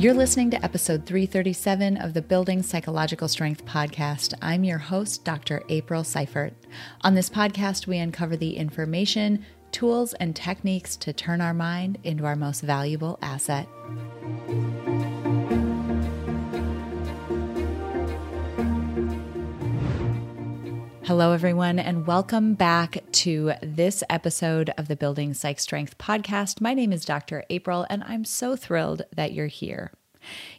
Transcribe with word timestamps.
You're 0.00 0.14
listening 0.14 0.50
to 0.52 0.64
episode 0.64 1.04
337 1.04 1.98
of 1.98 2.14
the 2.14 2.22
Building 2.22 2.62
Psychological 2.62 3.28
Strength 3.28 3.66
podcast. 3.66 4.32
I'm 4.40 4.64
your 4.64 4.78
host, 4.78 5.26
Dr. 5.26 5.62
April 5.68 6.04
Seifert. 6.04 6.54
On 7.02 7.14
this 7.14 7.28
podcast, 7.28 7.86
we 7.86 7.98
uncover 7.98 8.34
the 8.34 8.56
information, 8.56 9.44
tools, 9.72 10.14
and 10.14 10.34
techniques 10.34 10.96
to 10.96 11.12
turn 11.12 11.42
our 11.42 11.52
mind 11.52 11.98
into 12.02 12.24
our 12.24 12.34
most 12.34 12.62
valuable 12.62 13.18
asset. 13.20 13.68
Hello, 21.04 21.32
everyone, 21.32 21.78
and 21.78 22.06
welcome 22.06 22.52
back 22.52 23.02
to 23.12 23.54
this 23.62 24.04
episode 24.10 24.70
of 24.76 24.86
the 24.86 24.96
Building 24.96 25.32
Psych 25.32 25.58
Strength 25.58 25.96
podcast. 25.96 26.60
My 26.60 26.74
name 26.74 26.92
is 26.92 27.06
Dr. 27.06 27.42
April, 27.48 27.86
and 27.88 28.04
I'm 28.04 28.26
so 28.26 28.54
thrilled 28.54 29.02
that 29.16 29.32
you're 29.32 29.46
here. 29.46 29.92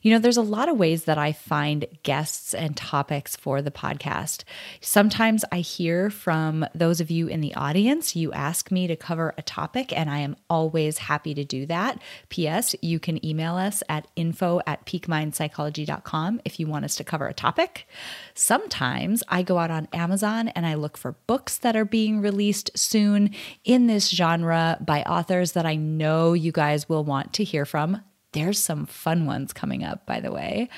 You 0.02 0.12
know, 0.12 0.20
there's 0.20 0.38
a 0.38 0.42
lot 0.42 0.70
of 0.70 0.78
ways 0.78 1.06
that 1.06 1.18
I 1.18 1.32
find 1.32 1.86
guests 2.04 2.54
and 2.54 2.76
topics 2.76 3.36
for 3.36 3.62
the 3.62 3.72
podcast. 3.72 4.44
Sometimes 4.80 5.46
I 5.52 5.60
hear 5.60 6.10
from 6.10 6.66
those 6.74 7.02
of 7.02 7.12
you 7.12 7.28
in 7.28 7.42
the 7.42 7.54
audience, 7.56 8.16
you 8.16 8.32
ask 8.34 8.72
me 8.72 8.88
to 8.88 8.96
cover 8.96 9.34
a 9.38 9.42
topic, 9.42 9.96
and 9.96 10.10
I 10.10 10.20
am 10.20 10.36
always 10.50 10.98
happy 10.98 11.34
to 11.34 11.44
do 11.44 11.66
that. 11.68 12.02
P.S., 12.30 12.76
you 12.82 13.00
can 13.00 13.24
email 13.26 13.56
us 13.56 13.84
at 13.90 14.08
info 14.16 14.62
at 14.66 14.86
peakmindpsychology.com 14.86 16.42
if 16.46 16.60
you 16.60 16.68
want 16.68 16.86
us 16.86 16.96
to 16.96 17.04
cover 17.04 17.28
a 17.28 17.34
topic. 17.34 17.88
Sometimes 18.34 19.24
I 19.28 19.44
go 19.44 19.58
out 19.58 19.72
on 19.72 19.88
Amazon 19.94 20.50
and 20.50 20.66
I 20.66 20.76
look 20.76 20.98
for 20.98 21.14
books 21.28 21.58
that 21.60 21.76
are 21.76 21.86
being 21.86 22.22
released 22.22 22.72
soon 22.76 23.32
in 23.64 23.88
this 23.88 24.10
genre 24.10 24.78
by 24.82 25.04
authors 25.04 25.54
that 25.54 25.66
I 25.66 25.76
know 25.76 26.34
you 26.34 26.52
guys 26.52 26.90
will 26.90 27.04
want 27.04 27.34
to 27.34 27.44
hear 27.44 27.66
from 27.66 28.02
there's 28.34 28.60
some 28.60 28.86
fun 28.86 29.26
ones 29.26 29.54
coming 29.54 29.84
up, 29.84 30.06
by 30.06 30.20
the 30.20 30.32
way. 30.32 30.70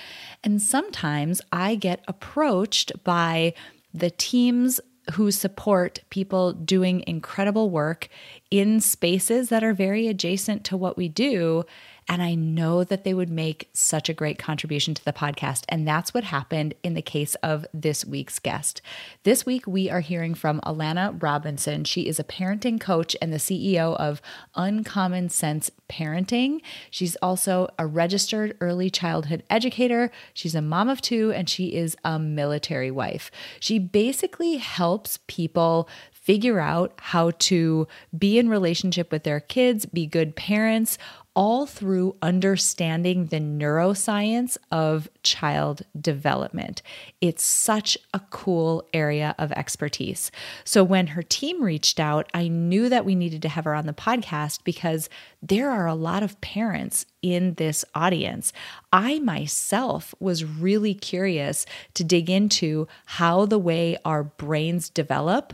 And 0.44 0.62
sometimes 0.62 1.42
I 1.52 1.76
get 1.76 2.04
approached 2.08 2.92
by 3.04 3.54
the 3.94 4.10
teams 4.10 4.80
who 5.14 5.32
support 5.32 6.00
people 6.10 6.54
doing 6.54 7.04
incredible 7.06 7.70
work 7.70 8.08
in 8.50 8.80
spaces 8.80 9.50
that 9.50 9.64
are 9.64 9.74
very 9.74 10.08
adjacent 10.08 10.64
to 10.66 10.78
what 10.78 10.98
we 10.98 11.10
do. 11.10 11.64
And 12.08 12.22
I 12.22 12.36
know 12.36 12.84
that 12.84 13.04
they 13.04 13.14
would 13.14 13.30
make 13.30 13.70
such 13.74 14.10
a 14.10 14.14
great 14.14 14.38
contribution 14.38 14.94
to 14.94 15.06
the 15.06 15.14
podcast. 15.14 15.64
And 15.70 15.88
that's 15.88 16.14
what 16.14 16.24
happened 16.26 16.74
in 16.84 16.94
the 16.94 17.02
case 17.02 17.36
of 17.36 17.66
this 17.74 18.06
week's 18.06 18.40
guest. 18.40 18.82
This 19.24 19.46
week, 19.46 19.66
we 19.68 19.90
are 19.90 20.02
hearing 20.02 20.34
from 20.34 20.60
Alana 20.62 21.22
Robinson. 21.22 21.84
She 21.84 22.08
is 22.08 22.20
a 22.20 22.24
parenting 22.24 22.80
coach 22.80 23.16
and 23.22 23.32
the 23.32 23.38
CEO 23.38 23.96
of 23.96 24.22
Uncommon 24.56 25.30
Sense 25.30 25.72
Parenting. 25.90 26.60
She's 26.90 27.16
also 27.18 27.68
a 27.78 27.86
registered 27.88 28.58
early 28.60 28.90
childhood 28.90 29.44
educator. 29.50 30.12
She's 30.34 30.56
a 30.56 30.62
mom 30.62 30.90
of 30.90 31.02
two, 31.02 31.32
and 31.34 31.50
she 31.50 31.76
is 31.76 31.96
a 32.04 32.20
military 32.20 32.92
wife. 32.92 33.32
She 33.60 33.80
basically 33.80 34.58
helps 34.58 35.20
people 35.28 35.88
figure 36.12 36.60
out 36.62 36.94
how 37.00 37.32
to 37.32 37.86
be 38.18 38.40
in 38.40 38.48
relationship 38.48 39.12
with 39.12 39.24
their 39.24 39.42
kids, 39.42 39.86
be 39.86 40.06
good 40.06 40.38
parents, 40.38 40.98
all 41.36 41.66
through 41.66 42.16
understanding 42.22 43.28
the 43.28 43.40
neuroscience 43.40 44.58
of 44.72 45.10
child 45.24 45.82
development. 46.00 46.82
It's 47.22 47.44
such 47.44 47.98
a 48.14 48.22
cool 48.30 48.88
area 48.94 49.34
of 49.40 49.52
expertise. 49.54 50.32
So, 50.64 50.84
when 50.84 51.08
her 51.08 51.24
team 51.24 51.64
reached 51.64 52.00
out, 52.00 52.30
I 52.34 52.48
knew 52.48 52.90
that 52.90 53.06
we 53.06 53.16
needed 53.16 53.42
to 53.44 53.50
have 53.50 53.66
her 53.66 53.74
on 53.74 53.88
the 53.88 53.94
podcast 53.94 54.64
because 54.64 55.10
there 55.42 55.72
are 55.72 55.88
a 55.88 55.96
lot 55.96 56.24
of 56.24 56.40
parents 56.42 57.06
in 57.22 57.56
this 57.56 57.84
audience. 57.96 58.54
I 58.92 59.20
myself 59.20 60.14
was 60.20 60.46
really 60.46 60.94
curious 60.94 61.66
to 61.96 62.04
dig 62.04 62.30
into 62.30 62.88
how 63.06 63.46
the 63.46 63.60
way 63.60 63.98
our 64.06 64.24
brains 64.24 64.90
develop 64.90 65.54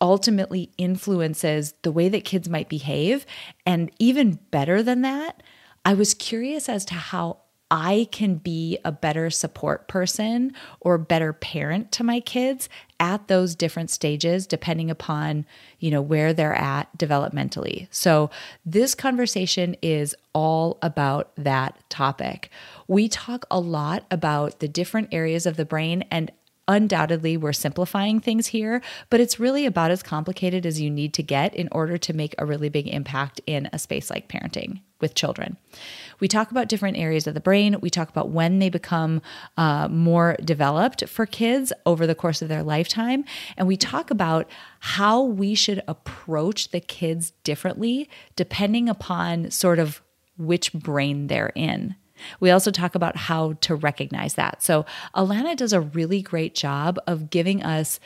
ultimately 0.00 0.70
influences 0.78 1.74
the 1.82 1.92
way 1.92 2.08
that 2.08 2.24
kids 2.24 2.48
might 2.48 2.68
behave. 2.68 3.26
And 3.64 3.90
even 3.98 4.38
better 4.50 4.82
than 4.82 5.02
that, 5.02 5.42
I 5.84 5.94
was 5.94 6.14
curious 6.14 6.68
as 6.68 6.84
to 6.86 6.94
how 6.94 7.38
I 7.70 8.08
can 8.12 8.36
be 8.36 8.78
a 8.84 8.92
better 8.92 9.30
support 9.30 9.88
person 9.88 10.52
or 10.80 10.98
better 10.98 11.32
parent 11.32 11.90
to 11.92 12.04
my 12.04 12.20
kids 12.20 12.68
at 13.00 13.26
those 13.26 13.54
different 13.54 13.90
stages 13.90 14.46
depending 14.46 14.90
upon, 14.90 15.46
you 15.80 15.90
know, 15.90 16.02
where 16.02 16.32
they're 16.32 16.54
at 16.54 16.96
developmentally. 16.96 17.88
So, 17.90 18.30
this 18.64 18.94
conversation 18.94 19.76
is 19.82 20.14
all 20.34 20.78
about 20.82 21.32
that 21.36 21.78
topic. 21.88 22.50
We 22.86 23.08
talk 23.08 23.46
a 23.50 23.58
lot 23.58 24.04
about 24.10 24.60
the 24.60 24.68
different 24.68 25.08
areas 25.10 25.46
of 25.46 25.56
the 25.56 25.64
brain 25.64 26.04
and 26.10 26.30
Undoubtedly, 26.66 27.36
we're 27.36 27.52
simplifying 27.52 28.20
things 28.20 28.46
here, 28.46 28.80
but 29.10 29.20
it's 29.20 29.38
really 29.38 29.66
about 29.66 29.90
as 29.90 30.02
complicated 30.02 30.64
as 30.64 30.80
you 30.80 30.90
need 30.90 31.12
to 31.14 31.22
get 31.22 31.54
in 31.54 31.68
order 31.72 31.98
to 31.98 32.14
make 32.14 32.34
a 32.38 32.46
really 32.46 32.70
big 32.70 32.88
impact 32.88 33.40
in 33.46 33.68
a 33.72 33.78
space 33.78 34.08
like 34.08 34.28
parenting 34.28 34.80
with 34.98 35.14
children. 35.14 35.58
We 36.20 36.28
talk 36.28 36.50
about 36.50 36.68
different 36.68 36.96
areas 36.96 37.26
of 37.26 37.34
the 37.34 37.40
brain. 37.40 37.76
We 37.82 37.90
talk 37.90 38.08
about 38.08 38.30
when 38.30 38.60
they 38.60 38.70
become 38.70 39.20
uh, 39.58 39.88
more 39.88 40.36
developed 40.42 41.06
for 41.06 41.26
kids 41.26 41.70
over 41.84 42.06
the 42.06 42.14
course 42.14 42.40
of 42.40 42.48
their 42.48 42.62
lifetime. 42.62 43.26
And 43.58 43.68
we 43.68 43.76
talk 43.76 44.10
about 44.10 44.48
how 44.80 45.20
we 45.20 45.54
should 45.54 45.82
approach 45.86 46.70
the 46.70 46.80
kids 46.80 47.32
differently 47.42 48.08
depending 48.36 48.88
upon 48.88 49.50
sort 49.50 49.78
of 49.78 50.00
which 50.38 50.72
brain 50.72 51.26
they're 51.26 51.52
in. 51.54 51.96
We 52.40 52.50
also 52.50 52.70
talk 52.70 52.94
about 52.94 53.16
how 53.16 53.54
to 53.62 53.74
recognize 53.74 54.34
that. 54.34 54.62
So, 54.62 54.86
Alana 55.14 55.56
does 55.56 55.72
a 55.72 55.80
really 55.80 56.22
great 56.22 56.54
job 56.54 56.98
of 57.06 57.30
giving 57.30 57.62
us 57.62 58.00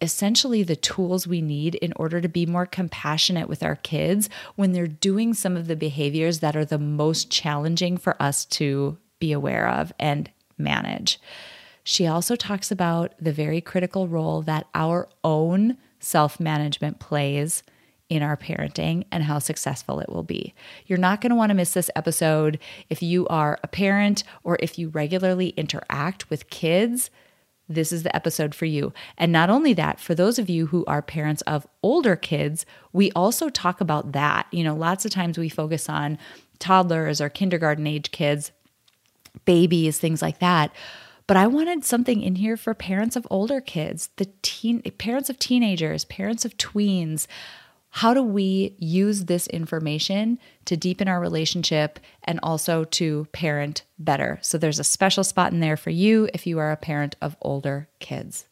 essentially 0.00 0.64
the 0.64 0.76
tools 0.76 1.28
we 1.28 1.40
need 1.40 1.76
in 1.76 1.92
order 1.94 2.20
to 2.20 2.28
be 2.28 2.44
more 2.44 2.66
compassionate 2.66 3.48
with 3.48 3.62
our 3.62 3.76
kids 3.76 4.28
when 4.56 4.72
they're 4.72 4.88
doing 4.88 5.32
some 5.32 5.56
of 5.56 5.68
the 5.68 5.76
behaviors 5.76 6.40
that 6.40 6.56
are 6.56 6.64
the 6.64 6.78
most 6.78 7.30
challenging 7.30 7.96
for 7.96 8.20
us 8.20 8.44
to 8.44 8.98
be 9.20 9.30
aware 9.30 9.68
of 9.68 9.92
and 10.00 10.28
manage. 10.58 11.20
She 11.84 12.06
also 12.06 12.34
talks 12.34 12.72
about 12.72 13.14
the 13.20 13.32
very 13.32 13.60
critical 13.60 14.08
role 14.08 14.42
that 14.42 14.66
our 14.74 15.08
own 15.22 15.78
self 16.00 16.40
management 16.40 16.98
plays 16.98 17.62
in 18.12 18.22
our 18.22 18.36
parenting 18.36 19.06
and 19.10 19.24
how 19.24 19.38
successful 19.38 19.98
it 19.98 20.10
will 20.10 20.22
be. 20.22 20.52
You're 20.84 20.98
not 20.98 21.22
going 21.22 21.30
to 21.30 21.36
want 21.36 21.48
to 21.48 21.54
miss 21.54 21.72
this 21.72 21.88
episode 21.96 22.58
if 22.90 23.02
you 23.02 23.26
are 23.28 23.58
a 23.62 23.68
parent 23.68 24.22
or 24.44 24.58
if 24.60 24.78
you 24.78 24.90
regularly 24.90 25.48
interact 25.50 26.28
with 26.28 26.50
kids. 26.50 27.08
This 27.70 27.90
is 27.90 28.02
the 28.02 28.14
episode 28.14 28.54
for 28.54 28.66
you. 28.66 28.92
And 29.16 29.32
not 29.32 29.48
only 29.48 29.72
that, 29.72 29.98
for 29.98 30.14
those 30.14 30.38
of 30.38 30.50
you 30.50 30.66
who 30.66 30.84
are 30.84 31.00
parents 31.00 31.40
of 31.42 31.66
older 31.82 32.14
kids, 32.14 32.66
we 32.92 33.10
also 33.12 33.48
talk 33.48 33.80
about 33.80 34.12
that. 34.12 34.46
You 34.50 34.62
know, 34.62 34.76
lots 34.76 35.06
of 35.06 35.10
times 35.10 35.38
we 35.38 35.48
focus 35.48 35.88
on 35.88 36.18
toddlers 36.58 37.18
or 37.18 37.30
kindergarten 37.30 37.86
age 37.86 38.10
kids, 38.10 38.52
babies, 39.46 39.98
things 39.98 40.20
like 40.20 40.38
that. 40.40 40.70
But 41.26 41.38
I 41.38 41.46
wanted 41.46 41.82
something 41.82 42.20
in 42.20 42.34
here 42.34 42.58
for 42.58 42.74
parents 42.74 43.16
of 43.16 43.26
older 43.30 43.62
kids, 43.62 44.10
the 44.16 44.28
teen 44.42 44.82
parents 44.82 45.30
of 45.30 45.38
teenagers, 45.38 46.04
parents 46.04 46.44
of 46.44 46.58
tweens, 46.58 47.26
how 47.94 48.14
do 48.14 48.22
we 48.22 48.74
use 48.78 49.26
this 49.26 49.46
information 49.48 50.38
to 50.64 50.78
deepen 50.78 51.08
our 51.08 51.20
relationship 51.20 52.00
and 52.24 52.40
also 52.42 52.84
to 52.84 53.26
parent 53.32 53.82
better? 53.98 54.38
So 54.40 54.56
there's 54.56 54.78
a 54.78 54.84
special 54.84 55.22
spot 55.22 55.52
in 55.52 55.60
there 55.60 55.76
for 55.76 55.90
you 55.90 56.26
if 56.32 56.46
you 56.46 56.58
are 56.58 56.72
a 56.72 56.76
parent 56.76 57.16
of 57.20 57.36
older 57.42 57.88
kids. 57.98 58.46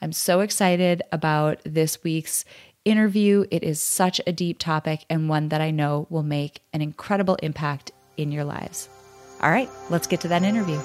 I'm 0.00 0.12
so 0.12 0.40
excited 0.40 1.00
about 1.12 1.60
this 1.64 2.02
week's 2.02 2.44
interview. 2.84 3.44
It 3.52 3.62
is 3.62 3.80
such 3.80 4.20
a 4.26 4.32
deep 4.32 4.58
topic 4.58 5.04
and 5.08 5.28
one 5.28 5.50
that 5.50 5.60
I 5.60 5.70
know 5.70 6.08
will 6.10 6.24
make 6.24 6.60
an 6.72 6.82
incredible 6.82 7.36
impact 7.36 7.92
in 8.16 8.32
your 8.32 8.44
lives. 8.44 8.88
All 9.40 9.50
right, 9.50 9.70
let's 9.90 10.08
get 10.08 10.20
to 10.22 10.28
that 10.28 10.42
interview. 10.42 10.80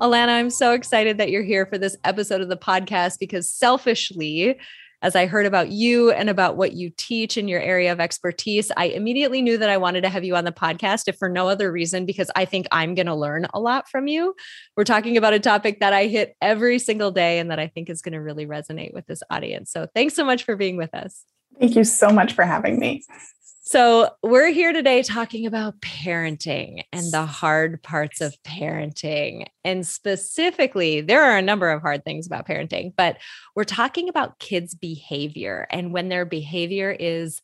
Alana, 0.00 0.28
I'm 0.28 0.50
so 0.50 0.72
excited 0.72 1.16
that 1.16 1.30
you're 1.30 1.42
here 1.42 1.64
for 1.64 1.78
this 1.78 1.96
episode 2.04 2.42
of 2.42 2.50
the 2.50 2.56
podcast 2.56 3.18
because 3.18 3.50
selfishly, 3.50 4.58
as 5.00 5.16
I 5.16 5.24
heard 5.24 5.46
about 5.46 5.70
you 5.70 6.10
and 6.10 6.28
about 6.28 6.58
what 6.58 6.74
you 6.74 6.90
teach 6.94 7.38
in 7.38 7.48
your 7.48 7.60
area 7.60 7.92
of 7.92 7.98
expertise, 7.98 8.70
I 8.76 8.86
immediately 8.86 9.40
knew 9.40 9.56
that 9.56 9.70
I 9.70 9.78
wanted 9.78 10.02
to 10.02 10.10
have 10.10 10.22
you 10.22 10.36
on 10.36 10.44
the 10.44 10.52
podcast, 10.52 11.08
if 11.08 11.16
for 11.16 11.30
no 11.30 11.48
other 11.48 11.72
reason, 11.72 12.04
because 12.04 12.30
I 12.36 12.44
think 12.44 12.66
I'm 12.70 12.94
going 12.94 13.06
to 13.06 13.14
learn 13.14 13.46
a 13.54 13.60
lot 13.60 13.88
from 13.88 14.06
you. 14.06 14.34
We're 14.76 14.84
talking 14.84 15.16
about 15.16 15.32
a 15.32 15.40
topic 15.40 15.80
that 15.80 15.94
I 15.94 16.08
hit 16.08 16.36
every 16.42 16.78
single 16.78 17.10
day 17.10 17.38
and 17.38 17.50
that 17.50 17.58
I 17.58 17.68
think 17.68 17.88
is 17.88 18.02
going 18.02 18.12
to 18.12 18.20
really 18.20 18.46
resonate 18.46 18.92
with 18.92 19.06
this 19.06 19.22
audience. 19.30 19.72
So 19.72 19.86
thanks 19.94 20.14
so 20.14 20.26
much 20.26 20.44
for 20.44 20.56
being 20.56 20.76
with 20.76 20.94
us. 20.94 21.22
Thank 21.58 21.74
you 21.74 21.84
so 21.84 22.10
much 22.10 22.34
for 22.34 22.44
having 22.44 22.78
me. 22.78 23.02
So, 23.68 24.10
we're 24.22 24.52
here 24.52 24.72
today 24.72 25.02
talking 25.02 25.44
about 25.44 25.80
parenting 25.80 26.84
and 26.92 27.10
the 27.10 27.26
hard 27.26 27.82
parts 27.82 28.20
of 28.20 28.32
parenting. 28.44 29.46
And 29.64 29.84
specifically, 29.84 31.00
there 31.00 31.24
are 31.24 31.36
a 31.36 31.42
number 31.42 31.70
of 31.70 31.82
hard 31.82 32.04
things 32.04 32.28
about 32.28 32.46
parenting, 32.46 32.92
but 32.96 33.16
we're 33.56 33.64
talking 33.64 34.08
about 34.08 34.38
kids' 34.38 34.76
behavior 34.76 35.66
and 35.72 35.92
when 35.92 36.08
their 36.08 36.24
behavior 36.24 36.92
is 36.92 37.42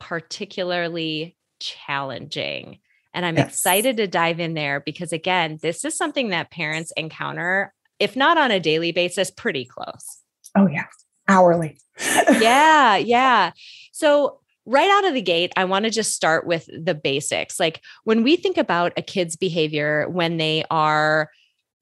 particularly 0.00 1.36
challenging. 1.60 2.78
And 3.12 3.26
I'm 3.26 3.36
yes. 3.36 3.48
excited 3.48 3.98
to 3.98 4.06
dive 4.06 4.40
in 4.40 4.54
there 4.54 4.80
because, 4.80 5.12
again, 5.12 5.58
this 5.60 5.84
is 5.84 5.94
something 5.94 6.30
that 6.30 6.50
parents 6.50 6.94
encounter, 6.96 7.74
if 7.98 8.16
not 8.16 8.38
on 8.38 8.52
a 8.52 8.58
daily 8.58 8.92
basis, 8.92 9.30
pretty 9.30 9.66
close. 9.66 10.22
Oh, 10.56 10.66
yeah. 10.66 10.86
Hourly. 11.28 11.76
yeah. 12.00 12.96
Yeah. 12.96 13.52
So, 13.92 14.38
right 14.66 14.90
out 14.90 15.06
of 15.06 15.14
the 15.14 15.22
gate, 15.22 15.52
I 15.56 15.64
want 15.64 15.84
to 15.84 15.90
just 15.90 16.14
start 16.14 16.46
with 16.46 16.66
the 16.66 16.94
basics. 16.94 17.58
Like 17.58 17.80
when 18.04 18.22
we 18.22 18.36
think 18.36 18.56
about 18.56 18.92
a 18.96 19.02
kid's 19.02 19.36
behavior 19.36 20.08
when 20.08 20.36
they 20.36 20.64
are 20.70 21.30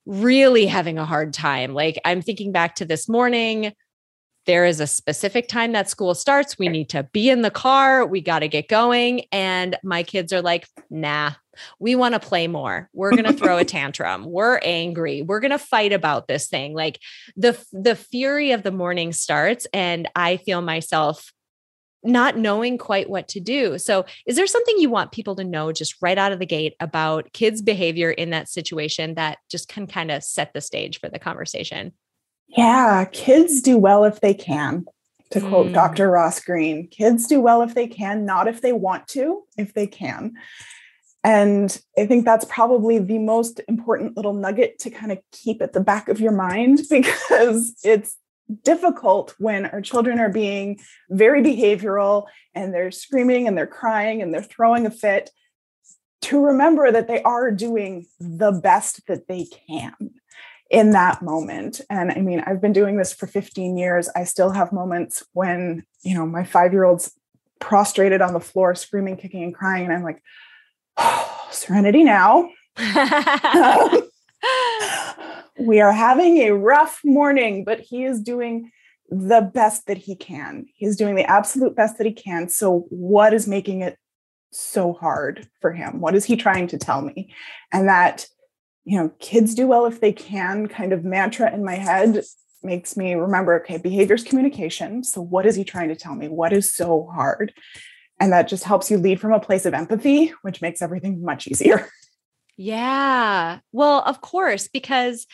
really 0.06 0.66
having 0.66 0.98
a 0.98 1.04
hard 1.04 1.32
time, 1.32 1.74
like 1.74 2.00
I'm 2.04 2.22
thinking 2.22 2.52
back 2.52 2.76
to 2.76 2.84
this 2.84 3.08
morning. 3.08 3.72
There 4.46 4.64
is 4.64 4.80
a 4.80 4.86
specific 4.86 5.48
time 5.48 5.72
that 5.72 5.90
school 5.90 6.14
starts. 6.14 6.58
We 6.58 6.68
need 6.68 6.88
to 6.88 7.04
be 7.12 7.28
in 7.28 7.42
the 7.42 7.50
car. 7.50 8.06
We 8.06 8.22
got 8.22 8.38
to 8.38 8.48
get 8.48 8.68
going. 8.68 9.26
And 9.30 9.76
my 9.84 10.02
kids 10.02 10.32
are 10.32 10.40
like, 10.40 10.66
nah, 10.88 11.32
we 11.78 11.94
want 11.94 12.14
to 12.14 12.20
play 12.20 12.48
more. 12.48 12.88
We're 12.94 13.10
going 13.10 13.24
to 13.30 13.34
throw 13.34 13.58
a 13.58 13.66
tantrum. 13.66 14.24
We're 14.24 14.58
angry. 14.64 15.20
We're 15.20 15.40
going 15.40 15.50
to 15.50 15.58
fight 15.58 15.92
about 15.92 16.26
this 16.26 16.48
thing. 16.48 16.74
Like 16.74 16.98
the 17.36 17.62
the 17.70 17.94
fury 17.94 18.52
of 18.52 18.62
the 18.62 18.72
morning 18.72 19.12
starts 19.12 19.66
and 19.74 20.08
I 20.16 20.38
feel 20.38 20.62
myself 20.62 21.32
not 22.02 22.36
knowing 22.36 22.78
quite 22.78 23.10
what 23.10 23.28
to 23.28 23.40
do. 23.40 23.78
So, 23.78 24.04
is 24.26 24.36
there 24.36 24.46
something 24.46 24.76
you 24.78 24.90
want 24.90 25.12
people 25.12 25.36
to 25.36 25.44
know 25.44 25.72
just 25.72 25.96
right 26.00 26.18
out 26.18 26.32
of 26.32 26.38
the 26.38 26.46
gate 26.46 26.74
about 26.80 27.32
kids' 27.32 27.62
behavior 27.62 28.10
in 28.10 28.30
that 28.30 28.48
situation 28.48 29.14
that 29.14 29.38
just 29.50 29.68
can 29.68 29.86
kind 29.86 30.10
of 30.10 30.24
set 30.24 30.52
the 30.52 30.60
stage 30.60 30.98
for 31.00 31.08
the 31.08 31.18
conversation? 31.18 31.92
Yeah, 32.48 33.04
kids 33.04 33.60
do 33.60 33.78
well 33.78 34.04
if 34.04 34.20
they 34.20 34.34
can. 34.34 34.86
To 35.30 35.40
quote 35.40 35.68
mm. 35.68 35.74
Dr. 35.74 36.10
Ross 36.10 36.40
Greene, 36.40 36.88
kids 36.88 37.28
do 37.28 37.40
well 37.40 37.62
if 37.62 37.74
they 37.74 37.86
can, 37.86 38.26
not 38.26 38.48
if 38.48 38.62
they 38.62 38.72
want 38.72 39.06
to, 39.08 39.44
if 39.56 39.74
they 39.74 39.86
can. 39.86 40.32
And 41.22 41.80
I 41.96 42.06
think 42.06 42.24
that's 42.24 42.46
probably 42.46 42.98
the 42.98 43.18
most 43.18 43.60
important 43.68 44.16
little 44.16 44.32
nugget 44.32 44.80
to 44.80 44.90
kind 44.90 45.12
of 45.12 45.18
keep 45.30 45.62
at 45.62 45.72
the 45.72 45.80
back 45.80 46.08
of 46.08 46.20
your 46.20 46.32
mind 46.32 46.80
because 46.90 47.76
it's 47.84 48.16
difficult 48.62 49.34
when 49.38 49.66
our 49.66 49.80
children 49.80 50.18
are 50.18 50.30
being 50.30 50.80
very 51.10 51.42
behavioral 51.42 52.26
and 52.54 52.74
they're 52.74 52.90
screaming 52.90 53.46
and 53.46 53.56
they're 53.56 53.66
crying 53.66 54.22
and 54.22 54.32
they're 54.32 54.42
throwing 54.42 54.86
a 54.86 54.90
fit 54.90 55.30
to 56.22 56.44
remember 56.44 56.92
that 56.92 57.08
they 57.08 57.22
are 57.22 57.50
doing 57.50 58.06
the 58.18 58.52
best 58.52 59.06
that 59.06 59.26
they 59.26 59.46
can 59.46 59.94
in 60.70 60.90
that 60.90 61.22
moment. 61.22 61.80
And 61.90 62.12
i 62.12 62.20
mean 62.20 62.42
i've 62.46 62.60
been 62.60 62.72
doing 62.72 62.96
this 62.96 63.12
for 63.12 63.26
15 63.26 63.76
years. 63.76 64.08
I 64.14 64.24
still 64.24 64.50
have 64.50 64.72
moments 64.72 65.24
when 65.32 65.84
you 66.02 66.14
know 66.14 66.26
my 66.26 66.44
5 66.44 66.72
year 66.72 66.84
old's 66.84 67.12
prostrated 67.58 68.22
on 68.22 68.32
the 68.32 68.40
floor 68.40 68.74
screaming 68.74 69.16
kicking 69.16 69.42
and 69.42 69.54
crying 69.54 69.84
and 69.84 69.92
i'm 69.92 70.02
like 70.02 70.22
oh, 70.96 71.48
serenity 71.50 72.04
now. 72.04 72.48
um, 72.78 74.02
we 75.60 75.80
are 75.80 75.92
having 75.92 76.38
a 76.38 76.54
rough 76.54 77.00
morning, 77.04 77.64
but 77.64 77.80
he 77.80 78.04
is 78.04 78.20
doing 78.20 78.70
the 79.10 79.40
best 79.40 79.86
that 79.86 79.98
he 79.98 80.14
can. 80.14 80.66
He's 80.74 80.96
doing 80.96 81.16
the 81.16 81.28
absolute 81.28 81.76
best 81.76 81.98
that 81.98 82.06
he 82.06 82.12
can. 82.12 82.48
So, 82.48 82.86
what 82.90 83.34
is 83.34 83.46
making 83.46 83.82
it 83.82 83.98
so 84.52 84.92
hard 84.92 85.48
for 85.60 85.72
him? 85.72 86.00
What 86.00 86.14
is 86.14 86.24
he 86.24 86.36
trying 86.36 86.68
to 86.68 86.78
tell 86.78 87.02
me? 87.02 87.34
And 87.72 87.88
that, 87.88 88.26
you 88.84 88.98
know, 88.98 89.10
kids 89.18 89.54
do 89.54 89.66
well 89.66 89.86
if 89.86 90.00
they 90.00 90.12
can 90.12 90.66
kind 90.66 90.92
of 90.92 91.04
mantra 91.04 91.52
in 91.52 91.64
my 91.64 91.74
head 91.74 92.24
makes 92.62 92.96
me 92.96 93.14
remember 93.14 93.60
okay, 93.60 93.78
behaviors 93.78 94.24
communication. 94.24 95.04
So, 95.04 95.20
what 95.20 95.46
is 95.46 95.56
he 95.56 95.64
trying 95.64 95.88
to 95.88 95.96
tell 95.96 96.14
me? 96.14 96.28
What 96.28 96.52
is 96.52 96.72
so 96.72 97.10
hard? 97.12 97.52
And 98.18 98.32
that 98.32 98.48
just 98.48 98.64
helps 98.64 98.90
you 98.90 98.98
lead 98.98 99.20
from 99.20 99.32
a 99.32 99.40
place 99.40 99.66
of 99.66 99.74
empathy, 99.74 100.32
which 100.42 100.62
makes 100.62 100.82
everything 100.82 101.22
much 101.22 101.46
easier. 101.46 101.88
Yeah. 102.56 103.60
Well, 103.72 104.02
of 104.02 104.20
course, 104.20 104.68
because 104.68 105.26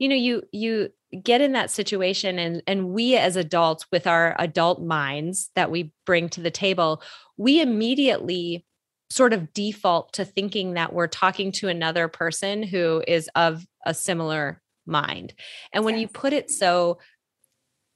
you 0.00 0.08
know, 0.08 0.16
you 0.16 0.42
you 0.50 0.88
get 1.22 1.40
in 1.40 1.52
that 1.52 1.70
situation 1.70 2.38
and 2.38 2.62
and 2.66 2.88
we 2.88 3.16
as 3.16 3.36
adults 3.36 3.86
with 3.92 4.06
our 4.06 4.34
adult 4.38 4.82
minds 4.82 5.50
that 5.54 5.70
we 5.70 5.92
bring 6.06 6.28
to 6.30 6.40
the 6.40 6.50
table, 6.50 7.02
we 7.36 7.60
immediately 7.60 8.64
sort 9.10 9.32
of 9.32 9.52
default 9.52 10.12
to 10.14 10.24
thinking 10.24 10.74
that 10.74 10.92
we're 10.92 11.06
talking 11.06 11.52
to 11.52 11.68
another 11.68 12.08
person 12.08 12.62
who 12.62 13.02
is 13.06 13.28
of 13.34 13.66
a 13.84 13.92
similar 13.92 14.62
mind. 14.86 15.34
And 15.72 15.84
when 15.84 15.94
yes. 15.94 16.02
you 16.02 16.08
put 16.08 16.32
it 16.32 16.50
so 16.50 16.98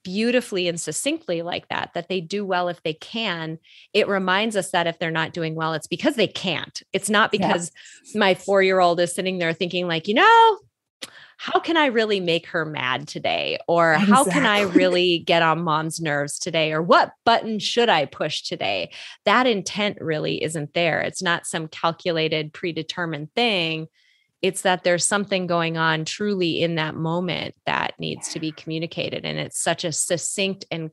beautifully 0.02 0.68
and 0.68 0.78
succinctly 0.78 1.40
like 1.40 1.66
that 1.68 1.90
that 1.94 2.10
they 2.10 2.20
do 2.20 2.44
well 2.44 2.68
if 2.68 2.82
they 2.82 2.92
can 2.92 3.58
it 3.94 4.06
reminds 4.06 4.54
us 4.54 4.70
that 4.70 4.86
if 4.86 4.98
they're 4.98 5.10
not 5.10 5.32
doing 5.32 5.54
well 5.54 5.72
it's 5.72 5.86
because 5.86 6.14
they 6.14 6.26
can't 6.26 6.82
it's 6.92 7.08
not 7.08 7.32
because 7.32 7.72
my 8.14 8.34
4 8.34 8.62
year 8.62 8.80
old 8.80 9.00
is 9.00 9.14
sitting 9.14 9.38
there 9.38 9.54
thinking 9.54 9.88
like 9.88 10.06
you 10.06 10.12
know 10.12 10.58
how 11.36 11.60
can 11.60 11.76
I 11.76 11.86
really 11.86 12.20
make 12.20 12.46
her 12.48 12.64
mad 12.64 13.08
today? 13.08 13.58
Or 13.68 13.92
exactly. 13.92 14.14
how 14.14 14.24
can 14.24 14.46
I 14.46 14.60
really 14.74 15.18
get 15.18 15.42
on 15.42 15.62
mom's 15.62 16.00
nerves 16.00 16.38
today? 16.38 16.72
Or 16.72 16.82
what 16.82 17.12
button 17.24 17.58
should 17.58 17.88
I 17.88 18.06
push 18.06 18.42
today? 18.42 18.90
That 19.24 19.46
intent 19.46 19.98
really 20.00 20.42
isn't 20.42 20.74
there. 20.74 21.00
It's 21.00 21.22
not 21.22 21.46
some 21.46 21.68
calculated, 21.68 22.52
predetermined 22.52 23.32
thing 23.34 23.88
it's 24.44 24.60
that 24.60 24.84
there's 24.84 25.06
something 25.06 25.46
going 25.46 25.78
on 25.78 26.04
truly 26.04 26.60
in 26.60 26.74
that 26.74 26.94
moment 26.94 27.54
that 27.64 27.94
needs 27.98 28.28
to 28.28 28.38
be 28.38 28.52
communicated 28.52 29.24
and 29.24 29.38
it's 29.38 29.58
such 29.58 29.84
a 29.84 29.92
succinct 29.92 30.66
and 30.70 30.90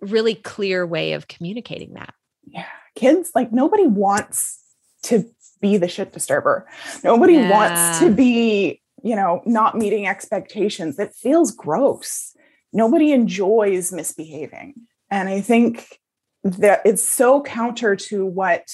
really 0.00 0.36
clear 0.36 0.86
way 0.86 1.14
of 1.14 1.26
communicating 1.26 1.94
that 1.94 2.14
yeah 2.46 2.66
kids 2.94 3.32
like 3.34 3.52
nobody 3.52 3.86
wants 3.86 4.60
to 5.02 5.24
be 5.60 5.76
the 5.76 5.88
shit 5.88 6.12
disturber 6.12 6.68
nobody 7.02 7.34
yeah. 7.34 7.50
wants 7.50 7.98
to 7.98 8.12
be 8.12 8.80
you 9.02 9.16
know 9.16 9.42
not 9.44 9.76
meeting 9.76 10.06
expectations 10.06 10.98
it 10.98 11.14
feels 11.14 11.50
gross. 11.52 12.34
Nobody 12.72 13.12
enjoys 13.12 13.92
misbehaving. 13.92 14.74
And 15.10 15.28
i 15.28 15.40
think 15.40 15.98
that 16.44 16.82
it's 16.84 17.06
so 17.06 17.42
counter 17.42 17.94
to 17.94 18.26
what 18.26 18.68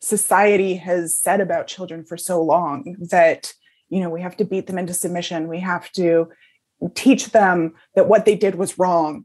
society 0.00 0.76
has 0.76 1.18
said 1.18 1.40
about 1.40 1.66
children 1.66 2.04
for 2.04 2.16
so 2.16 2.42
long 2.42 2.96
that 3.10 3.52
you 3.88 4.00
know 4.00 4.10
we 4.10 4.20
have 4.20 4.36
to 4.36 4.44
beat 4.44 4.66
them 4.66 4.78
into 4.78 4.94
submission. 4.94 5.48
We 5.48 5.60
have 5.60 5.90
to 5.92 6.28
teach 6.94 7.30
them 7.30 7.74
that 7.94 8.08
what 8.08 8.24
they 8.24 8.36
did 8.36 8.56
was 8.56 8.78
wrong. 8.78 9.24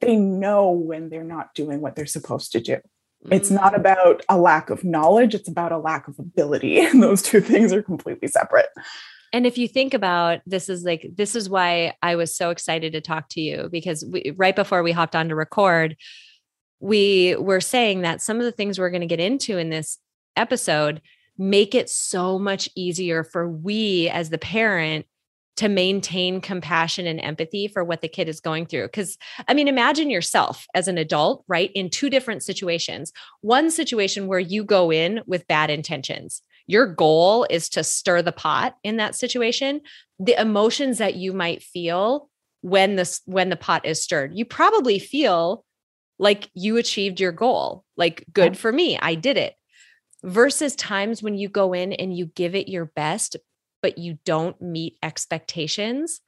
They 0.00 0.16
know 0.16 0.70
when 0.70 1.08
they're 1.08 1.24
not 1.24 1.54
doing 1.54 1.80
what 1.80 1.96
they're 1.96 2.06
supposed 2.06 2.52
to 2.52 2.60
do. 2.60 2.78
It's 3.30 3.50
not 3.50 3.74
mm. 3.74 3.76
about 3.76 4.22
a 4.28 4.38
lack 4.38 4.70
of 4.70 4.82
knowledge 4.82 5.34
it's 5.34 5.48
about 5.48 5.72
a 5.72 5.78
lack 5.78 6.08
of 6.08 6.18
ability. 6.18 6.80
And 6.86 7.02
those 7.02 7.22
two 7.22 7.40
things 7.40 7.72
are 7.72 7.82
completely 7.82 8.28
separate 8.28 8.68
and 9.32 9.46
if 9.46 9.56
you 9.56 9.68
think 9.68 9.94
about 9.94 10.40
this 10.46 10.68
is 10.68 10.84
like 10.84 11.06
this 11.14 11.34
is 11.34 11.48
why 11.48 11.94
i 12.02 12.16
was 12.16 12.36
so 12.36 12.50
excited 12.50 12.92
to 12.92 13.00
talk 13.00 13.28
to 13.28 13.40
you 13.40 13.68
because 13.70 14.04
we, 14.10 14.32
right 14.36 14.56
before 14.56 14.82
we 14.82 14.92
hopped 14.92 15.16
on 15.16 15.28
to 15.28 15.34
record 15.34 15.96
we 16.80 17.36
were 17.36 17.60
saying 17.60 18.02
that 18.02 18.22
some 18.22 18.38
of 18.38 18.44
the 18.44 18.52
things 18.52 18.78
we're 18.78 18.90
going 18.90 19.02
to 19.02 19.06
get 19.06 19.20
into 19.20 19.58
in 19.58 19.70
this 19.70 19.98
episode 20.36 21.00
make 21.38 21.74
it 21.74 21.88
so 21.88 22.38
much 22.38 22.68
easier 22.74 23.24
for 23.24 23.48
we 23.48 24.08
as 24.08 24.30
the 24.30 24.38
parent 24.38 25.06
to 25.56 25.68
maintain 25.68 26.40
compassion 26.40 27.06
and 27.06 27.20
empathy 27.20 27.68
for 27.68 27.84
what 27.84 28.00
the 28.00 28.08
kid 28.08 28.28
is 28.28 28.40
going 28.40 28.64
through. 28.64 28.84
Because, 28.84 29.18
I 29.46 29.52
mean, 29.52 29.68
imagine 29.68 30.08
yourself 30.08 30.66
as 30.74 30.88
an 30.88 30.96
adult, 30.96 31.44
right, 31.48 31.70
in 31.74 31.90
two 31.90 32.08
different 32.08 32.42
situations. 32.42 33.12
One 33.42 33.70
situation 33.70 34.26
where 34.26 34.38
you 34.38 34.64
go 34.64 34.90
in 34.90 35.20
with 35.26 35.46
bad 35.48 35.68
intentions. 35.68 36.40
Your 36.70 36.86
goal 36.86 37.48
is 37.50 37.68
to 37.70 37.82
stir 37.82 38.22
the 38.22 38.30
pot 38.30 38.76
in 38.84 38.98
that 38.98 39.16
situation. 39.16 39.80
The 40.20 40.40
emotions 40.40 40.98
that 40.98 41.16
you 41.16 41.32
might 41.32 41.64
feel 41.64 42.30
when 42.60 42.94
this 42.94 43.22
when 43.24 43.48
the 43.48 43.56
pot 43.56 43.84
is 43.84 44.00
stirred, 44.00 44.32
you 44.36 44.44
probably 44.44 45.00
feel 45.00 45.64
like 46.20 46.48
you 46.54 46.76
achieved 46.76 47.18
your 47.18 47.32
goal. 47.32 47.84
Like, 47.96 48.24
good 48.32 48.56
for 48.56 48.70
me, 48.70 48.96
I 48.96 49.16
did 49.16 49.36
it. 49.36 49.56
Versus 50.22 50.76
times 50.76 51.24
when 51.24 51.34
you 51.34 51.48
go 51.48 51.72
in 51.72 51.92
and 51.92 52.16
you 52.16 52.26
give 52.26 52.54
it 52.54 52.68
your 52.68 52.84
best, 52.84 53.36
but 53.82 53.98
you 53.98 54.18
don't 54.24 54.62
meet 54.62 54.96
expectations. 55.02 56.20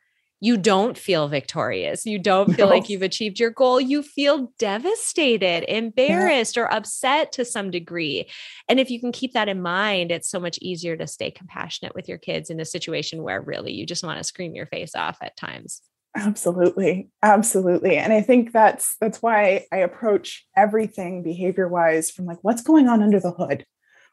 You 0.42 0.56
don't 0.56 0.98
feel 0.98 1.28
victorious. 1.28 2.04
You 2.04 2.18
don't 2.18 2.52
feel 2.52 2.66
no. 2.66 2.72
like 2.74 2.88
you've 2.88 3.02
achieved 3.02 3.38
your 3.38 3.52
goal. 3.52 3.80
You 3.80 4.02
feel 4.02 4.52
devastated, 4.58 5.64
embarrassed, 5.72 6.56
yeah. 6.56 6.64
or 6.64 6.74
upset 6.74 7.30
to 7.34 7.44
some 7.44 7.70
degree. 7.70 8.28
And 8.68 8.80
if 8.80 8.90
you 8.90 8.98
can 8.98 9.12
keep 9.12 9.34
that 9.34 9.48
in 9.48 9.62
mind, 9.62 10.10
it's 10.10 10.28
so 10.28 10.40
much 10.40 10.58
easier 10.60 10.96
to 10.96 11.06
stay 11.06 11.30
compassionate 11.30 11.94
with 11.94 12.08
your 12.08 12.18
kids 12.18 12.50
in 12.50 12.58
a 12.58 12.64
situation 12.64 13.22
where 13.22 13.40
really 13.40 13.72
you 13.72 13.86
just 13.86 14.02
want 14.02 14.18
to 14.18 14.24
scream 14.24 14.52
your 14.56 14.66
face 14.66 14.96
off 14.96 15.16
at 15.22 15.36
times. 15.36 15.80
Absolutely. 16.16 17.08
Absolutely. 17.22 17.96
And 17.96 18.12
I 18.12 18.20
think 18.20 18.50
that's 18.50 18.96
that's 19.00 19.22
why 19.22 19.66
I 19.70 19.76
approach 19.76 20.44
everything 20.56 21.22
behavior 21.22 21.68
wise 21.68 22.10
from 22.10 22.26
like 22.26 22.38
what's 22.42 22.62
going 22.62 22.88
on 22.88 23.00
under 23.00 23.20
the 23.20 23.30
hood? 23.30 23.64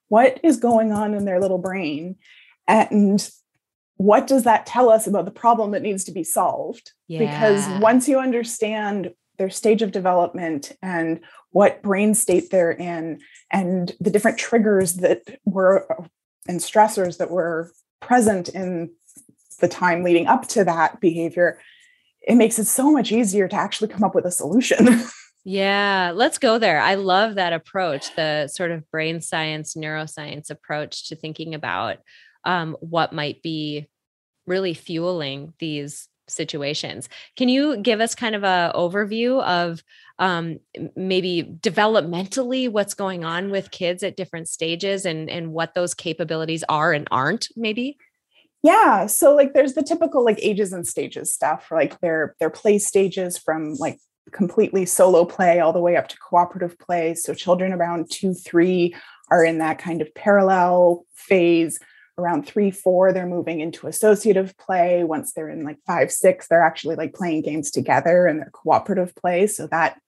What 0.09 0.39
is 0.43 0.57
going 0.57 0.91
on 0.91 1.15
in 1.15 1.25
their 1.25 1.41
little 1.41 1.57
brain? 1.57 2.17
And 2.67 3.27
what 3.99 4.27
does 4.27 4.43
that 4.45 4.65
tell 4.65 4.89
us 4.89 5.07
about 5.07 5.25
the 5.25 5.31
problem 5.31 5.71
that 5.71 5.81
needs 5.81 6.05
to 6.05 6.13
be 6.13 6.23
solved? 6.23 6.93
Yeah. 7.09 7.19
Because 7.19 7.67
once 7.81 8.07
you 8.07 8.17
understand 8.17 9.13
their 9.37 9.49
stage 9.49 9.81
of 9.81 9.91
development 9.91 10.71
and 10.81 11.19
what 11.51 11.83
brain 11.83 12.15
state 12.15 12.49
they're 12.49 12.71
in 12.71 13.19
and 13.51 13.93
the 13.99 14.09
different 14.09 14.37
triggers 14.37 14.95
that 14.95 15.39
were 15.43 15.85
and 16.47 16.61
stressors 16.61 17.17
that 17.17 17.29
were 17.29 17.73
present 17.99 18.47
in 18.47 18.89
the 19.59 19.67
time 19.67 20.01
leading 20.01 20.27
up 20.27 20.47
to 20.47 20.63
that 20.63 21.01
behavior, 21.01 21.59
it 22.21 22.35
makes 22.35 22.57
it 22.57 22.67
so 22.67 22.89
much 22.89 23.11
easier 23.11 23.49
to 23.49 23.55
actually 23.57 23.89
come 23.89 24.05
up 24.05 24.15
with 24.15 24.23
a 24.23 24.31
solution. 24.31 25.01
yeah, 25.43 26.13
let's 26.15 26.37
go 26.37 26.57
there. 26.57 26.79
I 26.79 26.95
love 26.95 27.35
that 27.35 27.51
approach, 27.51 28.15
the 28.15 28.47
sort 28.47 28.71
of 28.71 28.89
brain 28.91 29.19
science, 29.19 29.73
neuroscience 29.75 30.49
approach 30.49 31.09
to 31.09 31.17
thinking 31.17 31.53
about 31.53 31.97
um, 32.43 32.75
what 32.79 33.13
might 33.13 33.41
be 33.41 33.87
really 34.45 34.73
fueling 34.73 35.53
these 35.59 36.07
situations. 36.27 37.09
Can 37.35 37.49
you 37.49 37.77
give 37.77 38.01
us 38.01 38.15
kind 38.15 38.35
of 38.35 38.43
a 38.43 38.71
overview 38.75 39.43
of 39.43 39.83
um, 40.19 40.59
maybe 40.95 41.43
developmentally 41.43 42.69
what's 42.69 42.93
going 42.93 43.23
on 43.23 43.49
with 43.51 43.71
kids 43.71 44.03
at 44.03 44.17
different 44.17 44.47
stages 44.49 45.05
and 45.05 45.29
and 45.29 45.53
what 45.53 45.73
those 45.73 45.93
capabilities 45.93 46.63
are 46.69 46.93
and 46.93 47.07
aren't 47.11 47.47
maybe? 47.55 47.97
Yeah. 48.61 49.05
So 49.05 49.33
like 49.35 49.53
there's 49.53 49.73
the 49.73 49.83
typical 49.83 50.23
like 50.23 50.39
ages 50.41 50.73
and 50.73 50.85
stages 50.85 51.33
stuff, 51.33 51.67
like 51.71 51.99
their 52.01 52.35
their 52.39 52.49
play 52.49 52.77
stages 52.77 53.37
from 53.37 53.75
like 53.75 53.99
completely 54.31 54.85
solo 54.85 55.25
play 55.25 55.59
all 55.59 55.73
the 55.73 55.79
way 55.79 55.95
up 55.95 56.07
to 56.09 56.17
cooperative 56.17 56.77
play. 56.77 57.15
So 57.15 57.33
children 57.33 57.73
around 57.73 58.11
two, 58.11 58.33
three 58.33 58.95
are 59.31 59.43
in 59.43 59.59
that 59.59 59.79
kind 59.79 60.01
of 60.01 60.13
parallel 60.13 61.05
phase. 61.15 61.79
Around 62.19 62.45
three, 62.45 62.69
four, 62.69 63.13
they're 63.13 63.25
moving 63.25 63.61
into 63.61 63.87
associative 63.87 64.57
play. 64.57 65.03
Once 65.03 65.31
they're 65.31 65.49
in 65.49 65.63
like 65.63 65.77
five, 65.87 66.11
six, 66.11 66.47
they're 66.47 66.65
actually 66.65 66.95
like 66.95 67.13
playing 67.13 67.43
games 67.43 67.71
together 67.71 68.27
and 68.27 68.39
they're 68.39 68.51
cooperative 68.51 69.15
play. 69.15 69.47
So 69.47 69.67
that 69.67 69.99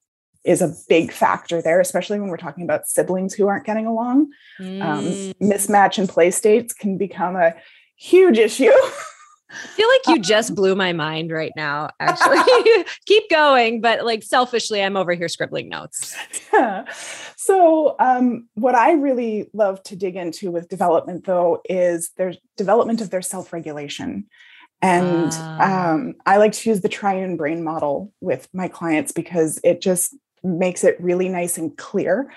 is 0.43 0.61
a 0.61 0.75
big 0.89 1.11
factor 1.11 1.61
there, 1.61 1.79
especially 1.79 2.19
when 2.19 2.29
we're 2.29 2.37
talking 2.37 2.63
about 2.63 2.87
siblings 2.87 3.33
who 3.33 3.47
aren't 3.47 3.65
getting 3.65 3.85
along. 3.85 4.31
Um, 4.59 4.65
mm. 4.65 4.81
Um, 4.81 5.49
mismatch 5.49 5.97
in 5.97 6.07
play 6.07 6.31
states 6.31 6.73
can 6.73 6.97
become 6.97 7.35
a 7.35 7.53
huge 7.95 8.37
issue. 8.37 8.71
I 9.51 9.67
feel 9.67 9.87
like 9.87 10.15
you 10.15 10.21
just 10.21 10.55
blew 10.55 10.75
my 10.75 10.93
mind 10.93 11.31
right 11.31 11.51
now, 11.55 11.89
actually. 11.99 12.37
Keep 13.05 13.29
going, 13.29 13.81
but 13.81 14.05
like 14.05 14.23
selfishly, 14.23 14.81
I'm 14.81 14.97
over 14.97 15.13
here 15.13 15.27
scribbling 15.27 15.69
notes. 15.69 16.15
Yeah. 16.53 16.85
So, 17.43 17.95
um, 17.97 18.47
what 18.53 18.75
I 18.75 18.91
really 18.91 19.49
love 19.51 19.81
to 19.85 19.95
dig 19.95 20.15
into 20.15 20.51
with 20.51 20.69
development, 20.69 21.25
though, 21.25 21.59
is 21.67 22.11
their 22.15 22.35
development 22.55 23.01
of 23.01 23.09
their 23.09 23.23
self 23.23 23.51
regulation. 23.51 24.27
And 24.83 25.31
uh. 25.33 25.57
um, 25.59 26.13
I 26.27 26.37
like 26.37 26.51
to 26.53 26.69
use 26.69 26.81
the 26.81 26.87
triune 26.87 27.37
brain 27.37 27.63
model 27.63 28.13
with 28.21 28.47
my 28.53 28.67
clients 28.67 29.11
because 29.11 29.59
it 29.63 29.81
just 29.81 30.15
makes 30.43 30.83
it 30.83 31.01
really 31.01 31.29
nice 31.29 31.57
and 31.57 31.75
clear. 31.75 32.31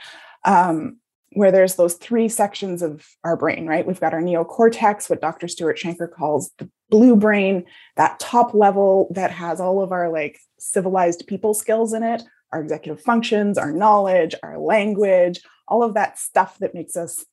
Um, 0.47 0.97
where 1.35 1.50
there's 1.50 1.75
those 1.75 1.94
three 1.94 2.28
sections 2.28 2.80
of 2.80 3.06
our 3.25 3.37
brain, 3.37 3.66
right? 3.66 3.87
We've 3.87 4.00
got 4.00 4.14
our 4.14 4.23
neocortex, 4.23 5.11
what 5.11 5.21
Dr. 5.21 5.49
Stuart 5.49 5.78
Shanker 5.78 6.11
calls 6.11 6.52
the 6.59 6.71
blue 6.95 7.17
brain, 7.17 7.65
that 7.97 8.21
top 8.21 8.55
level 8.55 9.09
that 9.11 9.33
has 9.33 9.61
all 9.61 9.83
of 9.83 9.91
our 9.91 10.09
like 10.09 10.39
civilized 10.61 11.27
people 11.27 11.53
skills 11.53 11.93
in 11.93 12.05
it, 12.05 12.23
our 12.53 12.61
executive 12.61 13.03
functions, 13.03 13.59
our 13.59 13.73
knowledge, 13.73 14.33
our 14.45 14.61
language, 14.61 15.41
all 15.67 15.83
of 15.83 15.95
that 15.95 16.21
stuff 16.21 16.57
that 16.61 16.73
makes 16.73 16.97
us 16.97 17.25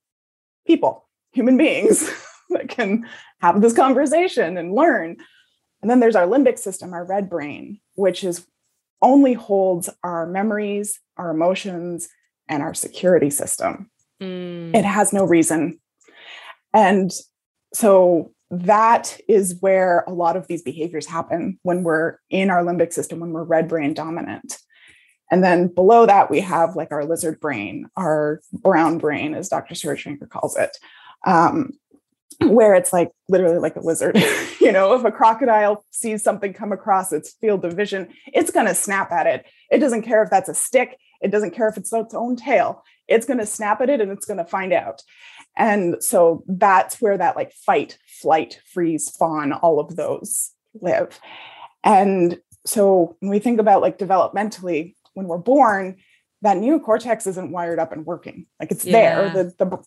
people, 0.66 1.08
human 1.32 1.58
beings 1.58 2.10
that 2.50 2.70
can 2.70 3.08
have 3.40 3.62
this 3.62 3.74
conversation 3.74 4.58
and 4.58 4.74
learn. 4.74 5.18
And 5.84 5.92
then 5.92 6.00
there's 6.00 6.16
our 6.16 6.26
limbic 6.26 6.58
system, 6.58 6.92
our 6.92 7.06
red 7.06 7.30
brain, 7.30 7.80
which 7.94 8.24
is 8.24 8.48
only 9.00 9.34
holds 9.34 9.92
our 10.04 10.26
memories, 10.26 11.00
our 11.18 11.30
emotions, 11.30 12.10
and 12.50 12.64
our 12.64 12.74
security 12.74 13.30
system. 13.30 13.92
Mm. 14.20 14.76
It 14.76 14.86
has 14.86 15.14
no 15.14 15.24
reason. 15.24 15.80
And 16.74 17.12
so 17.76 18.32
that 18.52 19.18
is 19.30 19.56
where 19.62 20.04
a 20.08 20.12
lot 20.12 20.36
of 20.36 20.46
these 20.48 20.62
behaviors 20.62 21.08
happen 21.08 21.58
when 21.64 21.84
we're 21.84 22.18
in 22.30 22.50
our 22.50 22.64
limbic 22.64 22.92
system, 22.92 23.22
when 23.22 23.32
we're 23.32 23.44
red 23.44 23.70
brain 23.70 23.94
dominant. 23.94 24.58
And 25.32 25.42
then 25.42 25.70
below 25.70 26.06
that, 26.06 26.30
we 26.30 26.42
have 26.42 26.76
like 26.76 26.92
our 26.92 27.06
lizard 27.06 27.40
brain, 27.40 27.90
our 27.96 28.42
brown 28.52 28.98
brain, 28.98 29.34
as 29.34 29.48
Dr. 29.48 29.74
Stuart 29.74 30.00
Shanker 30.00 30.28
calls 30.28 30.58
it, 30.58 30.78
um, 31.26 31.72
where 32.42 32.76
it's 32.76 32.92
like 32.92 33.12
literally 33.30 33.58
like 33.60 33.78
a 33.78 33.86
lizard. 33.86 34.22
you 34.60 34.74
know, 34.74 34.94
if 34.96 35.06
a 35.06 35.12
crocodile 35.12 35.86
sees 35.92 36.22
something 36.22 36.52
come 36.52 36.74
across 36.74 37.14
its 37.14 37.32
field 37.40 37.64
of 37.64 37.72
vision, 37.72 38.10
it's 38.28 38.52
going 38.52 38.68
to 38.68 38.76
snap 38.76 39.14
at 39.14 39.28
it. 39.28 39.46
It 39.72 39.78
doesn't 39.78 40.02
care 40.02 40.22
if 40.24 40.30
that's 40.30 40.50
a 40.50 40.54
stick, 40.54 40.98
it 41.22 41.32
doesn't 41.32 41.52
care 41.52 41.70
if 41.70 41.78
it's 41.78 41.94
its 41.94 42.14
own 42.14 42.36
tail 42.36 42.84
it's 43.12 43.26
going 43.26 43.40
to 43.40 43.46
snap 43.46 43.82
at 43.82 43.90
it 43.90 44.02
and 44.02 44.12
it's 44.12 44.26
going 44.26 44.38
to 44.38 44.46
find 44.46 44.74
out. 44.74 45.04
And 45.58 46.02
so 46.02 46.44
that's 46.48 47.02
where 47.02 47.18
that 47.18 47.36
like 47.36 47.54
fight, 47.54 47.98
flight, 48.08 48.60
freeze, 48.74 49.10
fawn, 49.10 49.52
all 49.54 49.80
of 49.80 49.96
those 49.96 50.52
live. 50.74 51.20
And 51.84 52.40
so 52.66 53.16
when 53.20 53.32
we 53.32 53.40
think 53.40 53.60
about 53.60 53.82
like 53.82 53.98
developmentally, 53.98 54.96
when 55.14 55.28
we're 55.28 55.38
born, 55.38 55.98
that 56.42 56.58
neocortex 56.58 57.28
isn't 57.28 57.52
wired 57.52 57.80
up 57.80 57.92
and 57.92 58.06
working. 58.06 58.46
Like 58.60 58.72
it's 58.72 58.86
yeah. 58.86 59.32
there, 59.32 59.44
the, 59.44 59.66
the 59.66 59.78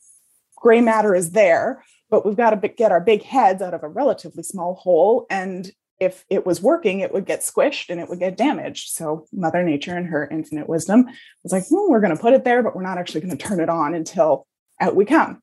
gray 0.57 0.81
matter 0.81 1.15
is 1.15 1.31
there, 1.31 1.83
but 2.11 2.27
we've 2.27 2.37
got 2.37 2.51
to 2.51 2.69
get 2.69 2.93
our 2.93 3.01
big 3.01 3.23
heads 3.23 3.63
out 3.63 3.75
of 3.75 3.83
a 3.83 3.89
relatively 3.89 4.43
small 4.43 4.75
hole 4.75 5.27
and 5.31 5.73
if 6.01 6.25
it 6.29 6.45
was 6.45 6.61
working, 6.61 7.01
it 7.01 7.13
would 7.13 7.25
get 7.25 7.41
squished 7.41 7.89
and 7.89 8.01
it 8.01 8.09
would 8.09 8.19
get 8.19 8.37
damaged. 8.37 8.91
So 8.91 9.27
Mother 9.33 9.63
Nature 9.63 9.97
and 9.97 10.07
her 10.09 10.29
infinite 10.29 10.69
wisdom 10.69 11.07
was 11.43 11.53
like, 11.53 11.65
well, 11.71 11.89
we're 11.89 12.01
going 12.01 12.15
to 12.15 12.21
put 12.21 12.33
it 12.33 12.45
there, 12.45 12.63
but 12.63 12.75
we're 12.75 12.83
not 12.83 12.99
actually 12.99 13.21
going 13.21 13.37
to 13.37 13.43
turn 13.43 13.61
it 13.61 13.69
on 13.69 13.95
until 13.95 14.47
out 14.81 14.97
we 14.97 15.05
come. 15.05 15.41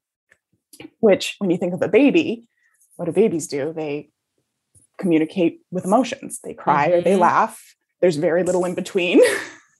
Which, 0.99 1.35
when 1.39 1.49
you 1.49 1.57
think 1.57 1.73
of 1.73 1.81
a 1.81 1.87
baby, 1.87 2.45
what 2.95 3.05
do 3.05 3.11
babies 3.11 3.47
do? 3.47 3.73
They 3.73 4.09
communicate 4.97 5.61
with 5.71 5.85
emotions. 5.85 6.39
They 6.43 6.53
cry 6.53 6.87
mm-hmm. 6.87 6.99
or 6.99 7.01
they 7.01 7.11
mm-hmm. 7.11 7.21
laugh. 7.21 7.75
There's 7.99 8.17
very 8.17 8.43
little 8.43 8.65
in 8.65 8.75
between. 8.75 9.21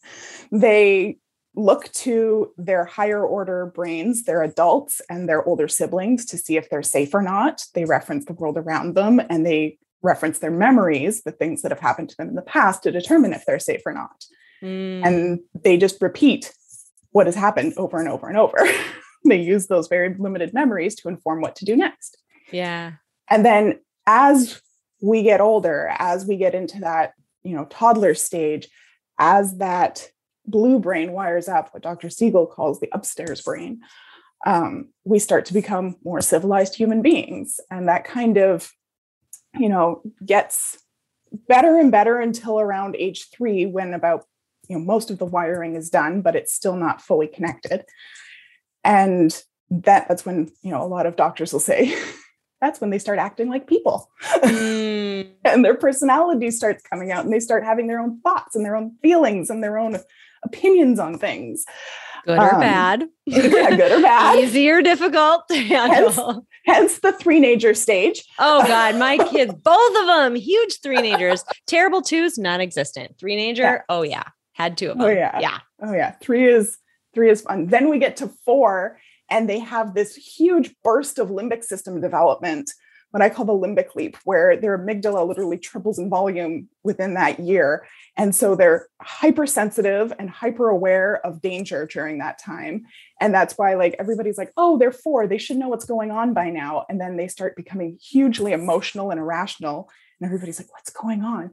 they 0.51 1.17
look 1.55 1.91
to 1.91 2.51
their 2.57 2.85
higher 2.85 3.25
order 3.25 3.65
brains, 3.65 4.23
their 4.23 4.41
adults 4.41 5.01
and 5.09 5.27
their 5.27 5.43
older 5.43 5.67
siblings 5.67 6.25
to 6.25 6.37
see 6.37 6.57
if 6.57 6.69
they're 6.69 6.83
safe 6.83 7.13
or 7.13 7.21
not. 7.21 7.63
They 7.73 7.85
reference 7.85 8.25
the 8.25 8.33
world 8.33 8.57
around 8.57 8.95
them 8.95 9.21
and 9.29 9.45
they 9.45 9.77
reference 10.01 10.39
their 10.39 10.51
memories, 10.51 11.23
the 11.23 11.31
things 11.31 11.61
that 11.61 11.71
have 11.71 11.79
happened 11.79 12.09
to 12.09 12.17
them 12.17 12.29
in 12.29 12.35
the 12.35 12.41
past, 12.41 12.83
to 12.83 12.91
determine 12.91 13.33
if 13.33 13.45
they're 13.45 13.59
safe 13.59 13.81
or 13.85 13.93
not. 13.93 14.25
Mm. 14.63 15.05
And 15.05 15.39
they 15.53 15.77
just 15.77 16.01
repeat 16.01 16.53
what 17.11 17.27
has 17.27 17.35
happened 17.35 17.73
over 17.77 17.99
and 17.99 18.07
over 18.07 18.27
and 18.27 18.37
over. 18.37 18.57
they 19.25 19.41
use 19.41 19.67
those 19.67 19.87
very 19.87 20.13
limited 20.13 20.53
memories 20.53 20.95
to 20.95 21.09
inform 21.09 21.41
what 21.41 21.55
to 21.57 21.65
do 21.65 21.75
next. 21.75 22.17
Yeah. 22.51 22.93
And 23.29 23.45
then 23.45 23.79
as 24.05 24.61
we 25.01 25.23
get 25.23 25.41
older, 25.41 25.93
as 25.97 26.25
we 26.25 26.37
get 26.37 26.53
into 26.53 26.79
that, 26.81 27.13
you 27.43 27.55
know, 27.55 27.65
toddler 27.65 28.13
stage, 28.13 28.67
as 29.17 29.57
that 29.57 30.09
blue 30.45 30.79
brain 30.79 31.11
wires 31.11 31.47
up, 31.47 31.73
what 31.73 31.83
Dr. 31.83 32.09
Siegel 32.09 32.45
calls 32.45 32.79
the 32.79 32.89
upstairs 32.91 33.41
brain, 33.41 33.81
um, 34.45 34.89
we 35.05 35.19
start 35.19 35.45
to 35.45 35.53
become 35.53 35.95
more 36.03 36.21
civilized 36.21 36.75
human 36.75 37.01
beings. 37.01 37.59
And 37.69 37.87
that 37.87 38.03
kind 38.03 38.37
of 38.37 38.71
you 39.57 39.69
know, 39.69 40.01
gets 40.25 40.79
better 41.47 41.77
and 41.77 41.91
better 41.91 42.19
until 42.19 42.59
around 42.59 42.95
age 42.95 43.27
three, 43.31 43.65
when 43.65 43.93
about 43.93 44.25
you 44.67 44.77
know 44.77 44.83
most 44.83 45.11
of 45.11 45.17
the 45.17 45.25
wiring 45.25 45.75
is 45.75 45.89
done, 45.89 46.21
but 46.21 46.35
it's 46.35 46.53
still 46.53 46.75
not 46.75 47.01
fully 47.01 47.27
connected. 47.27 47.85
And 48.83 49.31
that 49.69 50.07
that's 50.07 50.25
when 50.25 50.51
you 50.61 50.71
know 50.71 50.83
a 50.83 50.87
lot 50.87 51.05
of 51.05 51.15
doctors 51.15 51.53
will 51.53 51.59
say 51.59 51.95
that's 52.61 52.79
when 52.79 52.91
they 52.91 52.99
start 52.99 53.19
acting 53.19 53.49
like 53.49 53.67
people. 53.67 54.09
Mm. 54.23 55.31
and 55.45 55.65
their 55.65 55.75
personality 55.75 56.51
starts 56.51 56.83
coming 56.83 57.11
out 57.11 57.25
and 57.25 57.33
they 57.33 57.39
start 57.39 57.63
having 57.63 57.87
their 57.87 57.99
own 57.99 58.21
thoughts 58.21 58.55
and 58.55 58.63
their 58.63 58.75
own 58.75 58.95
feelings 59.01 59.49
and 59.49 59.63
their 59.63 59.77
own 59.77 59.97
opinions 60.43 60.99
on 60.99 61.17
things. 61.17 61.65
Good 62.25 62.37
or 62.37 62.53
um, 62.53 62.61
bad. 62.61 63.05
yeah, 63.25 63.75
good 63.75 63.91
or 63.91 64.01
bad. 64.01 64.37
Easy 64.39 64.69
or 64.69 64.83
difficult. 64.83 65.43
Hence, 65.49 66.19
hence 66.65 66.99
the 66.99 67.13
three-nager 67.13 67.73
stage. 67.73 68.23
Oh 68.37 68.65
god 68.67 68.95
my 68.97 69.17
kids 69.17 69.53
both 69.53 69.97
of 69.97 70.05
them 70.05 70.35
huge 70.35 70.81
three-nagers. 70.81 71.43
Terrible 71.65 72.03
twos 72.03 72.37
non-existent. 72.37 73.17
Three-nager 73.19 73.63
yeah. 73.63 73.81
oh 73.89 74.03
yeah. 74.03 74.23
Had 74.53 74.77
two 74.77 74.91
of 74.91 74.99
them 74.99 75.07
oh 75.07 75.09
yeah. 75.09 75.39
Yeah. 75.39 75.59
Oh 75.81 75.93
yeah. 75.93 76.11
Three 76.21 76.47
is 76.47 76.77
three 77.13 77.29
is 77.29 77.41
fun 77.41 77.67
then 77.67 77.89
we 77.89 77.99
get 77.99 78.17
to 78.17 78.27
four 78.45 78.99
and 79.29 79.49
they 79.49 79.59
have 79.59 79.93
this 79.93 80.15
huge 80.15 80.75
burst 80.83 81.19
of 81.19 81.29
limbic 81.29 81.63
system 81.63 82.01
development 82.01 82.71
what 83.11 83.21
I 83.21 83.29
call 83.29 83.45
the 83.45 83.53
limbic 83.53 83.93
leap, 83.95 84.17
where 84.23 84.57
their 84.57 84.77
amygdala 84.77 85.27
literally 85.27 85.57
triples 85.57 85.99
in 85.99 86.09
volume 86.09 86.69
within 86.83 87.13
that 87.15 87.39
year. 87.39 87.85
And 88.17 88.33
so 88.33 88.55
they're 88.55 88.87
hypersensitive 89.01 90.13
and 90.17 90.29
hyper 90.29 90.69
aware 90.69 91.23
of 91.25 91.41
danger 91.41 91.85
during 91.85 92.19
that 92.19 92.39
time. 92.39 92.85
And 93.19 93.33
that's 93.33 93.57
why, 93.57 93.75
like, 93.75 93.95
everybody's 93.99 94.37
like, 94.37 94.51
oh, 94.55 94.77
they're 94.77 94.93
four, 94.93 95.27
they 95.27 95.37
should 95.37 95.57
know 95.57 95.67
what's 95.67 95.85
going 95.85 96.11
on 96.11 96.33
by 96.33 96.49
now. 96.49 96.85
And 96.89 96.99
then 96.99 97.17
they 97.17 97.27
start 97.27 97.57
becoming 97.57 97.97
hugely 98.01 98.53
emotional 98.53 99.11
and 99.11 99.19
irrational. 99.19 99.89
And 100.19 100.27
everybody's 100.27 100.59
like, 100.59 100.71
what's 100.71 100.91
going 100.91 101.21
on? 101.21 101.51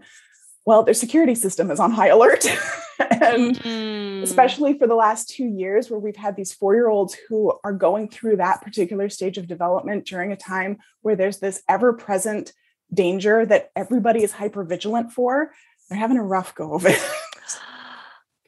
Well, 0.68 0.82
their 0.82 0.92
security 0.92 1.34
system 1.34 1.70
is 1.70 1.80
on 1.80 1.90
high 1.90 2.08
alert. 2.08 2.44
and 2.98 3.58
mm. 3.58 4.22
especially 4.22 4.76
for 4.76 4.86
the 4.86 4.94
last 4.94 5.30
two 5.30 5.46
years, 5.46 5.90
where 5.90 5.98
we've 5.98 6.14
had 6.14 6.36
these 6.36 6.52
four 6.52 6.74
year 6.74 6.90
olds 6.90 7.16
who 7.26 7.54
are 7.64 7.72
going 7.72 8.06
through 8.06 8.36
that 8.36 8.60
particular 8.60 9.08
stage 9.08 9.38
of 9.38 9.46
development 9.46 10.04
during 10.04 10.30
a 10.30 10.36
time 10.36 10.76
where 11.00 11.16
there's 11.16 11.38
this 11.38 11.62
ever 11.70 11.94
present 11.94 12.52
danger 12.92 13.46
that 13.46 13.70
everybody 13.76 14.22
is 14.22 14.32
hyper 14.32 14.62
vigilant 14.62 15.10
for, 15.10 15.52
they're 15.88 15.98
having 15.98 16.18
a 16.18 16.22
rough 16.22 16.54
go 16.54 16.74
of 16.74 16.84
it. 16.84 17.00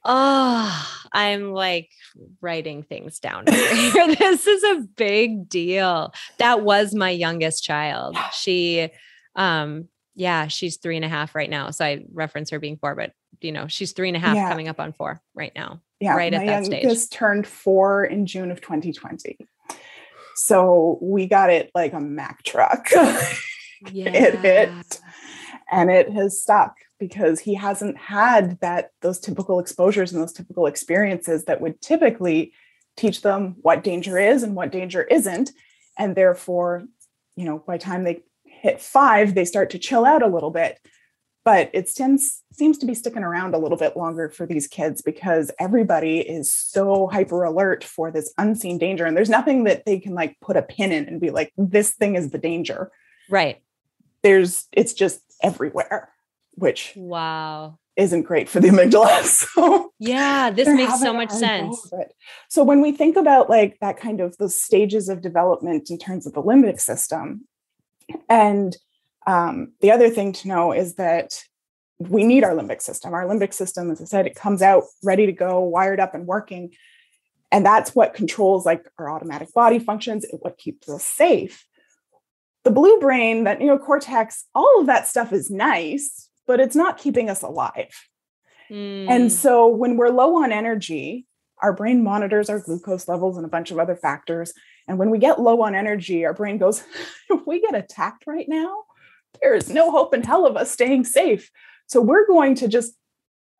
oh, 0.04 1.04
I'm 1.12 1.52
like 1.54 1.88
writing 2.42 2.82
things 2.82 3.18
down 3.18 3.46
here. 3.50 4.14
this 4.14 4.46
is 4.46 4.62
a 4.62 4.86
big 4.94 5.48
deal. 5.48 6.12
That 6.36 6.60
was 6.60 6.94
my 6.94 7.08
youngest 7.08 7.64
child. 7.64 8.18
She, 8.34 8.90
um, 9.36 9.88
yeah, 10.20 10.48
she's 10.48 10.76
three 10.76 10.96
and 10.96 11.04
a 11.04 11.08
half 11.08 11.34
right 11.34 11.48
now. 11.48 11.70
So 11.70 11.82
I 11.82 12.04
reference 12.12 12.50
her 12.50 12.58
being 12.58 12.76
four, 12.76 12.94
but 12.94 13.12
you 13.40 13.52
know, 13.52 13.68
she's 13.68 13.92
three 13.92 14.08
and 14.08 14.16
a 14.18 14.20
half 14.20 14.36
yeah. 14.36 14.50
coming 14.50 14.68
up 14.68 14.78
on 14.78 14.92
four 14.92 15.18
right 15.34 15.52
now. 15.54 15.80
Yeah, 15.98 16.14
right 16.14 16.32
at 16.32 16.44
that 16.44 16.66
stage. 16.66 17.08
turned 17.08 17.46
four 17.46 18.04
in 18.04 18.26
June 18.26 18.50
of 18.50 18.60
2020. 18.60 19.38
So 20.34 20.98
we 21.00 21.26
got 21.26 21.48
it 21.48 21.70
like 21.74 21.94
a 21.94 22.00
Mack 22.00 22.42
truck. 22.42 22.90
yeah. 22.92 23.30
It 23.92 24.38
hit 24.40 25.00
and 25.72 25.90
it 25.90 26.10
has 26.10 26.42
stuck 26.42 26.76
because 26.98 27.40
he 27.40 27.54
hasn't 27.54 27.96
had 27.96 28.60
that 28.60 28.90
those 29.00 29.18
typical 29.20 29.58
exposures 29.58 30.12
and 30.12 30.20
those 30.20 30.34
typical 30.34 30.66
experiences 30.66 31.46
that 31.46 31.62
would 31.62 31.80
typically 31.80 32.52
teach 32.96 33.22
them 33.22 33.56
what 33.62 33.82
danger 33.82 34.18
is 34.18 34.42
and 34.42 34.54
what 34.54 34.70
danger 34.70 35.02
isn't 35.04 35.50
and 35.98 36.14
therefore 36.14 36.84
you 37.36 37.46
know 37.46 37.58
by 37.66 37.78
the 37.78 37.82
time 37.82 38.04
they 38.04 38.22
hit 38.60 38.80
five, 38.80 39.34
they 39.34 39.44
start 39.44 39.70
to 39.70 39.78
chill 39.78 40.04
out 40.04 40.22
a 40.22 40.28
little 40.28 40.50
bit. 40.50 40.78
But 41.44 41.70
it 41.72 41.90
tends, 41.94 42.42
seems 42.52 42.76
to 42.78 42.86
be 42.86 42.94
sticking 42.94 43.22
around 43.22 43.54
a 43.54 43.58
little 43.58 43.78
bit 43.78 43.96
longer 43.96 44.28
for 44.28 44.44
these 44.44 44.66
kids 44.66 45.00
because 45.00 45.50
everybody 45.58 46.18
is 46.20 46.52
so 46.52 47.08
hyper 47.08 47.44
alert 47.44 47.82
for 47.82 48.10
this 48.10 48.32
unseen 48.36 48.76
danger. 48.76 49.06
And 49.06 49.16
there's 49.16 49.30
nothing 49.30 49.64
that 49.64 49.86
they 49.86 49.98
can 49.98 50.14
like 50.14 50.36
put 50.40 50.58
a 50.58 50.62
pin 50.62 50.92
in 50.92 51.06
and 51.06 51.18
be 51.18 51.30
like, 51.30 51.52
this 51.56 51.92
thing 51.92 52.14
is 52.14 52.30
the 52.30 52.38
danger. 52.38 52.92
Right. 53.30 53.62
There's, 54.22 54.66
it's 54.70 54.92
just 54.92 55.22
everywhere, 55.42 56.10
which 56.56 56.92
wow 56.94 57.78
isn't 58.00 58.22
great 58.22 58.48
for 58.48 58.60
the 58.60 58.68
amygdala. 58.68 59.20
So 59.54 59.92
yeah, 59.98 60.50
this 60.50 60.68
makes 60.68 61.00
so 61.00 61.12
much 61.12 61.30
sense. 61.30 61.90
So 62.48 62.62
when 62.64 62.80
we 62.80 62.92
think 62.92 63.16
about 63.16 63.50
like 63.50 63.78
that 63.80 63.98
kind 63.98 64.20
of 64.20 64.36
the 64.38 64.48
stages 64.48 65.08
of 65.08 65.20
development 65.20 65.90
in 65.90 65.98
terms 65.98 66.26
of 66.26 66.32
the 66.32 66.42
limbic 66.42 66.80
system, 66.80 67.46
and 68.28 68.76
um, 69.26 69.72
the 69.80 69.92
other 69.92 70.10
thing 70.10 70.32
to 70.32 70.48
know 70.48 70.72
is 70.72 70.94
that 70.94 71.42
we 71.98 72.24
need 72.24 72.44
our 72.44 72.54
limbic 72.54 72.80
system. 72.80 73.12
Our 73.12 73.26
limbic 73.26 73.52
system, 73.52 73.90
as 73.90 74.00
I 74.00 74.04
said, 74.04 74.26
it 74.26 74.34
comes 74.34 74.62
out 74.62 74.84
ready 75.02 75.26
to 75.26 75.32
go, 75.32 75.60
wired 75.60 76.00
up 76.00 76.14
and 76.14 76.26
working. 76.26 76.72
And 77.52 77.66
that's 77.66 77.94
what 77.94 78.14
controls 78.14 78.64
like 78.64 78.88
our 78.98 79.10
automatic 79.10 79.52
body 79.52 79.78
functions, 79.78 80.24
it, 80.24 80.38
what 80.40 80.56
keeps 80.56 80.88
us 80.88 81.04
safe. 81.04 81.66
The 82.64 82.70
blue 82.70 82.98
brain, 83.00 83.44
that 83.44 83.58
neocortex, 83.58 84.44
all 84.54 84.80
of 84.80 84.86
that 84.86 85.08
stuff 85.08 85.32
is 85.32 85.50
nice, 85.50 86.28
but 86.46 86.60
it's 86.60 86.76
not 86.76 86.98
keeping 86.98 87.28
us 87.28 87.42
alive. 87.42 87.92
Mm. 88.70 89.08
And 89.08 89.22
hmm. 89.24 89.28
so 89.28 89.66
when 89.66 89.96
we're 89.96 90.10
low 90.10 90.42
on 90.42 90.52
energy, 90.52 91.26
our 91.62 91.72
brain 91.72 92.02
monitors 92.02 92.48
our 92.48 92.60
glucose 92.60 93.08
levels 93.08 93.36
and 93.36 93.44
a 93.44 93.48
bunch 93.48 93.70
of 93.70 93.78
other 93.78 93.96
factors. 93.96 94.52
And 94.90 94.98
when 94.98 95.10
we 95.10 95.18
get 95.18 95.40
low 95.40 95.62
on 95.62 95.76
energy, 95.76 96.26
our 96.26 96.34
brain 96.34 96.58
goes, 96.58 96.82
if 97.30 97.46
we 97.46 97.60
get 97.60 97.76
attacked 97.76 98.26
right 98.26 98.48
now, 98.48 98.82
there 99.40 99.54
is 99.54 99.70
no 99.70 99.92
hope 99.92 100.12
in 100.12 100.24
hell 100.24 100.44
of 100.44 100.56
us 100.56 100.72
staying 100.72 101.04
safe. 101.04 101.48
So 101.86 102.00
we're 102.00 102.26
going 102.26 102.56
to 102.56 102.66
just 102.66 102.94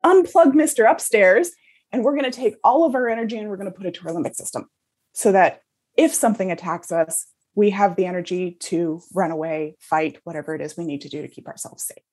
unplug 0.05 0.51
Mr. 0.51 0.91
Upstairs 0.91 1.51
and 1.93 2.03
we're 2.03 2.17
going 2.17 2.29
to 2.29 2.37
take 2.37 2.55
all 2.65 2.85
of 2.85 2.95
our 2.95 3.07
energy 3.07 3.37
and 3.37 3.47
we're 3.47 3.55
going 3.55 3.71
to 3.71 3.77
put 3.77 3.85
it 3.85 3.93
to 3.93 4.07
our 4.09 4.13
limbic 4.13 4.35
system 4.35 4.67
so 5.13 5.31
that 5.31 5.61
if 5.95 6.13
something 6.13 6.51
attacks 6.51 6.91
us, 6.91 7.27
we 7.55 7.69
have 7.69 7.95
the 7.95 8.05
energy 8.05 8.57
to 8.59 9.01
run 9.13 9.31
away, 9.31 9.77
fight, 9.79 10.19
whatever 10.25 10.53
it 10.53 10.59
is 10.59 10.75
we 10.75 10.85
need 10.85 11.01
to 11.01 11.09
do 11.09 11.21
to 11.21 11.29
keep 11.29 11.47
ourselves 11.47 11.85
safe. 11.85 12.03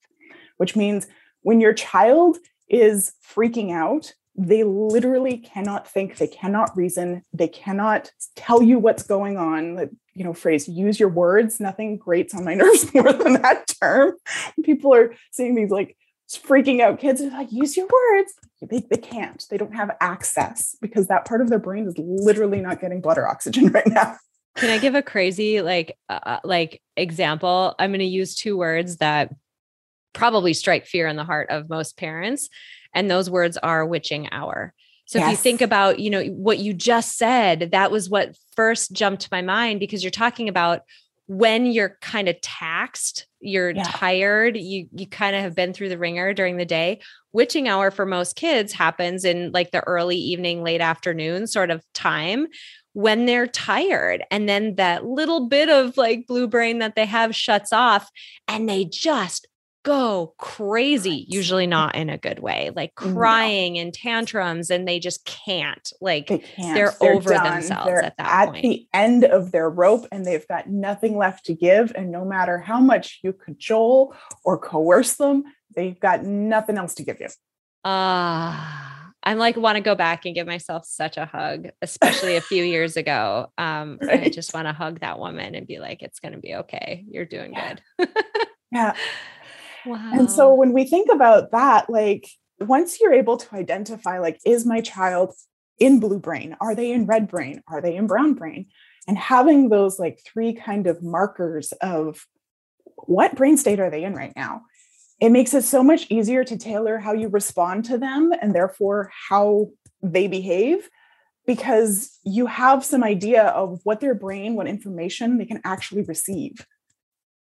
Which 0.59 0.77
means 0.77 1.09
when 1.43 1.61
your 1.61 1.73
child 1.73 2.39
is 2.69 3.15
freaking 3.35 3.73
out, 3.73 4.13
they 4.39 4.63
literally 4.63 5.37
cannot 5.39 5.89
think 5.89 6.17
they 6.17 6.29
cannot 6.29 6.75
reason 6.77 7.23
they 7.33 7.49
cannot 7.49 8.13
tell 8.37 8.63
you 8.63 8.79
what's 8.79 9.03
going 9.03 9.37
on 9.37 9.75
the 9.75 9.91
you 10.15 10.25
know 10.25 10.33
phrase 10.33 10.69
use 10.69 10.99
your 11.01 11.09
words. 11.09 11.61
Nothing 11.61 11.97
grates 11.97 12.35
on 12.35 12.45
my 12.45 12.55
nerves 12.63 12.93
more 12.95 13.13
than 13.13 13.35
that 13.35 13.73
term. 13.81 14.15
People 14.65 14.95
are 14.95 15.15
seeing 15.31 15.55
these 15.55 15.71
like 15.71 15.97
freaking 16.31 16.81
out 16.81 16.99
kids 16.99 17.21
are 17.21 17.31
like 17.31 17.51
use 17.51 17.77
your 17.77 17.87
words. 17.87 18.35
They, 18.63 18.81
they 18.91 18.97
can't 18.97 19.45
they 19.51 19.57
don't 19.57 19.75
have 19.75 19.97
access 20.01 20.77
because 20.81 21.09
that 21.09 21.25
part 21.25 21.41
of 21.41 21.49
their 21.49 21.59
brain 21.59 21.87
is 21.87 21.95
literally 21.99 22.61
not 22.61 22.81
getting 22.81 23.01
blood 23.01 23.19
or 23.19 23.29
oxygen 23.29 23.69
right 23.73 23.87
now. 23.87 24.17
Can 24.57 24.71
i 24.71 24.79
give 24.79 24.97
a 24.97 25.03
crazy 25.03 25.63
like 25.63 25.97
uh, 26.09 26.21
uh 26.23 26.41
like 26.45 26.83
example? 26.97 27.75
I'm 27.79 27.91
going 27.91 28.01
to 28.01 28.05
use 28.05 28.35
two 28.35 28.57
words 28.57 28.97
that 28.97 29.33
probably 30.13 30.55
strike 30.55 30.87
fear 30.87 31.07
in 31.07 31.17
the 31.17 31.25
heart 31.25 31.51
of 31.51 31.69
most 31.69 31.97
parents 31.97 32.49
and 32.95 33.11
those 33.11 33.31
words 33.31 33.57
are 33.57 33.87
witching 33.87 34.29
hour. 34.33 34.75
So 35.07 35.19
yes. 35.19 35.27
if 35.27 35.31
you 35.31 35.37
think 35.39 35.61
about, 35.63 36.01
you 36.01 36.11
know, 36.11 36.25
what 36.25 36.59
you 36.59 36.75
just 36.75 37.17
said, 37.17 37.71
that 37.73 37.91
was 37.91 38.11
what 38.11 38.37
first 38.55 38.93
jumped 38.93 39.23
to 39.23 39.29
my 39.33 39.41
mind 39.41 39.81
because 39.81 40.05
you're 40.05 40.11
talking 40.11 40.49
about 40.49 40.83
when 41.29 41.67
you're 41.67 41.97
kind 42.01 42.29
of 42.29 42.41
taxed, 42.41 43.27
you're 43.41 43.71
yeah. 43.71 43.85
tired, 43.85 44.57
you 44.57 44.87
you 44.93 45.07
kind 45.07 45.37
of 45.37 45.43
have 45.43 45.55
been 45.55 45.73
through 45.73 45.91
the 45.91 45.99
ringer 45.99 46.33
during 46.35 46.57
the 46.57 46.65
day. 46.65 47.01
Witching 47.33 47.69
hour 47.69 47.91
for 47.91 48.07
most 48.07 48.37
kids 48.37 48.73
happens 48.73 49.25
in 49.25 49.53
like 49.53 49.71
the 49.71 49.87
early 49.87 50.17
evening, 50.17 50.63
late 50.63 50.81
afternoon 50.81 51.47
sort 51.47 51.71
of 51.71 51.85
time 51.93 52.47
when 52.95 53.27
they're 53.27 53.47
tired. 53.47 54.25
And 54.31 54.49
then 54.49 54.75
that 54.75 55.05
little 55.07 55.49
bit 55.49 55.69
of 55.69 55.97
like 55.97 56.27
blue 56.27 56.49
brain 56.49 56.79
that 56.79 56.97
they 56.97 57.07
have 57.07 57.35
shuts 57.35 57.73
off 57.73 58.11
and 58.49 58.69
they 58.69 58.87
just 58.87 59.47
go 59.89 60.35
crazy, 60.37 61.25
usually 61.29 61.67
not 61.67 61.95
in 61.95 62.11
a 62.11 62.19
good 62.19 62.41
way, 62.41 62.71
like 62.77 62.95
crying 62.95 63.75
no. 63.75 63.81
and 63.81 63.95
tantrums, 63.95 64.71
and 64.71 64.87
they 64.87 64.99
just 64.99 65.25
can't. 65.25 65.93
Like 66.01 66.29
they 66.29 66.45
they're 66.59 66.95
over 67.01 67.31
done. 67.31 67.45
themselves 67.45 67.87
they're 67.87 68.05
at 68.05 68.17
that 68.19 68.49
at 68.49 68.53
point. 68.53 68.63
the 68.63 68.87
end 68.93 69.25
of 69.25 69.51
their 69.51 69.71
rope, 69.71 70.07
and 70.13 70.25
they've 70.25 70.47
got 70.47 70.69
nothing 70.69 71.17
left 71.17 71.47
to 71.47 71.55
give. 71.55 71.93
And 71.95 72.13
no 72.13 72.25
matter 72.25 72.59
how 72.59 72.81
much 72.81 73.21
you 73.23 73.33
cajole 73.33 74.15
or 74.45 74.59
coerce 74.59 75.17
them, 75.17 75.45
they've 75.75 75.99
got 75.99 76.23
nothing 76.23 76.77
else 76.77 76.95
to 76.97 77.03
give 77.03 77.21
you. 77.21 77.29
Ah. 77.85 78.85
Uh, 78.85 78.95
I'm 79.25 79.37
like 79.37 79.57
want 79.57 79.77
to 79.77 79.83
go 79.83 79.95
back 79.95 80.25
and 80.25 80.35
give 80.35 80.47
myself 80.47 80.87
such 80.87 81.17
a 81.17 81.27
hug, 81.27 81.69
especially 81.83 82.37
a 82.37 82.41
few 82.41 82.63
years 82.63 82.97
ago. 82.97 83.53
Um, 83.59 83.99
right. 84.03 84.23
I 84.23 84.29
just 84.29 84.55
want 84.55 84.69
to 84.69 84.73
hug 84.73 85.01
that 85.01 85.19
woman 85.19 85.55
and 85.55 85.67
be 85.67 85.81
like, 85.81 86.03
"It's 86.03 86.21
going 86.21 86.33
to 86.33 86.39
be 86.39 86.55
okay. 86.55 87.05
You're 87.11 87.25
doing 87.25 87.53
yeah. 87.53 87.75
good." 87.99 88.09
yeah, 88.73 88.95
Wow. 89.87 90.11
And 90.13 90.31
so 90.31 90.55
when 90.55 90.73
we 90.73 90.85
think 90.85 91.09
about 91.11 91.51
that, 91.53 91.89
like 91.91 92.29
once 92.61 93.01
you're 93.01 93.13
able 93.13 93.37
to 93.37 93.55
identify, 93.55 94.19
like, 94.19 94.41
is 94.45 94.67
my 94.67 94.81
child 94.81 95.35
in 95.79 96.01
blue 96.01 96.19
brain? 96.19 96.57
Are 96.61 96.75
they 96.75 96.93
in 96.93 97.07
red 97.07 97.29
brain? 97.29 97.63
Are 97.69 97.81
they 97.81 97.97
in 97.97 98.07
brown 98.07 98.35
brain? 98.35 98.67
And 99.07 99.17
having 99.17 99.69
those 99.69 99.99
like 99.99 100.21
three 100.27 100.53
kind 100.53 100.87
of 100.87 101.03
markers 101.03 101.73
of 101.81 102.27
what 102.97 103.37
brain 103.37 103.57
state 103.57 103.81
are 103.81 103.91
they 103.91 104.05
in 104.05 104.15
right 104.15 104.33
now? 104.37 104.63
It 105.21 105.31
makes 105.31 105.55
it 105.55 105.63
so 105.63 105.83
much 105.83 106.07
easier 106.11 106.45
to 106.45 106.57
tailor 106.57 106.99
how 106.99 107.13
you 107.13 107.29
respond 107.29 107.85
to 107.87 107.99
them 107.99 108.33
and 108.41 108.55
therefore 108.55 109.11
how 109.29 109.71
they 110.03 110.29
behave 110.29 110.89
because 111.47 112.19
you 112.25 112.47
have 112.47 112.85
some 112.85 113.03
idea 113.03 113.45
of 113.45 113.81
what 113.85 114.01
their 114.01 114.15
brain, 114.15 114.55
what 114.55 114.69
information 114.69 115.39
they 115.39 115.47
can 115.47 115.61
actually 115.65 116.03
receive. 116.03 116.67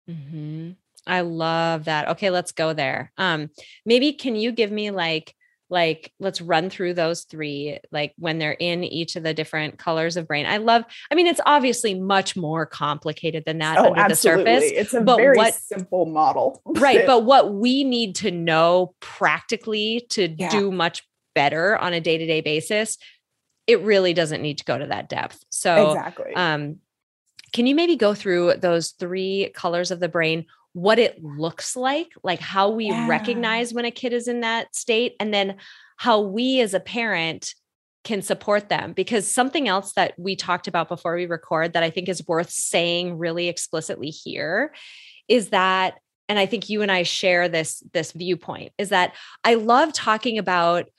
Mm-hmm. 0.09 0.73
I 1.07 1.21
love 1.21 1.85
that. 1.85 2.09
Okay, 2.11 2.31
let's 2.31 2.53
go 2.53 2.73
there. 2.73 3.13
Um, 3.17 3.51
maybe 3.85 4.13
can 4.13 4.37
you 4.37 4.53
give 4.53 4.71
me 4.71 4.91
like 4.91 5.35
like 5.69 6.13
let's 6.21 6.41
run 6.41 6.71
through 6.71 6.95
those 6.95 7.25
three 7.25 7.79
like 7.91 8.15
when 8.19 8.39
they're 8.39 8.53
in 8.53 8.85
each 8.85 9.17
of 9.17 9.23
the 9.23 9.35
different 9.35 9.79
colors 9.79 10.17
of 10.17 10.27
brain 10.27 10.47
i 10.47 10.59
love 10.59 10.85
i 11.11 11.15
mean 11.15 11.27
it's 11.27 11.41
obviously 11.45 11.95
much 11.95 12.37
more 12.37 12.65
complicated 12.65 13.43
than 13.45 13.59
that 13.59 13.79
oh, 13.79 13.87
under 13.87 14.01
absolutely. 14.01 14.45
the 14.45 14.61
surface 14.61 14.73
it's 14.75 14.95
a 14.95 15.01
but 15.01 15.17
very 15.17 15.37
what, 15.37 15.55
simple 15.55 16.07
model 16.07 16.61
right 16.67 17.03
but 17.07 17.25
what 17.25 17.53
we 17.53 17.83
need 17.83 18.15
to 18.15 18.31
know 18.31 18.95
practically 19.01 20.07
to 20.11 20.29
yeah. 20.39 20.51
do 20.51 20.71
much 20.71 21.03
better 21.35 21.77
on 21.77 21.93
a 21.93 22.01
day-to-day 22.01 22.41
basis 22.41 22.97
it 23.67 23.81
really 23.83 24.15
doesn't 24.15 24.43
need 24.43 24.59
to 24.59 24.65
go 24.65 24.79
to 24.79 24.87
that 24.87 25.09
depth 25.09 25.43
so 25.51 25.91
exactly 25.91 26.33
um 26.35 26.77
can 27.53 27.67
you 27.67 27.75
maybe 27.75 27.97
go 27.97 28.15
through 28.15 28.55
those 28.59 28.91
three 28.91 29.51
colors 29.55 29.91
of 29.91 29.99
the 29.99 30.09
brain 30.09 30.47
what 30.77 30.99
it 30.99 31.25
looks 31.25 31.75
like 31.75 32.13
like 32.23 32.39
how 32.39 32.69
we 32.69 32.89
yeah. 32.89 33.09
recognize 33.09 33.73
when 33.73 33.87
a 33.87 33.91
kid 33.91 34.13
is 34.13 34.29
in 34.29 34.41
that 34.41 34.77
state 34.77 35.17
and 35.19 35.33
then 35.33 35.57
how 35.97 36.21
we 36.21 36.61
as 36.61 36.75
a 36.75 36.81
parent 36.81 37.55
can 38.05 38.21
support 38.21 38.69
them 38.69 38.93
because 38.93 39.33
something 39.33 39.69
else 39.69 39.95
that 39.95 40.13
we 40.19 40.37
talked 40.37 40.69
about 40.69 40.87
before 40.87 41.17
we 41.17 41.25
record 41.25 41.73
that 41.73 41.83
I 41.83 41.89
think 41.89 42.11
is 42.11 42.29
worth 42.29 42.51
saying 42.51 43.17
really 43.17 43.49
explicitly 43.49 44.11
here 44.11 44.75
is 45.29 45.49
that 45.49 45.95
and 46.29 46.39
I 46.39 46.45
think 46.45 46.69
you 46.69 46.83
and 46.83 46.93
I 46.93 47.05
share 47.05 47.49
this 47.49 47.83
this 47.95 48.13
viewpoint 48.13 48.73
is 48.77 48.91
that 48.91 49.15
I 49.45 49.55
love 49.55 49.95
talking 49.95 50.37
about 50.37 50.91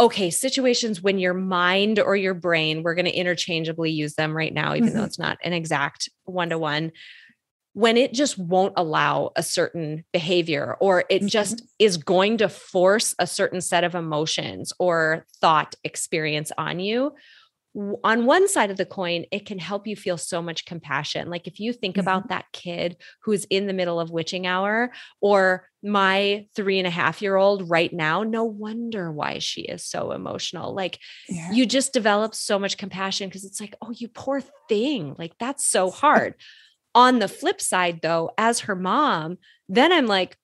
okay, 0.00 0.30
situations 0.30 1.00
when 1.00 1.20
your 1.20 1.34
mind 1.34 2.00
or 2.00 2.16
your 2.16 2.34
brain, 2.34 2.82
we're 2.82 2.94
going 2.94 3.04
to 3.04 3.12
interchangeably 3.12 3.90
use 3.90 4.14
them 4.14 4.36
right 4.36 4.52
now, 4.52 4.74
even 4.74 4.88
mm-hmm. 4.88 4.98
though 4.98 5.04
it's 5.04 5.18
not 5.18 5.38
an 5.44 5.52
exact 5.52 6.08
one 6.24 6.48
to 6.48 6.58
one, 6.58 6.90
when 7.74 7.96
it 7.96 8.12
just 8.12 8.38
won't 8.38 8.74
allow 8.76 9.30
a 9.36 9.42
certain 9.42 10.04
behavior 10.12 10.76
or 10.80 11.04
it 11.08 11.20
mm-hmm. 11.20 11.26
just 11.28 11.62
is 11.78 11.96
going 11.96 12.38
to 12.38 12.48
force 12.48 13.14
a 13.18 13.26
certain 13.26 13.60
set 13.60 13.84
of 13.84 13.94
emotions 13.94 14.72
or 14.78 15.24
thought 15.40 15.74
experience 15.84 16.52
on 16.58 16.80
you 16.80 17.12
on 18.04 18.26
one 18.26 18.48
side 18.48 18.70
of 18.70 18.76
the 18.76 18.84
coin, 18.84 19.24
it 19.32 19.46
can 19.46 19.58
help 19.58 19.86
you 19.86 19.96
feel 19.96 20.18
so 20.18 20.42
much 20.42 20.66
compassion. 20.66 21.30
Like 21.30 21.46
if 21.46 21.58
you 21.58 21.72
think 21.72 21.94
mm-hmm. 21.94 22.00
about 22.00 22.28
that 22.28 22.44
kid 22.52 22.96
who's 23.22 23.44
in 23.46 23.66
the 23.66 23.72
middle 23.72 23.98
of 23.98 24.10
witching 24.10 24.46
hour, 24.46 24.92
or 25.20 25.66
my 25.82 26.46
three 26.54 26.78
and 26.78 26.86
a 26.86 26.90
half 26.90 27.22
year 27.22 27.36
old 27.36 27.70
right 27.70 27.92
now, 27.92 28.24
no 28.24 28.44
wonder 28.44 29.10
why 29.10 29.38
she 29.38 29.62
is 29.62 29.86
so 29.86 30.12
emotional. 30.12 30.74
Like 30.74 30.98
yeah. 31.28 31.50
you 31.52 31.64
just 31.64 31.94
develop 31.94 32.34
so 32.34 32.58
much 32.58 32.76
compassion 32.76 33.28
because 33.28 33.44
it's 33.44 33.60
like, 33.60 33.74
oh, 33.80 33.90
you 33.90 34.08
poor 34.08 34.42
thing. 34.68 35.14
Like 35.18 35.32
that's 35.38 35.66
so 35.66 35.90
hard. 35.90 36.34
On 36.94 37.18
the 37.18 37.28
flip 37.28 37.60
side, 37.60 38.00
though, 38.02 38.32
as 38.36 38.60
her 38.60 38.76
mom, 38.76 39.38
then 39.68 39.92
I'm 39.92 40.06
like, 40.06 40.36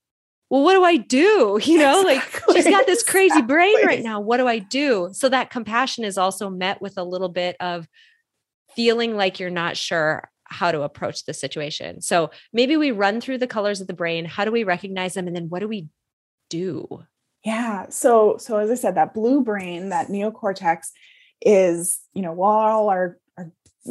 well, 0.50 0.62
what 0.62 0.74
do 0.74 0.84
I 0.84 0.96
do? 0.96 1.58
You 1.68 1.78
know, 1.78 2.00
exactly. 2.08 2.54
like 2.54 2.64
she's 2.64 2.72
got 2.72 2.86
this 2.86 3.02
crazy 3.02 3.26
exactly. 3.26 3.54
brain 3.54 3.86
right 3.86 4.02
now. 4.02 4.20
What 4.20 4.38
do 4.38 4.48
I 4.48 4.58
do? 4.58 5.10
So 5.12 5.28
that 5.28 5.50
compassion 5.50 6.04
is 6.04 6.16
also 6.16 6.48
met 6.48 6.80
with 6.80 6.96
a 6.96 7.04
little 7.04 7.28
bit 7.28 7.56
of 7.60 7.86
feeling 8.74 9.16
like 9.16 9.38
you're 9.38 9.50
not 9.50 9.76
sure 9.76 10.30
how 10.44 10.72
to 10.72 10.82
approach 10.82 11.24
the 11.24 11.34
situation. 11.34 12.00
So 12.00 12.30
maybe 12.52 12.76
we 12.76 12.90
run 12.90 13.20
through 13.20 13.38
the 13.38 13.46
colors 13.46 13.80
of 13.80 13.86
the 13.86 13.92
brain. 13.92 14.24
How 14.24 14.44
do 14.44 14.50
we 14.50 14.64
recognize 14.64 15.14
them? 15.14 15.26
And 15.26 15.36
then 15.36 15.48
what 15.48 15.60
do 15.60 15.68
we 15.68 15.88
do? 16.48 17.04
Yeah. 17.44 17.86
So, 17.90 18.36
so 18.38 18.56
as 18.56 18.70
I 18.70 18.74
said, 18.74 18.94
that 18.94 19.14
blue 19.14 19.42
brain, 19.42 19.90
that 19.90 20.08
neocortex 20.08 20.86
is, 21.42 22.00
you 22.14 22.22
know, 22.22 22.32
while 22.32 22.88
our, 22.88 22.88
our 22.88 23.18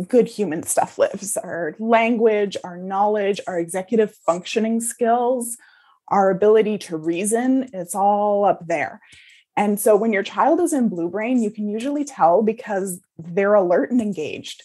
good 0.08 0.28
human 0.28 0.64
stuff 0.64 0.98
lives, 0.98 1.38
our 1.38 1.76
language, 1.80 2.58
our 2.64 2.78
knowledge, 2.78 3.40
our 3.48 3.60
executive 3.60 4.14
functioning 4.26 4.82
skills, 4.82 5.58
our 6.10 6.30
ability 6.30 6.78
to 6.78 6.98
reason, 6.98 7.70
it's 7.74 7.96
all 7.96 8.46
up 8.46 8.66
there. 8.68 9.02
And 9.56 9.80
so 9.80 9.96
when 9.96 10.14
your 10.14 10.24
child 10.24 10.60
is 10.62 10.72
in 10.72 10.88
blue 10.88 11.10
brain, 11.10 11.42
you 11.42 11.50
can 11.50 11.68
usually 11.68 12.06
tell 12.06 12.44
because 12.44 13.02
they're 13.18 13.56
alert 13.56 13.92
and 13.92 14.02
engaged. 14.02 14.64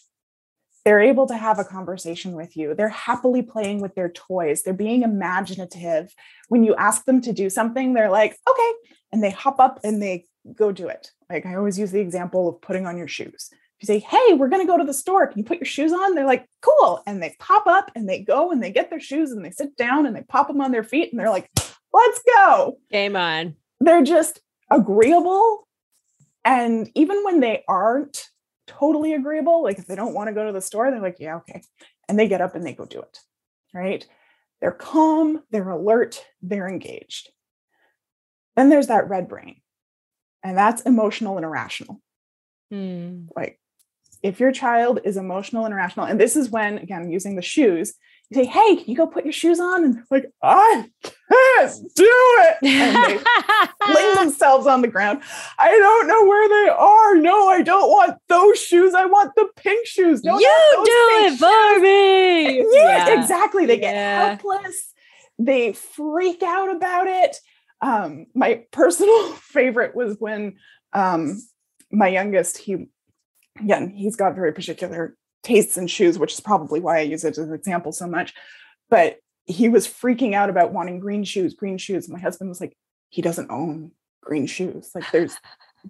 They're 0.85 1.01
able 1.01 1.27
to 1.29 1.37
have 1.37 1.59
a 1.59 1.65
conversation 1.65 2.33
with 2.33 2.57
you. 2.57 2.75
They're 2.75 2.89
happily 2.89 3.41
playing 3.41 3.81
with 3.81 3.95
their 3.95 4.11
toys. 4.11 4.63
They're 4.63 4.75
being 4.75 5.03
imaginative. 5.03 6.13
When 6.49 6.65
you 6.65 6.75
ask 6.75 7.05
them 7.05 7.21
to 7.23 7.33
do 7.33 7.49
something, 7.49 7.95
they're 7.95 8.11
like, 8.11 8.37
okay. 8.49 8.73
And 9.13 9.23
they 9.23 9.31
hop 9.31 9.61
up 9.61 9.81
and 9.85 10.03
they 10.03 10.27
go 10.55 10.73
do 10.73 10.89
it. 10.89 11.11
Like 11.31 11.47
I 11.47 11.55
always 11.55 11.79
use 11.79 11.93
the 11.93 12.01
example 12.01 12.49
of 12.49 12.61
putting 12.61 12.87
on 12.87 12.99
your 12.99 13.09
shoes 13.09 13.51
you 13.83 13.87
say, 13.87 13.99
Hey, 13.99 14.35
we're 14.35 14.49
going 14.49 14.63
to 14.63 14.71
go 14.71 14.79
to 14.79 14.85
the 14.85 14.95
store. 14.95 15.27
Can 15.27 15.39
you 15.39 15.45
put 15.45 15.59
your 15.59 15.67
shoes 15.67 15.93
on? 15.93 16.15
They're 16.15 16.27
like, 16.27 16.47
Cool. 16.63 17.03
And 17.07 17.23
they 17.23 17.35
pop 17.39 17.67
up 17.67 17.91
and 17.95 18.09
they 18.09 18.21
go 18.21 18.51
and 18.51 18.63
they 18.63 18.71
get 18.71 18.91
their 18.91 19.01
shoes 19.01 19.33
and 19.33 19.45
they 19.45 19.51
sit 19.51 19.77
down 19.77 20.07
and 20.07 20.15
they 20.15 20.23
pop 20.23 20.49
them 20.49 20.61
on 20.61 20.73
their 20.73 20.85
feet 20.85 21.11
and 21.11 21.19
they're 21.19 21.31
like, 21.31 21.51
Let's 21.93 22.21
go. 22.37 22.79
Game 22.91 23.17
on. 23.17 23.57
They're 23.81 24.03
just 24.03 24.41
agreeable. 24.71 25.69
And 26.45 26.91
even 26.95 27.23
when 27.25 27.41
they 27.41 27.65
aren't 27.69 28.29
totally 28.67 29.13
agreeable, 29.13 29.63
like 29.63 29.79
if 29.79 29.87
they 29.87 29.97
don't 29.97 30.15
want 30.15 30.29
to 30.29 30.35
go 30.35 30.47
to 30.47 30.53
the 30.53 30.61
store, 30.61 30.91
they're 30.91 31.01
like, 31.01 31.19
Yeah, 31.19 31.37
okay. 31.37 31.63
And 32.09 32.19
they 32.19 32.29
get 32.29 32.41
up 32.41 32.55
and 32.55 32.65
they 32.65 32.73
go 32.73 32.87
do 32.87 33.01
it. 33.01 33.19
Right. 33.75 34.07
They're 34.61 34.71
calm, 34.71 35.43
they're 35.51 35.71
alert, 35.71 36.25
they're 36.41 36.69
engaged. 36.69 37.31
Then 38.55 38.69
there's 38.69 38.87
that 38.89 39.09
red 39.09 39.29
brain, 39.29 39.57
and 40.45 40.57
that's 40.57 40.83
emotional 40.83 41.37
and 41.37 41.45
irrational. 41.45 42.01
Hmm. 42.71 43.27
Like 43.35 43.59
if 44.23 44.39
your 44.39 44.53
child 44.53 45.01
is 45.05 45.17
emotional 45.17 45.65
and 45.65 45.75
irrational, 45.75 46.07
and 46.07 46.21
this 46.21 46.37
is 46.37 46.51
when, 46.51 46.79
again, 46.79 47.11
using 47.11 47.37
the 47.37 47.43
shoes, 47.43 47.95
you 48.31 48.37
say, 48.37 48.45
Hey, 48.45 48.77
can 48.77 48.85
you 48.87 48.97
go 48.97 49.07
put 49.07 49.25
your 49.25 49.33
shoes 49.33 49.61
on? 49.61 49.85
And 49.85 50.03
like, 50.11 50.31
I 50.43 50.89
can't 51.03 51.95
do 51.95 52.05
it. 52.07 52.57
And 52.63 52.97
they 52.97 53.93
fling 53.93 54.15
themselves 54.19 54.67
on 54.67 54.81
the 54.81 54.89
ground. 54.89 55.23
I 55.59 55.71
don't 55.71 56.07
know 56.07 56.25
where 56.25 56.49
they 56.49 56.71
are. 56.71 57.17
No, 57.17 57.49
I 57.49 57.63
don't 57.63 57.89
want 57.89 58.19
those 58.29 58.61
shoes. 58.61 58.95
I 58.95 59.07
want 59.07 59.33
the 59.37 59.49
pink 59.57 59.87
shoes. 59.87 60.23
No, 60.23 60.39
you 60.39 60.83
do 60.85 61.27
it 61.27 61.39
for 61.39 61.81
me. 61.81 62.59
Yeah, 62.59 63.09
yeah, 63.09 63.21
exactly. 63.21 63.67
They 63.67 63.79
get 63.79 63.95
yeah. 63.95 64.29
helpless. 64.29 64.93
They 65.39 65.73
freak 65.73 66.43
out 66.43 66.75
about 66.75 67.09
it. 67.09 67.37
Um, 67.81 68.27
my 68.35 68.65
personal 68.71 69.33
favorite 69.33 69.95
was 69.95 70.17
when 70.19 70.57
um, 70.93 71.43
my 71.91 72.09
youngest, 72.09 72.59
he 72.59 72.87
again, 73.59 73.91
he's 73.91 74.17
got 74.17 74.35
very 74.35 74.53
particular 74.53 75.17
tastes 75.43 75.77
in 75.77 75.87
shoes, 75.87 76.19
which 76.19 76.33
is 76.33 76.41
probably 76.41 76.81
why 76.81 76.99
I 76.99 77.03
use 77.03 77.25
it 77.25 77.39
as 77.39 77.39
an 77.39 77.55
example 77.55 77.93
so 77.93 78.07
much. 78.07 78.33
But 78.89 79.19
he 79.45 79.69
was 79.69 79.89
freaking 79.89 80.35
out 80.35 80.51
about 80.51 80.73
wanting 80.73 81.01
green 81.01 81.25
shoes, 81.25 81.55
green 81.55 81.79
shoes. 81.79 82.09
My 82.09 82.19
husband 82.19 82.49
was 82.49 82.61
like, 82.61 82.77
he 83.11 83.23
doesn't 83.23 83.51
own 83.51 83.93
green 84.23 84.47
shoes. 84.47 84.91
Like 84.95 85.11
there's 85.11 85.37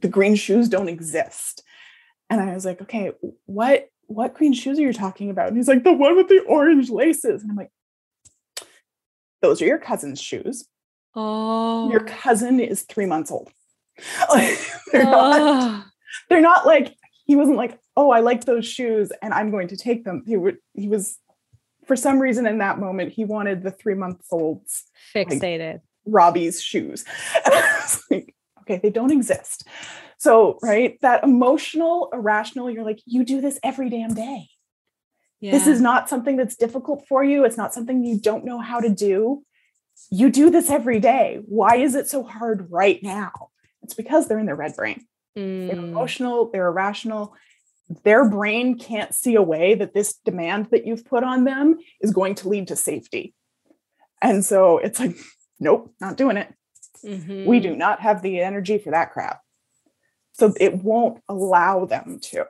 the 0.01 0.09
green 0.09 0.35
shoes 0.35 0.69
don't 0.69 0.89
exist. 0.89 1.63
And 2.31 2.41
I 2.41 2.55
was 2.55 2.65
like, 2.65 2.81
okay, 2.83 3.13
what 3.47 3.89
what 4.07 4.35
green 4.35 4.53
shoes 4.53 4.79
are 4.79 4.83
you 4.83 4.93
talking 4.93 5.31
about? 5.31 5.49
And 5.49 5.57
he's 5.57 5.69
like, 5.69 5.85
the 5.85 5.93
one 5.93 6.17
with 6.17 6.29
the 6.29 6.41
orange 6.41 6.91
laces. 6.91 7.43
And 7.43 7.51
I'm 7.51 7.57
like, 7.57 7.71
those 9.41 9.63
are 9.63 9.67
your 9.67 9.79
cousin's 9.79 10.21
shoes. 10.21 10.67
Oh, 11.15 11.91
your 11.91 12.01
cousin 12.01 12.59
is 12.59 12.83
three 12.83 13.07
months 13.07 13.31
old. 13.31 13.51
they're, 14.35 14.57
oh. 14.95 15.01
not, 15.03 15.87
they're 16.29 16.41
not 16.41 16.67
like 16.67 16.95
he 17.33 17.37
wasn't 17.37 17.57
like, 17.57 17.81
oh, 17.97 18.11
I 18.11 18.21
like 18.21 18.45
those 18.45 18.67
shoes 18.67 19.11
and 19.23 19.33
I'm 19.33 19.51
going 19.51 19.69
to 19.69 19.77
take 19.79 20.05
them. 20.05 20.23
He 20.27 20.37
would 20.37 20.59
he 20.75 20.87
was 20.87 21.19
for 21.87 21.97
some 21.97 22.19
reason 22.19 22.47
in 22.47 22.59
that 22.59 22.79
moment 22.79 23.11
he 23.11 23.25
wanted 23.25 23.63
the 23.63 23.71
three 23.71 23.95
month 23.95 24.21
olds 24.31 24.85
fixated 25.15 25.73
like, 25.73 25.81
Robbie's 26.05 26.61
shoes. 26.61 27.07
And 27.47 27.55
I 27.55 27.79
was 27.81 28.05
like, 28.11 28.35
okay, 28.61 28.81
they 28.83 28.91
don't 28.91 29.11
exist. 29.11 29.67
So, 30.19 30.59
right, 30.63 31.01
that 31.01 31.25
emotional, 31.25 32.11
irrational, 32.13 32.71
you're 32.71 32.85
like, 32.85 33.01
you 33.07 33.25
do 33.25 33.41
this 33.41 33.59
every 33.65 33.89
damn 33.89 34.13
day. 34.13 34.51
Yeah. 35.41 35.53
This 35.53 35.67
is 35.67 35.81
not 35.81 36.11
something 36.11 36.37
that's 36.37 36.55
difficult 36.55 37.07
for 37.09 37.25
you. 37.25 37.47
It's 37.47 37.57
not 37.57 37.73
something 37.73 38.05
you 38.05 38.21
don't 38.21 38.45
know 38.45 38.59
how 38.59 38.79
to 38.79 38.91
do. 38.91 39.43
You 40.11 40.29
do 40.29 40.51
this 40.51 40.69
every 40.69 41.01
day. 41.01 41.41
Why 41.47 41.77
is 41.77 41.95
it 41.95 42.09
so 42.09 42.25
hard 42.25 42.67
right 42.71 43.03
now? 43.03 43.49
It's 43.83 43.95
because 43.95 44.29
they're 44.29 44.39
in 44.39 44.45
their 44.45 44.55
red 44.55 44.77
brain. 44.77 45.07
Mm. 45.37 45.69
They're 45.69 45.77
emotional, 45.77 46.51
they're 46.51 46.69
irrational. 46.69 47.35
Their 48.05 48.29
brain 48.29 48.79
can't 48.79 49.15
see 49.15 49.35
a 49.35 49.43
way 49.43 49.75
that 49.75 49.95
this 49.95 50.15
demand 50.25 50.69
that 50.71 50.87
you've 50.87 51.05
put 51.05 51.25
on 51.25 51.45
them 51.45 51.79
is 52.01 52.13
going 52.13 52.37
to 52.37 52.49
lead 52.49 52.69
to 52.69 52.77
safety. 52.77 53.35
And 54.23 54.45
so 54.45 54.79
it's 54.79 54.99
like, 54.99 55.17
nope, 55.61 55.93
not 56.01 56.17
doing 56.17 56.37
it. 56.37 56.53
Mm-hmm. 57.05 57.47
We 57.47 57.61
do 57.61 57.75
not 57.75 58.01
have 58.01 58.23
the 58.23 58.41
energy 58.41 58.79
for 58.79 58.91
that 58.91 59.13
crap. 59.13 59.41
So 60.35 60.55
it 60.59 60.83
won't 60.83 61.23
allow 61.29 61.85
them 61.85 62.19
to. 62.23 62.47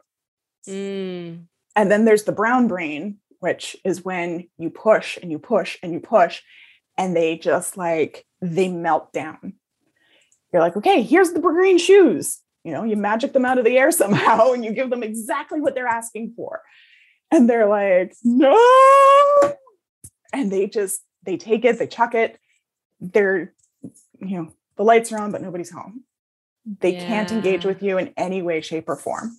Mm. 0.68 1.47
And 1.75 1.90
then 1.90 2.05
there's 2.05 2.25
the 2.25 2.33
brown 2.33 2.68
brain, 2.68 3.18
which 3.40 3.77
is 3.85 4.05
when 4.05 4.49
you 4.59 4.71
push 4.71 5.18
and 5.21 5.31
you 5.31 5.38
push 5.38 5.79
and 5.83 5.92
you 5.92 6.01
push, 6.01 6.42
and 6.97 7.16
they 7.16 7.38
just 7.38 7.77
like 7.77 8.25
they 8.40 8.68
melt 8.68 9.12
down. 9.12 9.55
You're 10.53 10.62
like, 10.62 10.77
okay, 10.77 11.03
here's 11.03 11.33
the 11.33 11.40
green 11.40 11.79
shoes 11.79 12.41
you 12.64 12.72
know 12.72 12.85
you 12.85 12.96
magic 12.96 13.33
them 13.33 13.44
out 13.44 13.59
of 13.59 13.64
the 13.64 13.79
air 13.79 13.90
somehow 14.03 14.53
and 14.53 14.64
you 14.64 14.72
give 14.72 14.90
them 14.90 15.03
exactly 15.03 15.61
what 15.61 15.75
they're 15.75 15.87
asking 15.87 16.35
for. 16.37 16.62
And 17.31 17.48
they're 17.48 17.68
like 17.68 18.14
no. 18.22 18.57
And 20.33 20.51
they 20.51 20.66
just 20.66 21.01
they 21.25 21.37
take 21.37 21.64
it 21.64 21.79
they 21.79 21.87
chuck 21.87 22.14
it. 22.14 22.38
They're 23.01 23.53
you 24.20 24.38
know 24.38 24.53
the 24.77 24.85
lights 24.85 25.12
are 25.12 25.18
on 25.18 25.33
but 25.33 25.42
nobody's 25.42 25.70
home. 25.70 26.05
They 26.81 26.94
yeah. 26.94 27.07
can't 27.07 27.33
engage 27.33 27.64
with 27.64 27.83
you 27.83 27.98
in 27.98 28.12
any 28.16 28.42
way 28.42 28.61
shape 28.61 28.88
or 28.88 28.96
form. 28.96 29.38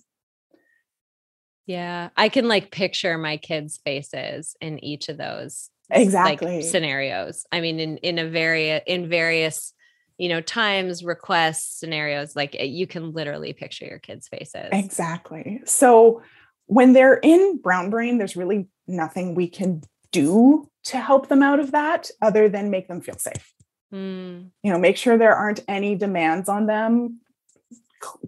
Yeah 1.66 2.10
i 2.16 2.28
can 2.28 2.46
like 2.46 2.70
picture 2.70 3.16
my 3.16 3.38
kids 3.38 3.80
faces 3.84 4.54
in 4.60 4.82
each 4.84 5.08
of 5.08 5.16
those 5.16 5.70
exactly. 5.90 6.56
like, 6.56 6.64
scenarios. 6.64 7.46
I 7.52 7.60
mean 7.60 7.80
in 7.80 7.96
in 7.98 8.18
a 8.18 8.28
very 8.28 8.80
in 8.86 9.08
various 9.08 9.73
you 10.18 10.28
know, 10.28 10.40
times, 10.40 11.02
requests, 11.02 11.78
scenarios, 11.78 12.36
like 12.36 12.54
eh, 12.58 12.64
you 12.64 12.86
can 12.86 13.12
literally 13.12 13.52
picture 13.52 13.84
your 13.84 13.98
kids' 13.98 14.28
faces. 14.28 14.68
Exactly. 14.72 15.60
So 15.64 16.22
when 16.66 16.92
they're 16.92 17.18
in 17.22 17.58
brown 17.58 17.90
brain, 17.90 18.18
there's 18.18 18.36
really 18.36 18.68
nothing 18.86 19.34
we 19.34 19.48
can 19.48 19.82
do 20.12 20.68
to 20.84 20.98
help 20.98 21.28
them 21.28 21.42
out 21.42 21.58
of 21.58 21.72
that 21.72 22.10
other 22.22 22.48
than 22.48 22.70
make 22.70 22.88
them 22.88 23.00
feel 23.00 23.18
safe. 23.18 23.52
Mm. 23.92 24.50
You 24.62 24.72
know, 24.72 24.78
make 24.78 24.96
sure 24.96 25.18
there 25.18 25.34
aren't 25.34 25.64
any 25.66 25.96
demands 25.96 26.48
on 26.48 26.66
them. 26.66 27.20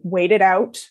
Wait 0.03 0.33
it 0.33 0.43
out. 0.43 0.85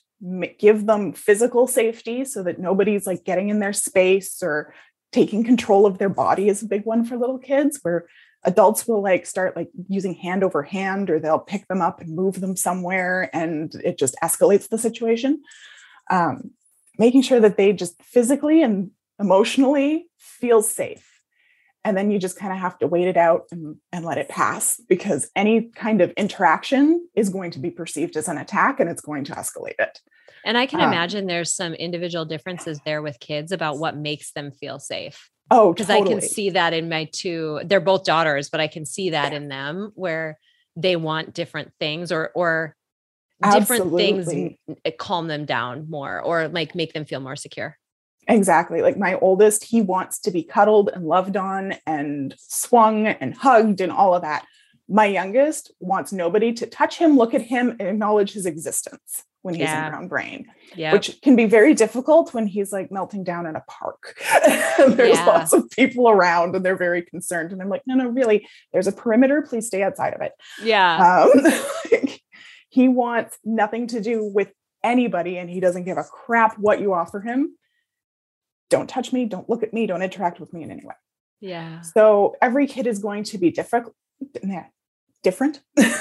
Give 0.60 0.86
them 0.86 1.14
physical 1.14 1.68
safety 1.68 2.24
so 2.24 2.44
that 2.44 2.60
nobody's 2.60 3.06
like 3.06 3.26
getting 3.26 3.50
in 3.50 3.60
their 3.60 3.74
space 3.74 4.42
or 4.42 4.74
taking 5.12 5.44
control 5.44 5.86
of 5.86 5.98
their 5.98 6.10
body 6.10 6.50
is 6.50 6.62
a 6.62 6.68
big 6.68 6.86
one 6.86 7.06
for 7.06 7.18
little 7.18 7.38
kids 7.38 7.80
where 7.82 8.06
adults 8.46 8.88
will 8.88 9.02
like 9.02 9.26
start 9.26 9.56
like 9.56 9.70
using 9.90 10.14
hand 10.14 10.44
over 10.44 10.64
hand 10.64 11.10
or 11.10 11.20
they'll 11.20 11.40
pick 11.40 11.68
them 11.68 11.82
up 11.82 12.00
and 12.00 12.16
move 12.16 12.40
them 12.40 12.56
somewhere 12.56 13.30
and 13.34 13.76
it 13.84 13.98
just 13.98 14.16
escalates 14.24 14.70
the 14.70 14.78
situation. 14.78 15.42
Um, 16.10 16.52
making 16.98 17.24
sure 17.24 17.40
that 17.40 17.58
they 17.58 17.74
just 17.74 18.02
physically 18.02 18.62
and 18.62 18.92
emotionally 19.20 20.08
feel 20.18 20.62
safe. 20.62 21.12
And 21.84 21.96
then 21.96 22.10
you 22.10 22.18
just 22.18 22.38
kind 22.38 22.52
of 22.54 22.60
have 22.60 22.78
to 22.80 22.88
wait 22.88 23.08
it 23.08 23.18
out 23.18 23.44
and, 23.52 23.76
and 23.92 24.06
let 24.06 24.18
it 24.18 24.30
pass 24.30 24.80
because 24.88 25.30
any 25.36 25.70
kind 25.76 26.02
of 26.02 26.12
interaction 26.12 27.08
is 27.16 27.30
going 27.30 27.52
to 27.52 27.60
be 27.60 27.70
perceived 27.70 28.18
as 28.18 28.28
an 28.28 28.38
attack 28.38 28.80
and 28.80 28.90
it's 28.90 29.02
going 29.02 29.24
to 29.26 29.34
escalate 29.34 29.80
it. 29.80 30.00
And 30.44 30.58
i 30.58 30.68
can 30.68 30.80
Um, 30.80 30.88
imagine 30.88 31.26
there's 31.26 31.54
some 31.54 31.74
individual 31.74 32.26
differences 32.26 32.80
there 32.86 33.02
with 33.02 33.20
kids 33.20 33.52
about 33.52 33.78
what 33.78 33.98
makes 33.98 34.32
them 34.32 34.52
feel 34.52 34.80
safe 34.80 35.30
oh 35.52 35.74
because 35.74 35.88
totally. 35.88 36.16
I 36.18 36.20
can 36.20 36.28
see 36.28 36.50
that 36.52 36.74
in 36.74 36.90
my 36.90 37.10
two. 37.12 37.62
They're 37.66 37.80
both 37.80 38.04
daughters, 38.04 38.50
but 38.50 38.60
I 38.60 38.68
can 38.68 38.86
see 38.86 39.12
that 39.12 39.34
in 39.34 39.48
them 39.48 39.92
where 39.96 40.40
they 40.76 40.96
want 40.96 41.34
different 41.34 41.72
things 41.80 42.12
or 42.12 42.32
or 42.36 42.76
different 43.54 43.94
things 43.96 44.28
Absolutely. 44.28 44.60
calm 44.98 45.28
them 45.28 45.46
down 45.46 45.90
more 45.90 46.22
or 46.22 46.48
like 46.48 46.76
make 46.76 46.94
them 46.94 47.06
feel 47.06 47.20
more 47.20 47.36
secure. 47.36 47.78
Exactly. 48.28 48.82
Like 48.82 48.98
my 48.98 49.16
oldest, 49.16 49.64
he 49.64 49.82
wants 49.82 50.20
to 50.22 50.32
be 50.32 50.44
cuddled 50.44 50.90
and 50.94 51.06
loved 51.06 51.38
on 51.38 51.76
and 51.86 52.34
swung 52.38 53.08
and 53.08 53.36
hugged 53.36 53.82
and 53.82 53.92
all 53.92 54.16
of 54.16 54.24
that. 54.24 54.46
My 54.88 55.06
youngest 55.06 55.71
wants 55.80 56.12
nobody 56.13 56.54
to 56.54 56.67
touch 56.67 56.98
him, 56.98 57.17
look 57.17 57.34
at 57.34 57.41
him, 57.41 57.71
and 57.80 57.82
acknowledge 57.89 58.34
his 58.34 58.45
existence 58.45 59.24
when 59.41 59.56
he's 59.56 59.62
Yeah. 59.63 59.86
in 59.88 59.91
brown 59.91 60.08
brain, 60.08 60.45
Yeah. 60.76 60.93
which 60.93 61.19
can 61.21 61.36
be 61.36 61.45
very 61.45 61.74
difficult 61.74 62.34
when 62.34 62.45
he's 62.48 62.71
like 62.71 62.91
melting 62.91 63.24
down 63.24 63.45
in 63.48 63.56
a 63.56 63.63
park. 63.67 64.15
there's 64.78 65.17
Yeah. 65.17 65.26
lots 65.26 65.54
of 65.54 65.69
people 65.71 66.08
around 66.10 66.56
and 66.56 66.63
they're 66.65 66.76
very 66.78 67.02
concerned. 67.04 67.52
And 67.52 67.62
I'm 67.62 67.69
like, 67.69 67.82
no, 67.88 67.95
no, 67.95 68.08
really, 68.10 68.48
there's 68.74 68.88
a 68.88 68.91
perimeter. 68.91 69.41
Please 69.41 69.67
stay 69.67 69.82
outside 69.84 70.13
of 70.13 70.21
it. 70.21 70.34
yeah. 70.63 71.26
Um, 71.34 71.43
like, 71.91 72.21
he 72.69 72.88
wants 72.88 73.38
nothing 73.43 73.88
to 73.88 74.02
do 74.02 74.24
with 74.24 74.52
anybody 74.84 75.38
and 75.38 75.50
he 75.50 75.60
doesn't 75.60 75.86
give 75.86 75.98
a 75.98 76.04
crap 76.04 76.58
what 76.60 76.80
you 76.80 76.93
offer 76.93 77.21
him. 77.21 77.56
Don't 78.69 78.89
touch 78.89 79.13
me, 79.13 79.26
don't 79.26 79.50
look 79.50 79.63
at 79.63 79.74
me, 79.74 79.86
don't 79.88 80.02
interact 80.02 80.39
with 80.39 80.54
me 80.54 80.62
in 80.63 80.69
any 80.71 80.84
way. 80.86 80.95
yeah. 81.39 81.82
So 81.82 82.36
every 82.41 82.65
kid 82.67 82.88
is 82.88 83.00
going 83.00 83.24
to 83.26 83.38
be 83.38 83.52
different, 83.52 83.88
different. 85.26 85.62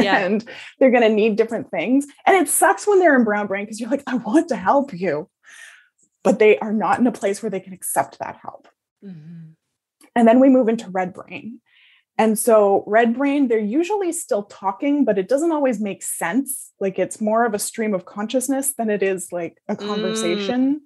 Yeah. 0.00 0.18
and 0.18 0.44
they're 0.78 0.92
going 0.92 1.02
to 1.02 1.08
need 1.08 1.34
different 1.34 1.72
things. 1.72 2.06
And 2.24 2.36
it 2.36 2.48
sucks 2.48 2.86
when 2.86 3.00
they're 3.00 3.16
in 3.16 3.24
brown 3.24 3.48
brain 3.48 3.64
because 3.64 3.80
you're 3.80 3.90
like, 3.90 4.04
I 4.06 4.14
want 4.14 4.48
to 4.50 4.56
help 4.56 4.92
you. 4.92 5.28
But 6.22 6.38
they 6.38 6.56
are 6.60 6.72
not 6.72 7.00
in 7.00 7.06
a 7.08 7.12
place 7.12 7.42
where 7.42 7.50
they 7.50 7.58
can 7.58 7.72
accept 7.72 8.18
that 8.20 8.38
help. 8.40 8.68
Mhm. 9.04 9.54
And 10.14 10.28
then 10.28 10.38
we 10.38 10.50
move 10.50 10.68
into 10.68 10.88
red 10.90 11.12
brain. 11.12 11.60
And 12.16 12.38
so, 12.38 12.84
red 12.86 13.16
brain, 13.16 13.48
they're 13.48 13.58
usually 13.58 14.12
still 14.12 14.44
talking, 14.44 15.04
but 15.04 15.18
it 15.18 15.28
doesn't 15.28 15.52
always 15.52 15.80
make 15.80 16.02
sense. 16.04 16.70
Like 16.78 16.98
it's 16.98 17.20
more 17.20 17.44
of 17.44 17.54
a 17.54 17.58
stream 17.58 17.92
of 17.92 18.04
consciousness 18.04 18.74
than 18.78 18.90
it 18.90 19.02
is 19.02 19.32
like 19.32 19.58
a 19.68 19.74
conversation. 19.74 20.82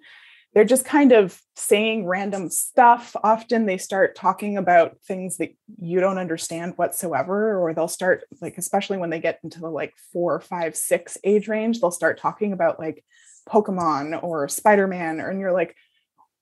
They're 0.55 0.65
just 0.65 0.85
kind 0.85 1.13
of 1.13 1.41
saying 1.57 2.07
random 2.07 2.51
stuff. 2.51 3.17
Often 3.25 3.67
they 3.67 3.79
start 3.79 4.15
talking 4.15 4.59
about 4.59 4.99
things 5.07 5.39
that 5.39 5.55
you 5.81 6.01
don't 6.01 6.19
understand 6.19 6.75
whatsoever, 6.77 7.59
or 7.59 7.73
they'll 7.73 7.89
start, 7.89 8.25
like, 8.41 8.59
especially 8.59 8.99
when 8.99 9.11
they 9.11 9.19
get 9.19 9.41
into 9.43 9.61
the 9.61 9.71
like 9.71 9.95
four, 10.13 10.41
five, 10.41 10.77
six 10.77 11.17
age 11.25 11.49
range, 11.49 11.81
they'll 11.81 11.91
start 11.91 12.21
talking 12.21 12.53
about 12.53 12.79
like 12.79 13.03
Pokemon 13.49 14.23
or 14.23 14.49
Spider 14.49 14.87
Man, 14.87 15.21
and 15.21 15.41
you're 15.41 15.53
like, 15.53 15.75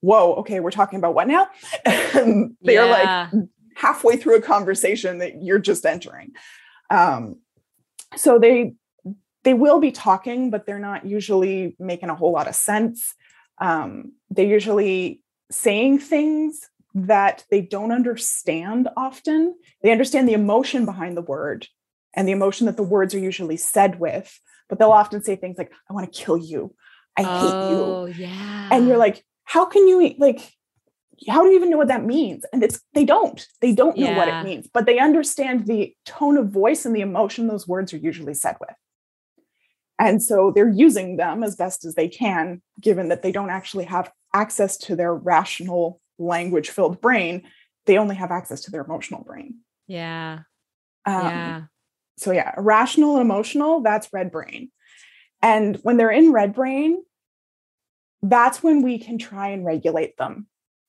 whoa, 0.00 0.34
okay, 0.34 0.60
we're 0.60 0.70
talking 0.70 0.98
about 0.98 1.14
what 1.14 1.28
now? 1.28 1.48
and 1.84 2.56
they're 2.62 2.86
like, 2.86 3.30
halfway 3.74 4.16
through 4.16 4.36
a 4.36 4.42
conversation 4.42 5.18
that 5.18 5.42
you're 5.42 5.58
just 5.58 5.86
entering. 5.86 6.32
Um, 6.90 7.40
so 8.16 8.38
they 8.38 8.74
they 9.42 9.54
will 9.54 9.80
be 9.80 9.90
talking, 9.90 10.50
but 10.50 10.66
they're 10.66 10.78
not 10.78 11.06
usually 11.06 11.74
making 11.78 12.10
a 12.10 12.14
whole 12.14 12.32
lot 12.32 12.48
of 12.48 12.54
sense. 12.54 13.14
Um, 13.60 14.12
they're 14.30 14.46
usually 14.46 15.22
saying 15.50 15.98
things 15.98 16.68
that 16.94 17.44
they 17.50 17.60
don't 17.60 17.92
understand 17.92 18.88
often. 18.96 19.54
They 19.82 19.92
understand 19.92 20.28
the 20.28 20.32
emotion 20.32 20.84
behind 20.84 21.16
the 21.16 21.22
word 21.22 21.66
and 22.14 22.26
the 22.26 22.32
emotion 22.32 22.66
that 22.66 22.76
the 22.76 22.82
words 22.82 23.14
are 23.14 23.20
usually 23.20 23.56
said 23.56 24.00
with, 24.00 24.40
but 24.68 24.78
they'll 24.78 24.90
often 24.90 25.22
say 25.22 25.36
things 25.36 25.58
like, 25.58 25.72
I 25.88 25.92
want 25.92 26.12
to 26.12 26.18
kill 26.18 26.36
you. 26.36 26.74
I 27.16 27.22
hate 27.22 27.70
you 27.70 27.82
oh, 27.82 28.06
yeah. 28.06 28.68
and 28.72 28.86
you're 28.86 28.96
like 28.96 29.24
how 29.44 29.64
can 29.64 29.86
you 29.88 30.14
like 30.18 30.40
how 31.28 31.42
do 31.42 31.48
you 31.48 31.56
even 31.56 31.70
know 31.70 31.76
what 31.76 31.88
that 31.88 32.04
means 32.04 32.44
and 32.52 32.62
it's 32.62 32.80
they 32.94 33.04
don't 33.04 33.46
they 33.60 33.72
don't 33.72 33.98
know 33.98 34.12
what 34.12 34.28
it 34.28 34.44
means 34.44 34.68
but 34.72 34.86
they 34.86 34.98
understand 34.98 35.66
the 35.66 35.94
tone 36.06 36.36
of 36.36 36.50
voice 36.50 36.86
and 36.86 36.94
the 36.94 37.00
emotion 37.00 37.46
those 37.46 37.66
words 37.66 37.92
are 37.92 37.98
usually 37.98 38.34
said 38.34 38.56
with 38.60 38.74
and 40.00 40.20
so 40.20 40.50
they're 40.52 40.68
using 40.68 41.16
them 41.16 41.44
as 41.44 41.54
best 41.54 41.84
as 41.84 41.94
they 41.94 42.08
can 42.08 42.60
given 42.80 43.08
that 43.08 43.22
they 43.22 43.30
don't 43.30 43.50
actually 43.50 43.84
have 43.84 44.10
access 44.34 44.76
to 44.76 44.96
their 44.96 45.14
rational 45.14 46.00
language 46.18 46.70
filled 46.70 47.00
brain 47.00 47.42
they 47.86 47.96
only 47.96 48.16
have 48.16 48.32
access 48.32 48.62
to 48.62 48.70
their 48.70 48.82
emotional 48.82 49.22
brain 49.22 49.54
yeah. 49.90 50.42
Um, 51.04 51.24
yeah. 51.24 51.62
so 52.16 52.30
yeah, 52.30 52.54
irrational 52.56 53.16
and 53.16 53.22
emotional, 53.22 53.80
that's 53.80 54.12
red 54.12 54.30
brain. 54.30 54.70
And 55.42 55.76
when 55.82 55.96
they're 55.96 56.12
in 56.12 56.30
red 56.30 56.54
brain, 56.54 57.02
that's 58.22 58.62
when 58.62 58.82
we 58.82 58.98
can 58.98 59.18
try 59.18 59.48
and 59.48 59.66
regulate 59.66 60.16
them 60.16 60.46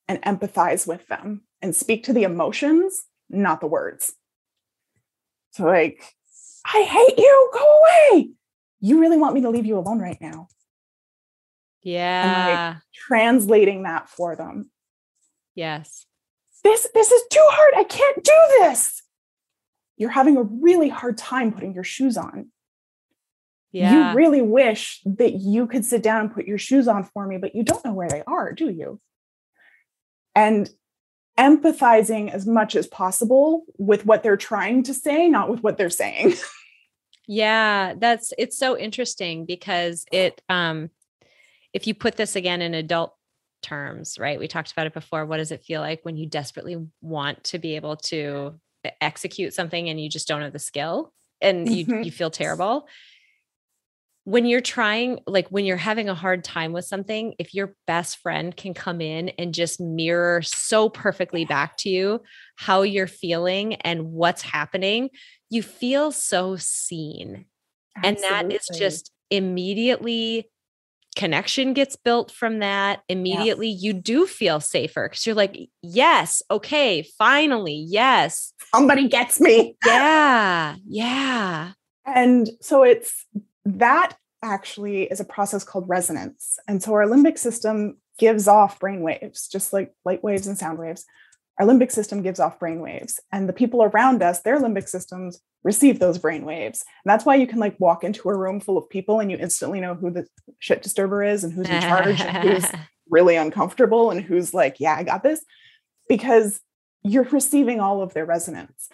and 0.07 0.21
empathize 0.21 0.85
with 0.85 1.07
them 1.07 1.41
and 1.63 1.75
speak 1.75 2.03
to 2.03 2.13
the 2.13 2.23
emotions, 2.23 3.01
not 3.27 3.59
the 3.59 3.65
words. 3.65 4.13
So 5.53 5.65
like, 5.65 6.03
I 6.63 6.83
hate 6.83 7.17
you, 7.17 7.49
go 7.53 7.79
away. 7.79 8.29
You 8.81 8.99
really 8.99 9.17
want 9.17 9.35
me 9.35 9.41
to 9.41 9.49
leave 9.49 9.65
you 9.65 9.77
alone 9.77 9.99
right 9.99 10.19
now. 10.19 10.47
Yeah. 11.83 12.77
Translating 12.93 13.83
that 13.83 14.09
for 14.09 14.35
them. 14.35 14.69
yes. 15.55 16.05
This 16.63 16.87
this 16.93 17.11
is 17.11 17.23
too 17.31 17.43
hard. 17.43 17.73
I 17.75 17.83
can't 17.83 18.23
do 18.23 18.31
this. 18.59 19.01
You're 19.97 20.11
having 20.11 20.37
a 20.37 20.43
really 20.43 20.89
hard 20.89 21.17
time 21.17 21.51
putting 21.51 21.73
your 21.73 21.83
shoes 21.83 22.17
on. 22.17 22.51
Yeah. 23.71 24.11
You 24.11 24.17
really 24.17 24.43
wish 24.43 25.01
that 25.05 25.33
you 25.33 25.65
could 25.65 25.83
sit 25.83 26.03
down 26.03 26.21
and 26.21 26.33
put 26.33 26.45
your 26.45 26.59
shoes 26.59 26.87
on 26.87 27.03
for 27.03 27.25
me, 27.25 27.37
but 27.37 27.55
you 27.55 27.63
don't 27.63 27.83
know 27.83 27.93
where 27.93 28.09
they 28.09 28.21
are, 28.27 28.53
do 28.53 28.69
you? 28.69 28.99
And 30.35 30.69
empathizing 31.39 32.31
as 32.31 32.45
much 32.45 32.75
as 32.75 32.85
possible 32.85 33.63
with 33.79 34.05
what 34.05 34.21
they're 34.21 34.37
trying 34.37 34.83
to 34.83 34.93
say, 34.93 35.27
not 35.29 35.49
with 35.49 35.63
what 35.63 35.77
they're 35.79 35.89
saying. 35.89 36.33
Yeah, 37.33 37.93
that's 37.97 38.33
it's 38.37 38.57
so 38.57 38.77
interesting 38.77 39.45
because 39.45 40.05
it 40.11 40.41
um 40.49 40.89
if 41.73 41.87
you 41.87 41.93
put 41.95 42.17
this 42.17 42.35
again 42.35 42.61
in 42.61 42.73
adult 42.75 43.15
terms, 43.63 44.19
right? 44.19 44.39
We 44.39 44.47
talked 44.47 44.71
about 44.71 44.87
it 44.87 44.93
before. 44.93 45.25
What 45.25 45.37
does 45.37 45.51
it 45.51 45.63
feel 45.63 45.81
like 45.81 46.01
when 46.03 46.17
you 46.17 46.27
desperately 46.27 46.77
want 47.01 47.43
to 47.45 47.59
be 47.59 47.75
able 47.77 47.97
to 47.97 48.59
e, 48.85 48.89
execute 49.01 49.53
something 49.53 49.89
and 49.89 50.01
you 50.01 50.09
just 50.09 50.27
don't 50.27 50.41
have 50.41 50.53
the 50.53 50.59
skill 50.59 51.13
and 51.41 51.73
you 51.73 51.87
Mhm. 51.87 52.03
you 52.03 52.11
feel 52.11 52.31
terrible? 52.31 52.87
When 54.23 54.45
you're 54.45 54.61
trying 54.61 55.19
like 55.25 55.47
when 55.47 55.65
you're 55.65 55.77
having 55.77 56.07
a 56.07 56.13
hard 56.13 56.43
time 56.43 56.73
with 56.73 56.85
something, 56.85 57.33
if 57.39 57.53
your 57.53 57.75
best 57.87 58.17
friend 58.17 58.55
can 58.55 58.73
come 58.73 59.01
in 59.01 59.29
and 59.29 59.53
just 59.53 59.79
mirror 59.79 60.41
so 60.43 60.89
perfectly 60.89 61.45
back 61.45 61.75
to 61.77 61.89
you 61.89 62.21
how 62.55 62.83
you're 62.83 63.07
feeling 63.07 63.75
and 63.75 64.11
what's 64.11 64.43
happening, 64.43 65.09
you 65.49 65.63
feel 65.63 66.11
so 66.11 66.55
seen. 66.55 67.45
And 68.03 68.17
that 68.17 68.51
is 68.51 68.69
just 68.77 69.11
immediately 69.29 70.49
connection 71.15 71.73
gets 71.73 71.97
built 71.97 72.31
from 72.31 72.59
that 72.59 73.01
immediately 73.09 73.67
you 73.67 73.91
do 73.91 74.25
feel 74.25 74.61
safer 74.61 75.09
because 75.09 75.25
you're 75.25 75.35
like 75.35 75.69
yes 75.81 76.41
okay 76.49 77.03
finally 77.17 77.85
yes. 77.87 78.53
Somebody 78.73 79.09
gets 79.09 79.41
me. 79.41 79.75
yeah 79.85 80.75
yeah. 80.87 81.71
And 82.05 82.49
so 82.61 82.83
it's 82.83 83.25
that 83.65 84.15
actually 84.43 85.03
is 85.03 85.19
a 85.19 85.25
process 85.25 85.63
called 85.63 85.87
resonance. 85.87 86.57
And 86.67 86.81
so 86.81 86.93
our 86.93 87.05
limbic 87.05 87.37
system 87.37 87.97
gives 88.17 88.47
off 88.47 88.79
brain 88.79 89.01
waves, 89.01 89.47
just 89.47 89.71
like 89.73 89.93
light 90.05 90.23
waves 90.23 90.47
and 90.47 90.57
sound 90.57 90.79
waves. 90.79 91.05
our 91.59 91.67
limbic 91.67 91.91
system 91.91 92.21
gives 92.21 92.39
off 92.39 92.59
brain 92.59 92.79
waves 92.79 93.19
and 93.31 93.47
the 93.47 93.53
people 93.53 93.83
around 93.83 94.23
us 94.23 94.41
their 94.41 94.59
limbic 94.59 94.87
systems 94.87 95.39
receive 95.63 95.99
those 95.99 96.17
brain 96.17 96.43
waves 96.43 96.83
and 97.03 97.11
that's 97.11 97.25
why 97.25 97.35
you 97.35 97.45
can 97.45 97.59
like 97.59 97.79
walk 97.79 98.03
into 98.03 98.29
a 98.29 98.35
room 98.35 98.59
full 98.59 98.77
of 98.77 98.89
people 98.89 99.19
and 99.19 99.29
you 99.29 99.37
instantly 99.37 99.79
know 99.79 99.93
who 99.93 100.09
the 100.09 100.25
shit 100.59 100.81
disturber 100.81 101.23
is 101.23 101.43
and 101.43 101.53
who's 101.53 101.69
in 101.69 101.81
charge 101.81 102.19
and 102.21 102.37
who's 102.37 102.65
really 103.09 103.35
uncomfortable 103.35 104.09
and 104.09 104.21
who's 104.21 104.53
like 104.53 104.77
yeah 104.79 104.95
i 104.95 105.03
got 105.03 105.21
this 105.21 105.43
because 106.09 106.59
you're 107.03 107.23
receiving 107.25 107.79
all 107.79 108.01
of 108.01 108.13
their 108.13 108.25
resonance 108.25 108.89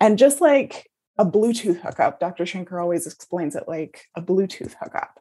and 0.00 0.18
just 0.18 0.40
like 0.40 0.89
a 1.20 1.24
bluetooth 1.24 1.80
hookup 1.80 2.18
dr 2.18 2.44
Shanker 2.44 2.80
always 2.80 3.06
explains 3.06 3.54
it 3.54 3.64
like 3.68 4.06
a 4.16 4.22
bluetooth 4.22 4.74
hookup 4.82 5.20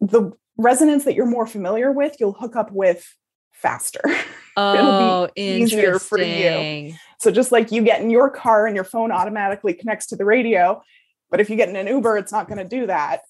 the 0.00 0.32
resonance 0.56 1.04
that 1.04 1.14
you're 1.14 1.26
more 1.26 1.46
familiar 1.46 1.90
with 1.90 2.16
you'll 2.20 2.32
hook 2.32 2.54
up 2.56 2.70
with 2.70 3.16
faster 3.52 4.02
Oh, 4.56 5.28
easier 5.36 5.98
for 5.98 6.20
you. 6.20 6.94
So 7.18 7.30
just 7.30 7.52
like 7.52 7.72
you 7.72 7.82
get 7.82 8.00
in 8.00 8.10
your 8.10 8.30
car 8.30 8.66
and 8.66 8.74
your 8.74 8.84
phone 8.84 9.10
automatically 9.10 9.74
connects 9.74 10.06
to 10.08 10.16
the 10.16 10.24
radio, 10.24 10.82
but 11.30 11.40
if 11.40 11.50
you 11.50 11.56
get 11.56 11.68
in 11.68 11.76
an 11.76 11.86
Uber, 11.86 12.18
it's 12.18 12.32
not 12.32 12.48
going 12.48 12.58
to 12.58 12.64
do 12.64 12.86
that. 12.86 13.22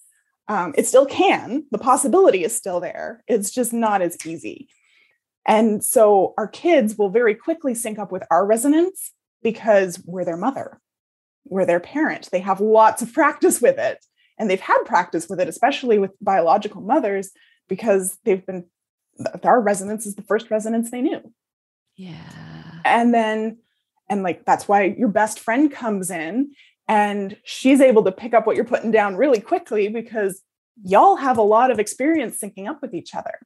Um, 0.48 0.74
it 0.76 0.86
still 0.86 1.06
can. 1.06 1.64
The 1.70 1.78
possibility 1.78 2.44
is 2.44 2.54
still 2.54 2.80
there. 2.80 3.24
It's 3.26 3.50
just 3.50 3.72
not 3.72 4.02
as 4.02 4.26
easy. 4.26 4.68
And 5.46 5.82
so 5.82 6.34
our 6.36 6.48
kids 6.48 6.96
will 6.98 7.10
very 7.10 7.34
quickly 7.34 7.74
sync 7.74 7.98
up 7.98 8.12
with 8.12 8.22
our 8.30 8.46
resonance 8.46 9.12
because 9.42 10.02
we're 10.04 10.24
their 10.24 10.36
mother, 10.36 10.80
we're 11.44 11.66
their 11.66 11.80
parent. 11.80 12.28
They 12.30 12.40
have 12.40 12.60
lots 12.60 13.02
of 13.02 13.12
practice 13.12 13.60
with 13.60 13.78
it. 13.78 14.04
And 14.38 14.50
they've 14.50 14.60
had 14.60 14.82
practice 14.84 15.28
with 15.28 15.40
it, 15.40 15.48
especially 15.48 15.98
with 15.98 16.10
biological 16.20 16.80
mothers, 16.80 17.30
because 17.68 18.18
they've 18.24 18.44
been 18.44 18.64
our 19.44 19.60
resonance 19.60 20.06
is 20.06 20.14
the 20.14 20.22
first 20.22 20.50
resonance 20.50 20.90
they 20.90 21.00
knew. 21.00 21.20
Yeah. 21.96 22.18
And 22.84 23.14
then, 23.14 23.58
and 24.10 24.22
like, 24.22 24.44
that's 24.44 24.68
why 24.68 24.94
your 24.98 25.08
best 25.08 25.40
friend 25.40 25.70
comes 25.70 26.10
in 26.10 26.52
and 26.88 27.36
she's 27.44 27.80
able 27.80 28.04
to 28.04 28.12
pick 28.12 28.34
up 28.34 28.46
what 28.46 28.56
you're 28.56 28.64
putting 28.64 28.90
down 28.90 29.16
really 29.16 29.40
quickly 29.40 29.88
because 29.88 30.42
y'all 30.82 31.16
have 31.16 31.38
a 31.38 31.42
lot 31.42 31.70
of 31.70 31.78
experience 31.78 32.40
syncing 32.40 32.68
up 32.68 32.82
with 32.82 32.94
each 32.94 33.14
other. 33.14 33.38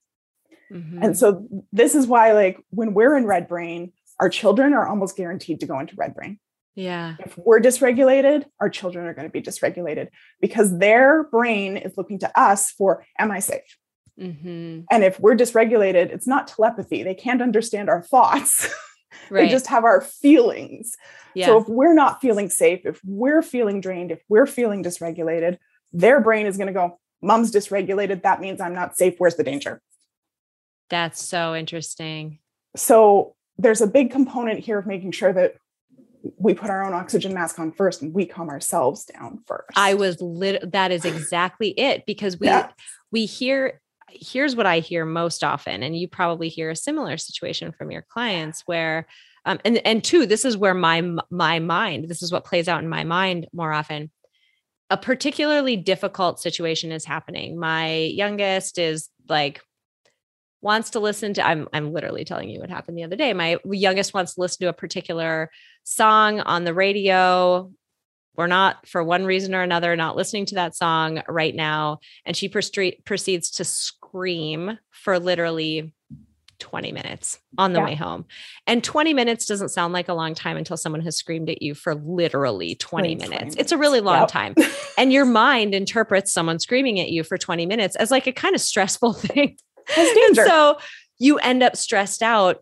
Mm-hmm. 0.72 1.02
And 1.02 1.18
so, 1.18 1.46
this 1.72 1.94
is 1.94 2.06
why, 2.06 2.32
like, 2.32 2.58
when 2.70 2.92
we're 2.92 3.16
in 3.16 3.24
red 3.26 3.48
brain, 3.48 3.92
our 4.20 4.28
children 4.28 4.74
are 4.74 4.86
almost 4.86 5.16
guaranteed 5.16 5.60
to 5.60 5.66
go 5.66 5.78
into 5.78 5.94
red 5.96 6.14
brain. 6.14 6.38
Yeah. 6.78 7.16
If 7.18 7.36
we're 7.36 7.58
dysregulated, 7.58 8.44
our 8.60 8.70
children 8.70 9.06
are 9.06 9.12
going 9.12 9.26
to 9.26 9.32
be 9.32 9.42
dysregulated 9.42 10.10
because 10.40 10.78
their 10.78 11.24
brain 11.24 11.76
is 11.76 11.94
looking 11.96 12.20
to 12.20 12.40
us 12.40 12.70
for, 12.70 13.04
Am 13.18 13.32
I 13.32 13.40
safe? 13.40 13.76
Mm-hmm. 14.16 14.82
And 14.88 15.04
if 15.04 15.18
we're 15.18 15.34
dysregulated, 15.34 16.12
it's 16.12 16.28
not 16.28 16.46
telepathy. 16.46 17.02
They 17.02 17.16
can't 17.16 17.42
understand 17.42 17.90
our 17.90 18.02
thoughts. 18.02 18.72
Right. 19.30 19.46
they 19.46 19.48
just 19.48 19.66
have 19.66 19.84
our 19.84 20.00
feelings. 20.02 20.94
Yeah. 21.34 21.46
So 21.46 21.58
if 21.58 21.68
we're 21.68 21.94
not 21.94 22.20
feeling 22.20 22.50
safe, 22.50 22.82
if 22.84 23.00
we're 23.04 23.42
feeling 23.42 23.80
drained, 23.80 24.12
if 24.12 24.22
we're 24.28 24.46
feeling 24.46 24.84
dysregulated, 24.84 25.58
their 25.92 26.20
brain 26.20 26.46
is 26.46 26.56
going 26.56 26.68
to 26.68 26.72
go, 26.72 26.98
Mom's 27.20 27.50
dysregulated. 27.50 28.22
That 28.22 28.40
means 28.40 28.60
I'm 28.60 28.74
not 28.74 28.96
safe. 28.96 29.14
Where's 29.18 29.34
the 29.34 29.44
danger? 29.44 29.82
That's 30.88 31.22
so 31.22 31.54
interesting. 31.54 32.38
So 32.76 33.34
there's 33.56 33.80
a 33.80 33.86
big 33.86 34.10
component 34.10 34.60
here 34.60 34.78
of 34.78 34.86
making 34.86 35.12
sure 35.12 35.32
that 35.32 35.54
we 36.36 36.54
put 36.54 36.70
our 36.70 36.84
own 36.84 36.92
oxygen 36.92 37.34
mask 37.34 37.58
on 37.58 37.72
first 37.72 38.02
and 38.02 38.12
we 38.12 38.26
calm 38.26 38.48
ourselves 38.48 39.04
down 39.04 39.40
first. 39.46 39.70
I 39.76 39.94
was 39.94 40.20
lit 40.20 40.72
that 40.72 40.92
is 40.92 41.04
exactly 41.04 41.70
it 41.78 42.04
because 42.06 42.38
we 42.38 42.46
yeah. 42.46 42.70
we 43.10 43.26
hear 43.26 43.80
here's 44.10 44.56
what 44.56 44.66
I 44.66 44.80
hear 44.80 45.04
most 45.04 45.44
often, 45.44 45.82
and 45.82 45.96
you 45.96 46.08
probably 46.08 46.48
hear 46.48 46.70
a 46.70 46.76
similar 46.76 47.16
situation 47.16 47.72
from 47.72 47.90
your 47.90 48.02
clients 48.02 48.62
where, 48.66 49.06
um, 49.44 49.58
and 49.64 49.78
and 49.86 50.02
two, 50.02 50.26
this 50.26 50.44
is 50.44 50.56
where 50.56 50.74
my 50.74 51.02
my 51.30 51.58
mind, 51.58 52.08
this 52.08 52.22
is 52.22 52.32
what 52.32 52.44
plays 52.44 52.68
out 52.68 52.82
in 52.82 52.88
my 52.88 53.04
mind 53.04 53.46
more 53.52 53.72
often. 53.72 54.10
A 54.90 54.96
particularly 54.96 55.76
difficult 55.76 56.40
situation 56.40 56.92
is 56.92 57.04
happening. 57.04 57.58
My 57.58 57.94
youngest 57.94 58.78
is 58.78 59.10
like 59.28 59.60
wants 60.60 60.90
to 60.90 61.00
listen 61.00 61.34
to 61.34 61.46
I'm 61.46 61.68
I'm 61.72 61.92
literally 61.92 62.24
telling 62.24 62.50
you 62.50 62.60
what 62.60 62.70
happened 62.70 62.98
the 62.98 63.04
other 63.04 63.16
day. 63.16 63.32
My 63.32 63.58
youngest 63.64 64.14
wants 64.14 64.34
to 64.34 64.40
listen 64.40 64.64
to 64.64 64.68
a 64.68 64.72
particular 64.72 65.50
song 65.84 66.40
on 66.40 66.64
the 66.64 66.74
radio 66.74 67.70
we're 68.36 68.46
not 68.46 68.86
for 68.86 69.02
one 69.02 69.24
reason 69.24 69.52
or 69.52 69.62
another 69.62 69.96
not 69.96 70.14
listening 70.14 70.46
to 70.46 70.54
that 70.54 70.76
song 70.76 71.20
right 71.28 71.56
now 71.56 71.98
and 72.24 72.36
she 72.36 72.48
proceeds 72.48 73.50
to 73.50 73.64
scream 73.64 74.78
for 74.90 75.18
literally 75.18 75.92
20 76.58 76.92
minutes 76.92 77.38
on 77.56 77.72
the 77.72 77.78
yeah. 77.78 77.84
way 77.84 77.94
home. 77.94 78.24
And 78.66 78.82
20 78.82 79.14
minutes 79.14 79.46
doesn't 79.46 79.70
sound 79.70 79.92
like 79.92 80.08
a 80.08 80.14
long 80.14 80.34
time 80.34 80.56
until 80.56 80.76
someone 80.76 81.00
has 81.02 81.16
screamed 81.16 81.48
at 81.50 81.62
you 81.62 81.74
for 81.74 81.94
literally 81.94 82.74
20 82.74 83.08
minutes. 83.08 83.26
20 83.26 83.38
minutes. 83.38 83.56
It's 83.58 83.72
a 83.72 83.78
really 83.78 84.00
long 84.00 84.20
yep. 84.20 84.28
time. 84.28 84.54
and 84.98 85.12
your 85.12 85.24
mind 85.24 85.74
interprets 85.74 86.32
someone 86.32 86.58
screaming 86.58 87.00
at 87.00 87.10
you 87.10 87.22
for 87.22 87.38
20 87.38 87.66
minutes 87.66 87.96
as 87.96 88.10
like 88.10 88.26
a 88.26 88.32
kind 88.32 88.54
of 88.54 88.60
stressful 88.60 89.12
thing. 89.14 89.56
So 90.34 90.78
you 91.18 91.38
end 91.38 91.62
up 91.62 91.76
stressed 91.76 92.22
out 92.22 92.60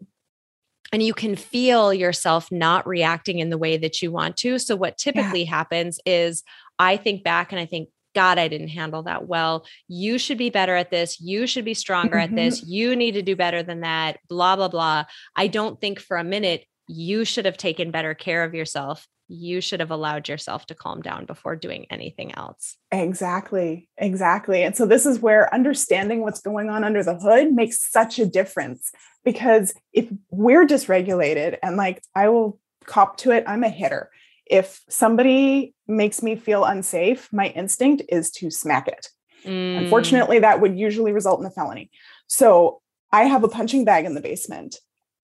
and 0.93 1.03
you 1.03 1.15
can 1.15 1.37
feel 1.37 1.93
yourself 1.93 2.51
not 2.53 2.87
reacting 2.87 3.39
in 3.39 3.51
the 3.51 3.59
way 3.59 3.77
that 3.77 4.01
you 4.03 4.11
want 4.11 4.37
to. 4.39 4.59
So, 4.59 4.77
what 4.77 4.99
typically 4.99 5.45
yeah. 5.45 5.51
happens 5.51 5.99
is 6.07 6.43
I 6.79 6.97
think 6.97 7.25
back 7.25 7.53
and 7.53 7.61
I 7.61 7.67
think, 7.67 7.89
God, 8.15 8.39
I 8.39 8.49
didn't 8.49 8.69
handle 8.69 9.03
that 9.05 9.27
well. 9.27 9.67
You 9.89 10.19
should 10.19 10.39
be 10.39 10.51
better 10.51 10.75
at 10.75 10.91
this. 10.91 11.21
You 11.21 11.47
should 11.47 11.65
be 11.65 11.75
stronger 11.75 12.17
mm-hmm. 12.17 12.33
at 12.33 12.37
this. 12.37 12.61
Mm-hmm. 12.61 12.73
You 12.73 12.97
need 12.97 13.13
to 13.13 13.23
do 13.23 13.37
better 13.37 13.63
than 13.63 13.81
that. 13.81 14.19
Blah, 14.29 14.57
blah, 14.57 14.69
blah. 14.69 15.05
I 15.35 15.49
don't 15.49 15.81
think 15.81 16.01
for 16.01 16.17
a 16.17 16.25
minute 16.25 16.65
you 16.89 17.25
should 17.25 17.45
have 17.45 17.57
taken 17.57 17.91
better 17.91 18.15
care 18.15 18.45
of 18.45 18.55
yourself. 18.55 19.07
You 19.29 19.61
should 19.61 19.81
have 19.81 19.91
allowed 19.91 20.29
yourself 20.29 20.67
to 20.67 20.75
calm 20.75 21.03
down 21.03 21.27
before 21.27 21.57
doing 21.57 21.87
anything 21.91 22.35
else. 22.35 22.77
Exactly. 22.93 23.89
Exactly. 23.99 24.63
And 24.63 24.77
so, 24.77 24.87
this 24.87 25.07
is 25.07 25.19
where 25.19 25.53
understanding 25.53 26.21
what's 26.23 26.41
going 26.41 26.71
on 26.71 26.85
under 26.85 27.03
the 27.03 27.17
hood 27.17 27.53
makes 27.53 27.91
such 27.91 28.19
a 28.19 28.27
difference 28.27 28.91
because 29.25 29.75
if 29.93 30.09
we're 30.31 30.67
dysregulated 30.67 31.59
and 31.63 31.77
like 31.77 32.03
I 32.15 32.29
will 32.29 32.61
cop 32.87 33.17
to 33.19 33.33
it, 33.33 33.45
I'm 33.47 33.65
a 33.65 33.69
hitter. 33.69 34.11
If 34.47 34.81
somebody 34.89 35.75
makes 35.89 36.23
me 36.23 36.37
feel 36.37 36.65
unsafe, 36.65 37.29
my 37.33 37.49
instinct 37.49 38.05
is 38.09 38.31
to 38.33 38.51
smack 38.51 38.87
it. 38.87 39.09
Mm. 39.45 39.79
Unfortunately, 39.79 40.39
that 40.39 40.61
would 40.61 40.79
usually 40.79 41.13
result 41.13 41.41
in 41.41 41.47
a 41.47 41.51
felony. 41.51 41.91
So 42.29 42.81
I 43.13 43.25
have 43.25 43.45
a 43.45 43.49
punching 43.49 43.85
bag 43.85 44.05
in 44.05 44.15
the 44.15 44.21
basement. 44.21 44.77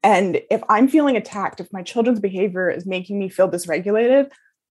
And 0.03 0.41
if 0.51 0.63
I'm 0.69 0.89
feeling 0.89 1.17
attacked, 1.17 1.61
if 1.61 1.73
my 1.73 1.83
children's 1.83 2.21
behavior 2.21 2.69
is 2.69 2.87
making 2.87 3.19
me 3.19 3.29
feel 3.29 3.49
dysregulated, 3.49 4.31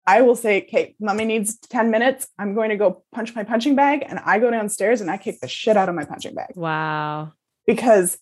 I 0.06 0.20
will 0.20 0.36
say, 0.36 0.62
okay, 0.62 0.94
mommy 1.00 1.24
needs 1.24 1.58
10 1.58 1.90
minutes. 1.90 2.28
I'm 2.38 2.54
going 2.54 2.68
to 2.70 2.76
go 2.76 3.04
punch 3.12 3.34
my 3.34 3.42
punching 3.42 3.74
bag. 3.74 4.04
And 4.06 4.18
I 4.18 4.38
go 4.38 4.50
downstairs 4.50 5.00
and 5.00 5.10
I 5.10 5.16
kick 5.16 5.40
the 5.40 5.48
shit 5.48 5.78
out 5.78 5.88
of 5.88 5.94
my 5.94 6.04
punching 6.04 6.34
bag. 6.34 6.52
Wow. 6.54 7.32
Because 7.66 8.18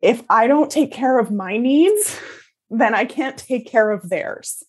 if 0.00 0.22
I 0.30 0.46
don't 0.46 0.70
take 0.70 0.92
care 0.92 1.18
of 1.18 1.32
my 1.32 1.56
needs, 1.56 2.20
then 2.70 2.94
I 2.94 3.06
can't 3.06 3.36
take 3.36 3.66
care 3.66 3.90
of 3.90 4.08
theirs. 4.08 4.62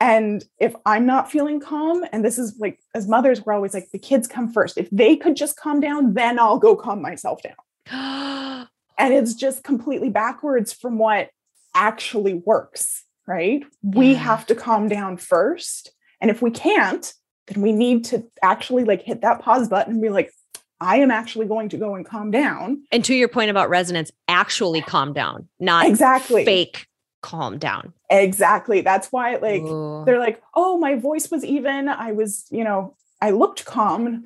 And 0.00 0.44
if 0.58 0.76
I'm 0.84 1.06
not 1.06 1.30
feeling 1.30 1.60
calm, 1.60 2.04
and 2.12 2.24
this 2.24 2.38
is 2.38 2.56
like, 2.60 2.78
as 2.94 3.08
mothers, 3.08 3.44
we're 3.44 3.54
always 3.54 3.74
like, 3.74 3.88
the 3.90 3.98
kids 3.98 4.28
come 4.28 4.52
first. 4.52 4.76
If 4.76 4.88
they 4.90 5.16
could 5.16 5.34
just 5.34 5.56
calm 5.56 5.80
down, 5.80 6.14
then 6.14 6.38
I'll 6.38 6.58
go 6.58 6.76
calm 6.76 7.00
myself 7.00 7.40
down. 7.42 8.66
and 8.98 9.14
it's 9.14 9.34
just 9.34 9.62
completely 9.62 10.10
backwards 10.10 10.72
from 10.72 10.98
what 10.98 11.30
actually 11.74 12.34
works, 12.34 13.04
right? 13.26 13.60
Yeah. 13.82 13.98
We 13.98 14.14
have 14.14 14.46
to 14.46 14.54
calm 14.54 14.88
down 14.88 15.16
first. 15.16 15.92
And 16.20 16.30
if 16.30 16.42
we 16.42 16.50
can't, 16.50 17.12
then 17.46 17.62
we 17.62 17.72
need 17.72 18.04
to 18.06 18.24
actually 18.42 18.84
like 18.84 19.02
hit 19.02 19.22
that 19.22 19.40
pause 19.40 19.68
button 19.68 19.94
and 19.94 20.02
be 20.02 20.08
like, 20.08 20.32
I 20.80 20.98
am 20.98 21.10
actually 21.10 21.46
going 21.46 21.68
to 21.70 21.76
go 21.76 21.94
and 21.94 22.04
calm 22.04 22.30
down. 22.30 22.82
And 22.92 23.04
to 23.04 23.14
your 23.14 23.28
point 23.28 23.50
about 23.50 23.68
resonance, 23.68 24.10
actually 24.28 24.82
calm 24.82 25.12
down, 25.12 25.48
not 25.58 25.86
exactly 25.86 26.44
fake 26.44 26.86
calm 27.20 27.58
down. 27.58 27.92
Exactly. 28.10 28.80
That's 28.80 29.10
why 29.10 29.36
like 29.36 29.62
Ooh. 29.62 30.04
they're 30.04 30.20
like, 30.20 30.40
"Oh, 30.54 30.78
my 30.78 30.94
voice 30.94 31.30
was 31.30 31.44
even. 31.44 31.88
I 31.88 32.12
was, 32.12 32.46
you 32.50 32.62
know, 32.64 32.96
I 33.20 33.30
looked 33.30 33.64
calm." 33.64 34.24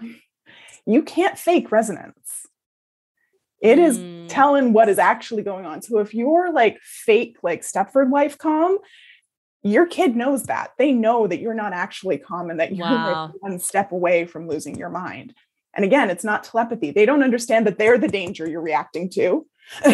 You 0.85 1.03
can't 1.03 1.39
fake 1.39 1.71
resonance. 1.71 2.47
It 3.62 3.79
is 3.79 3.98
mm. 3.98 4.27
telling 4.29 4.72
what 4.72 4.88
is 4.88 4.98
actually 4.98 5.42
going 5.42 5.64
on. 5.64 5.83
So 5.83 5.98
if 5.98 6.12
you're 6.12 6.53
like 6.53 6.79
fake 6.83 7.38
like 7.42 7.62
Stepford 7.62 8.11
wife 8.11 8.37
calm, 8.37 8.79
your 9.62 9.87
kid 9.87 10.16
knows 10.16 10.44
that. 10.44 10.72
They 10.77 10.92
know 10.92 11.29
that 11.29 11.40
you're 11.40 11.55
not 11.55 11.72
actually 11.72 12.18
calm 12.18 12.51
and 12.51 12.59
that 12.59 12.75
you're 12.75 12.87
wow. 12.87 13.27
like 13.27 13.42
one 13.42 13.59
step 13.61 13.92
away 13.92 14.27
from 14.27 14.48
losing 14.48 14.77
your 14.77 14.91
mind. 14.91 15.34
And 15.74 15.84
again, 15.84 16.11
it's 16.11 16.24
not 16.24 16.45
telepathy. 16.45 16.91
They 16.91 17.07
don't 17.07 17.22
understand 17.22 17.66
that 17.66 17.78
they're 17.78 17.99
the 17.99 18.09
danger 18.09 18.49
you're 18.49 18.61
reacting 18.61 19.09
to. 19.11 19.47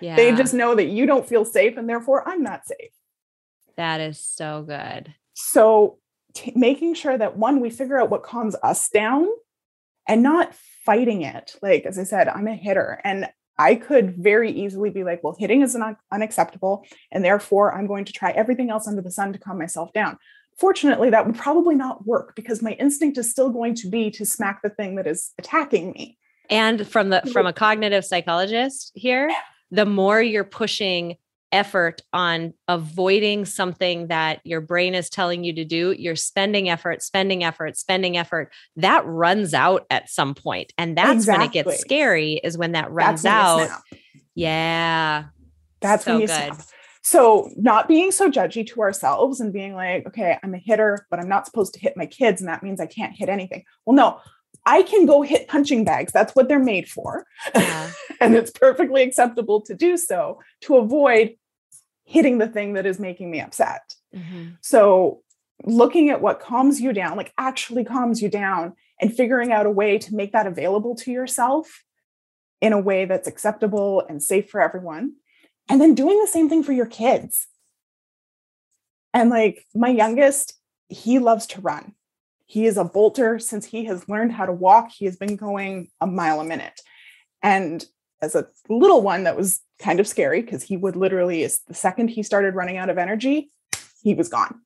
yeah. 0.00 0.16
They 0.16 0.34
just 0.34 0.52
know 0.52 0.74
that 0.74 0.86
you 0.86 1.06
don't 1.06 1.26
feel 1.26 1.44
safe 1.44 1.76
and 1.76 1.88
therefore 1.88 2.28
I'm 2.28 2.42
not 2.42 2.66
safe. 2.66 2.90
That 3.76 4.00
is 4.00 4.18
so 4.18 4.64
good. 4.66 5.14
So, 5.34 5.98
t- 6.34 6.52
making 6.54 6.94
sure 6.94 7.16
that 7.16 7.36
one, 7.36 7.60
we 7.60 7.70
figure 7.70 8.00
out 8.00 8.10
what 8.10 8.22
calms 8.22 8.56
us 8.62 8.88
down 8.88 9.28
and 10.06 10.22
not 10.22 10.54
fighting 10.84 11.22
it. 11.22 11.56
Like, 11.62 11.86
as 11.86 11.98
I 11.98 12.04
said, 12.04 12.28
I'm 12.28 12.46
a 12.46 12.54
hitter 12.54 13.00
and 13.04 13.28
I 13.58 13.76
could 13.76 14.16
very 14.16 14.50
easily 14.50 14.90
be 14.90 15.04
like, 15.04 15.22
well, 15.22 15.36
hitting 15.38 15.62
is 15.62 15.76
un- 15.76 15.96
unacceptable. 16.12 16.84
And 17.12 17.24
therefore, 17.24 17.74
I'm 17.74 17.86
going 17.86 18.04
to 18.04 18.12
try 18.12 18.32
everything 18.32 18.70
else 18.70 18.88
under 18.88 19.02
the 19.02 19.10
sun 19.10 19.32
to 19.32 19.38
calm 19.38 19.58
myself 19.58 19.92
down. 19.92 20.18
Fortunately, 20.58 21.10
that 21.10 21.26
would 21.26 21.36
probably 21.36 21.74
not 21.74 22.06
work 22.06 22.34
because 22.36 22.62
my 22.62 22.72
instinct 22.72 23.18
is 23.18 23.30
still 23.30 23.50
going 23.50 23.74
to 23.76 23.88
be 23.88 24.10
to 24.12 24.24
smack 24.24 24.62
the 24.62 24.70
thing 24.70 24.96
that 24.96 25.06
is 25.06 25.32
attacking 25.38 25.92
me. 25.92 26.18
And 26.50 26.86
from 26.86 27.10
the 27.10 27.22
from 27.32 27.46
a 27.46 27.52
cognitive 27.52 28.04
psychologist 28.04 28.92
here, 28.94 29.32
the 29.70 29.86
more 29.86 30.20
you're 30.20 30.44
pushing 30.44 31.16
effort 31.54 32.02
on 32.12 32.52
avoiding 32.66 33.44
something 33.44 34.08
that 34.08 34.40
your 34.44 34.60
brain 34.60 34.94
is 34.94 35.08
telling 35.08 35.44
you 35.44 35.54
to 35.54 35.64
do, 35.64 35.94
you're 35.96 36.16
spending 36.16 36.68
effort, 36.68 37.02
spending 37.02 37.44
effort, 37.44 37.78
spending 37.78 38.16
effort. 38.16 38.52
That 38.76 39.06
runs 39.06 39.54
out 39.54 39.86
at 39.88 40.10
some 40.10 40.34
point. 40.34 40.72
And 40.76 40.98
that's 40.98 41.12
exactly. 41.12 41.38
when 41.38 41.48
it 41.48 41.52
gets 41.52 41.80
scary, 41.80 42.40
is 42.42 42.58
when 42.58 42.72
that 42.72 42.90
runs 42.90 43.22
when 43.22 43.32
out. 43.32 43.70
Yeah. 44.34 45.26
That's 45.80 46.04
so 46.04 46.12
when 46.12 46.22
you 46.22 46.26
good. 46.26 46.34
Snap. 46.34 46.62
So, 47.06 47.50
not 47.56 47.86
being 47.86 48.10
so 48.10 48.30
judgy 48.30 48.66
to 48.68 48.80
ourselves 48.80 49.38
and 49.38 49.52
being 49.52 49.74
like, 49.74 50.06
okay, 50.06 50.38
I'm 50.42 50.54
a 50.54 50.58
hitter, 50.58 51.06
but 51.10 51.20
I'm 51.20 51.28
not 51.28 51.44
supposed 51.44 51.74
to 51.74 51.80
hit 51.80 51.98
my 51.98 52.06
kids. 52.06 52.40
And 52.40 52.48
that 52.48 52.62
means 52.62 52.80
I 52.80 52.86
can't 52.86 53.14
hit 53.14 53.28
anything. 53.28 53.64
Well, 53.84 53.94
no, 53.94 54.20
I 54.66 54.82
can 54.82 55.06
go 55.06 55.22
hit 55.22 55.48
punching 55.48 55.84
bags. 55.84 56.12
That's 56.12 56.34
what 56.34 56.48
they're 56.48 56.58
made 56.58 56.88
for. 56.88 57.26
Yeah. 57.54 57.90
and 58.20 58.34
it's 58.34 58.50
perfectly 58.50 59.02
acceptable 59.02 59.60
to 59.62 59.74
do 59.74 59.96
so 59.96 60.40
to 60.62 60.76
avoid 60.76 61.36
hitting 62.04 62.38
the 62.38 62.48
thing 62.48 62.74
that 62.74 62.86
is 62.86 62.98
making 62.98 63.30
me 63.30 63.40
upset. 63.40 63.94
Mm-hmm. 64.14 64.50
So, 64.60 65.22
looking 65.64 66.10
at 66.10 66.20
what 66.20 66.40
calms 66.40 66.80
you 66.80 66.92
down, 66.92 67.16
like 67.16 67.32
actually 67.38 67.84
calms 67.84 68.20
you 68.20 68.28
down, 68.28 68.74
and 69.00 69.14
figuring 69.14 69.52
out 69.52 69.66
a 69.66 69.70
way 69.70 69.98
to 69.98 70.14
make 70.14 70.32
that 70.32 70.46
available 70.46 70.94
to 70.96 71.10
yourself 71.10 71.84
in 72.60 72.72
a 72.72 72.80
way 72.80 73.04
that's 73.04 73.28
acceptable 73.28 74.04
and 74.08 74.22
safe 74.22 74.48
for 74.48 74.60
everyone. 74.60 75.14
And 75.68 75.80
then 75.80 75.94
doing 75.94 76.20
the 76.20 76.26
same 76.26 76.48
thing 76.48 76.62
for 76.62 76.72
your 76.72 76.86
kids. 76.86 77.46
And 79.12 79.30
like 79.30 79.66
my 79.74 79.88
youngest, 79.88 80.54
he 80.88 81.18
loves 81.18 81.46
to 81.48 81.60
run. 81.60 81.94
He 82.46 82.66
is 82.66 82.76
a 82.76 82.84
bolter 82.84 83.38
since 83.38 83.66
he 83.66 83.84
has 83.86 84.08
learned 84.08 84.32
how 84.32 84.46
to 84.46 84.52
walk. 84.52 84.90
He 84.92 85.06
has 85.06 85.16
been 85.16 85.36
going 85.36 85.88
a 86.00 86.06
mile 86.06 86.40
a 86.40 86.44
minute. 86.44 86.80
And 87.42 87.84
as 88.22 88.34
a 88.34 88.46
little 88.68 89.02
one, 89.02 89.24
that 89.24 89.36
was 89.36 89.60
kind 89.78 90.00
of 90.00 90.08
scary 90.08 90.42
because 90.42 90.62
he 90.62 90.76
would 90.76 90.96
literally, 90.96 91.42
is 91.42 91.60
the 91.66 91.74
second 91.74 92.08
he 92.08 92.22
started 92.22 92.54
running 92.54 92.76
out 92.76 92.90
of 92.90 92.98
energy, 92.98 93.50
he 94.02 94.14
was 94.14 94.28
gone. 94.28 94.60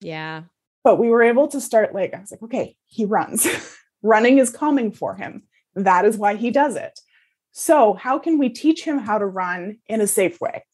Yeah. 0.00 0.42
But 0.84 0.98
we 0.98 1.08
were 1.08 1.22
able 1.22 1.48
to 1.48 1.60
start, 1.60 1.94
like, 1.94 2.14
I 2.14 2.20
was 2.20 2.30
like, 2.30 2.42
okay, 2.42 2.76
he 2.86 3.04
runs. 3.04 3.46
Running 4.02 4.38
is 4.38 4.50
calming 4.50 4.90
for 4.90 5.14
him. 5.14 5.44
That 5.76 6.04
is 6.04 6.16
why 6.16 6.34
he 6.34 6.50
does 6.50 6.74
it. 6.74 6.98
So, 7.52 7.94
how 7.94 8.18
can 8.18 8.36
we 8.36 8.48
teach 8.48 8.82
him 8.82 8.98
how 8.98 9.18
to 9.18 9.26
run 9.26 9.78
in 9.86 10.00
a 10.00 10.08
safe 10.08 10.40
way? 10.40 10.64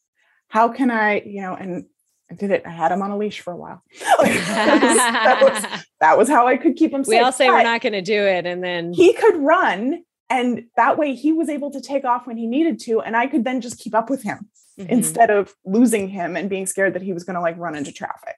How 0.49 0.69
can 0.69 0.91
I, 0.91 1.21
you 1.21 1.43
know, 1.43 1.55
and 1.55 1.85
I 2.31 2.35
did 2.35 2.51
it. 2.51 2.63
I 2.67 2.71
had 2.71 2.93
him 2.93 3.03
on 3.03 3.11
a 3.11 3.17
leash 3.17 3.41
for 3.41 3.53
a 3.53 3.57
while. 3.57 3.83
that, 4.01 4.19
was, 4.19 4.29
that, 4.29 5.39
was, 5.43 5.83
that, 6.01 6.19
was, 6.19 6.29
how 6.29 6.47
I 6.47 6.57
could 6.57 6.77
keep 6.77 6.93
him 6.93 7.05
safe. 7.05 7.09
We 7.09 7.19
all 7.19 7.33
say 7.33 7.47
but 7.47 7.55
we're 7.55 7.63
not 7.63 7.81
going 7.81 7.95
to 7.95 8.03
do 8.03 8.23
it. 8.23 8.47
And 8.47 8.63
then 8.63 8.93
he 8.93 9.13
could 9.15 9.37
run. 9.37 10.03
And 10.31 10.65
that 10.77 10.99
way 10.99 11.15
he 11.15 11.33
was 11.33 11.49
able 11.49 11.71
to 11.71 11.81
take 11.81 12.05
off 12.05 12.27
when 12.27 12.37
he 12.37 12.47
needed 12.47 12.79
to. 12.81 13.01
And 13.01 13.17
I 13.17 13.27
could 13.27 13.45
then 13.45 13.61
just 13.61 13.79
keep 13.79 13.95
up 13.95 14.11
with 14.11 14.23
him 14.23 14.49
mm-hmm. 14.79 14.91
instead 14.91 15.31
of 15.31 15.55
losing 15.65 16.09
him 16.09 16.37
and 16.37 16.51
being 16.51 16.67
scared 16.67 16.95
that 16.95 17.03
he 17.03 17.13
was 17.13 17.25
going 17.25 17.35
to 17.35 17.41
like 17.41 17.57
run 17.59 17.75
into 17.75 17.93
traffic. 17.93 18.37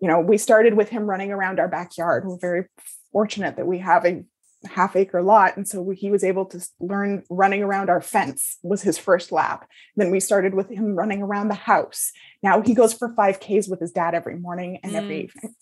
You 0.00 0.08
know, 0.08 0.20
we 0.20 0.38
started 0.38 0.74
with 0.74 0.88
him 0.88 1.04
running 1.04 1.30
around 1.30 1.60
our 1.60 1.68
backyard. 1.68 2.24
We're 2.26 2.38
very 2.38 2.64
fortunate 3.12 3.56
that 3.56 3.66
we 3.66 3.78
have 3.78 4.06
a 4.06 4.24
half 4.66 4.94
acre 4.94 5.22
lot 5.22 5.56
and 5.56 5.66
so 5.66 5.88
he 5.90 6.10
was 6.10 6.22
able 6.22 6.44
to 6.44 6.60
learn 6.80 7.22
running 7.30 7.62
around 7.62 7.88
our 7.88 8.02
fence 8.02 8.58
was 8.62 8.82
his 8.82 8.98
first 8.98 9.32
lap 9.32 9.66
then 9.96 10.10
we 10.10 10.20
started 10.20 10.52
with 10.52 10.68
him 10.68 10.94
running 10.94 11.22
around 11.22 11.48
the 11.48 11.54
house 11.54 12.12
now 12.42 12.60
he 12.60 12.74
goes 12.74 12.92
for 12.92 13.14
5ks 13.14 13.70
with 13.70 13.80
his 13.80 13.90
dad 13.90 14.14
every 14.14 14.36
morning 14.38 14.78
and 14.82 14.92
mm. 14.92 14.96
every 14.96 15.22
evening 15.24 15.54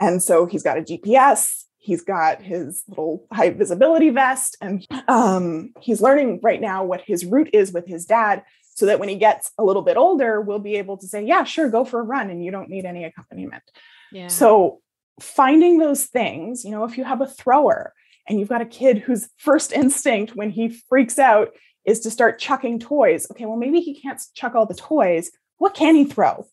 and 0.00 0.20
so 0.20 0.46
he's 0.46 0.64
got 0.64 0.78
a 0.78 0.82
gps 0.82 1.64
he's 1.78 2.02
got 2.02 2.42
his 2.42 2.82
little 2.88 3.26
high 3.32 3.50
visibility 3.50 4.10
vest 4.10 4.56
and 4.60 4.86
um, 5.08 5.72
he's 5.80 6.02
learning 6.02 6.40
right 6.42 6.60
now 6.60 6.84
what 6.84 7.00
his 7.00 7.24
route 7.24 7.50
is 7.52 7.72
with 7.72 7.86
his 7.86 8.04
dad 8.04 8.42
so 8.74 8.86
that 8.86 9.00
when 9.00 9.08
he 9.08 9.16
gets 9.16 9.50
a 9.58 9.64
little 9.64 9.82
bit 9.82 9.96
older 9.96 10.40
we'll 10.40 10.58
be 10.58 10.76
able 10.76 10.96
to 10.96 11.06
say 11.06 11.24
yeah 11.24 11.44
sure 11.44 11.68
go 11.68 11.84
for 11.84 12.00
a 12.00 12.04
run 12.04 12.30
and 12.30 12.44
you 12.44 12.50
don't 12.50 12.68
need 12.68 12.84
any 12.84 13.04
accompaniment 13.04 13.62
yeah. 14.12 14.28
so 14.28 14.80
finding 15.20 15.78
those 15.78 16.04
things 16.04 16.64
you 16.64 16.70
know 16.70 16.84
if 16.84 16.98
you 16.98 17.04
have 17.04 17.20
a 17.20 17.26
thrower 17.26 17.92
and 18.28 18.38
you've 18.38 18.48
got 18.48 18.60
a 18.60 18.66
kid 18.66 18.98
whose 18.98 19.28
first 19.36 19.72
instinct 19.72 20.36
when 20.36 20.50
he 20.50 20.68
freaks 20.68 21.18
out 21.18 21.50
is 21.84 22.00
to 22.00 22.10
start 22.10 22.38
chucking 22.38 22.78
toys. 22.78 23.26
Okay, 23.30 23.46
well, 23.46 23.56
maybe 23.56 23.80
he 23.80 23.98
can't 23.98 24.20
chuck 24.34 24.54
all 24.54 24.66
the 24.66 24.74
toys. 24.74 25.30
What 25.56 25.74
can 25.74 25.94
he 25.94 26.04
throw? 26.04 26.46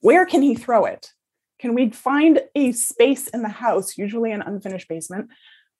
Where 0.00 0.24
can 0.24 0.42
he 0.42 0.54
throw 0.54 0.86
it? 0.86 1.12
Can 1.58 1.74
we 1.74 1.90
find 1.90 2.40
a 2.54 2.72
space 2.72 3.28
in 3.28 3.42
the 3.42 3.48
house, 3.48 3.98
usually 3.98 4.32
an 4.32 4.42
unfinished 4.42 4.88
basement, 4.88 5.28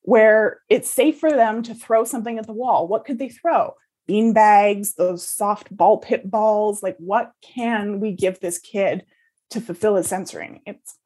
where 0.02 0.60
it's 0.68 0.90
safe 0.90 1.18
for 1.18 1.30
them 1.30 1.62
to 1.64 1.74
throw 1.74 2.04
something 2.04 2.38
at 2.38 2.46
the 2.46 2.52
wall? 2.52 2.88
What 2.88 3.04
could 3.04 3.18
they 3.18 3.28
throw? 3.28 3.74
Bean 4.06 4.32
bags, 4.32 4.94
those 4.94 5.26
soft 5.26 5.74
ball 5.76 5.98
pit 5.98 6.28
balls. 6.30 6.82
Like, 6.82 6.96
what 6.98 7.32
can 7.42 8.00
we 8.00 8.12
give 8.12 8.40
this 8.40 8.58
kid 8.58 9.04
to 9.50 9.60
fulfill 9.60 9.96
his 9.96 10.08
sensory 10.08 10.62
needs? 10.66 10.96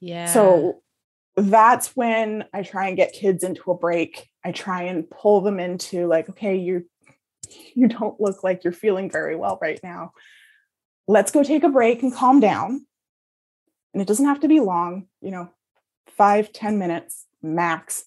Yeah. 0.00 0.26
So 0.26 0.82
that's 1.36 1.96
when 1.96 2.44
I 2.52 2.62
try 2.62 2.88
and 2.88 2.96
get 2.96 3.12
kids 3.12 3.44
into 3.44 3.70
a 3.70 3.76
break. 3.76 4.28
I 4.44 4.52
try 4.52 4.84
and 4.84 5.08
pull 5.08 5.40
them 5.40 5.60
into 5.60 6.06
like, 6.06 6.28
okay, 6.30 6.56
you 6.56 6.86
you 7.74 7.88
don't 7.88 8.20
look 8.20 8.42
like 8.42 8.64
you're 8.64 8.72
feeling 8.72 9.10
very 9.10 9.36
well 9.36 9.58
right 9.60 9.80
now. 9.82 10.12
Let's 11.06 11.30
go 11.30 11.42
take 11.42 11.64
a 11.64 11.68
break 11.68 12.02
and 12.02 12.14
calm 12.14 12.40
down. 12.40 12.86
And 13.92 14.00
it 14.00 14.08
doesn't 14.08 14.26
have 14.26 14.40
to 14.40 14.48
be 14.48 14.60
long, 14.60 15.06
you 15.20 15.30
know, 15.30 15.50
five 16.16 16.52
ten 16.52 16.78
minutes 16.78 17.26
max. 17.42 18.04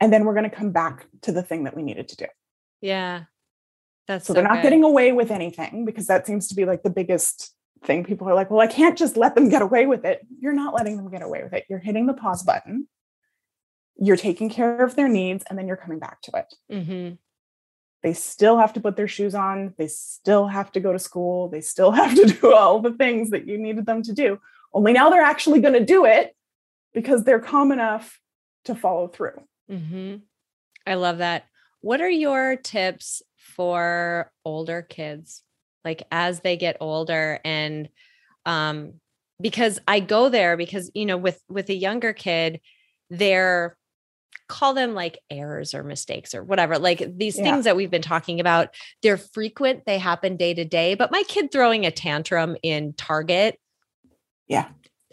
And 0.00 0.12
then 0.12 0.24
we're 0.24 0.34
going 0.34 0.48
to 0.48 0.56
come 0.56 0.70
back 0.70 1.06
to 1.22 1.32
the 1.32 1.42
thing 1.42 1.64
that 1.64 1.76
we 1.76 1.82
needed 1.82 2.08
to 2.08 2.16
do. 2.16 2.26
Yeah. 2.80 3.24
That's 4.06 4.26
so, 4.26 4.32
so 4.32 4.34
they're 4.34 4.48
not 4.48 4.56
good. 4.56 4.62
getting 4.62 4.82
away 4.82 5.12
with 5.12 5.30
anything 5.30 5.84
because 5.84 6.06
that 6.06 6.26
seems 6.26 6.48
to 6.48 6.54
be 6.54 6.64
like 6.64 6.82
the 6.82 6.90
biggest 6.90 7.54
thing 7.84 8.04
people 8.04 8.28
are 8.28 8.34
like 8.34 8.50
well 8.50 8.60
i 8.60 8.66
can't 8.66 8.98
just 8.98 9.16
let 9.16 9.34
them 9.34 9.48
get 9.48 9.62
away 9.62 9.86
with 9.86 10.04
it 10.04 10.26
you're 10.40 10.52
not 10.52 10.74
letting 10.74 10.96
them 10.96 11.10
get 11.10 11.22
away 11.22 11.42
with 11.42 11.52
it 11.52 11.64
you're 11.68 11.78
hitting 11.78 12.06
the 12.06 12.12
pause 12.12 12.42
button 12.42 12.86
you're 13.96 14.16
taking 14.16 14.50
care 14.50 14.84
of 14.84 14.96
their 14.96 15.08
needs 15.08 15.44
and 15.48 15.58
then 15.58 15.66
you're 15.66 15.76
coming 15.76 15.98
back 15.98 16.20
to 16.20 16.30
it 16.34 16.54
mm-hmm. 16.70 17.14
they 18.02 18.12
still 18.12 18.58
have 18.58 18.72
to 18.72 18.80
put 18.80 18.96
their 18.96 19.08
shoes 19.08 19.34
on 19.34 19.74
they 19.78 19.86
still 19.86 20.46
have 20.46 20.70
to 20.70 20.80
go 20.80 20.92
to 20.92 20.98
school 20.98 21.48
they 21.48 21.60
still 21.60 21.90
have 22.00 22.14
to 22.14 22.26
do 22.26 22.54
all 22.54 22.80
the 22.80 22.92
things 22.92 23.30
that 23.30 23.46
you 23.46 23.56
needed 23.56 23.86
them 23.86 24.02
to 24.02 24.12
do 24.12 24.38
only 24.72 24.92
now 24.92 25.10
they're 25.10 25.22
actually 25.22 25.60
going 25.60 25.74
to 25.74 25.84
do 25.84 26.04
it 26.04 26.34
because 26.92 27.24
they're 27.24 27.40
calm 27.40 27.72
enough 27.72 28.20
to 28.64 28.74
follow 28.74 29.08
through 29.08 29.42
mm-hmm. 29.70 30.16
i 30.86 30.94
love 30.94 31.18
that 31.18 31.44
what 31.80 32.00
are 32.00 32.10
your 32.10 32.56
tips 32.56 33.22
for 33.36 34.30
older 34.44 34.82
kids 34.82 35.42
like 35.84 36.02
as 36.10 36.40
they 36.40 36.56
get 36.56 36.76
older 36.80 37.40
and 37.44 37.88
um 38.46 38.94
because 39.40 39.78
I 39.88 40.00
go 40.00 40.28
there 40.28 40.56
because 40.56 40.90
you 40.94 41.06
know 41.06 41.16
with 41.16 41.40
with 41.48 41.68
a 41.70 41.74
younger 41.74 42.12
kid 42.12 42.60
they're 43.08 43.76
call 44.48 44.74
them 44.74 44.94
like 44.94 45.18
errors 45.30 45.74
or 45.74 45.84
mistakes 45.84 46.34
or 46.34 46.42
whatever 46.42 46.78
like 46.78 47.16
these 47.16 47.38
yeah. 47.38 47.44
things 47.44 47.64
that 47.64 47.76
we've 47.76 47.90
been 47.90 48.02
talking 48.02 48.40
about 48.40 48.74
they're 49.02 49.16
frequent 49.16 49.84
they 49.86 49.98
happen 49.98 50.36
day 50.36 50.52
to 50.52 50.64
day 50.64 50.94
but 50.94 51.12
my 51.12 51.22
kid 51.28 51.52
throwing 51.52 51.86
a 51.86 51.90
tantrum 51.90 52.56
in 52.62 52.92
target 52.94 53.59
yeah 54.50 54.68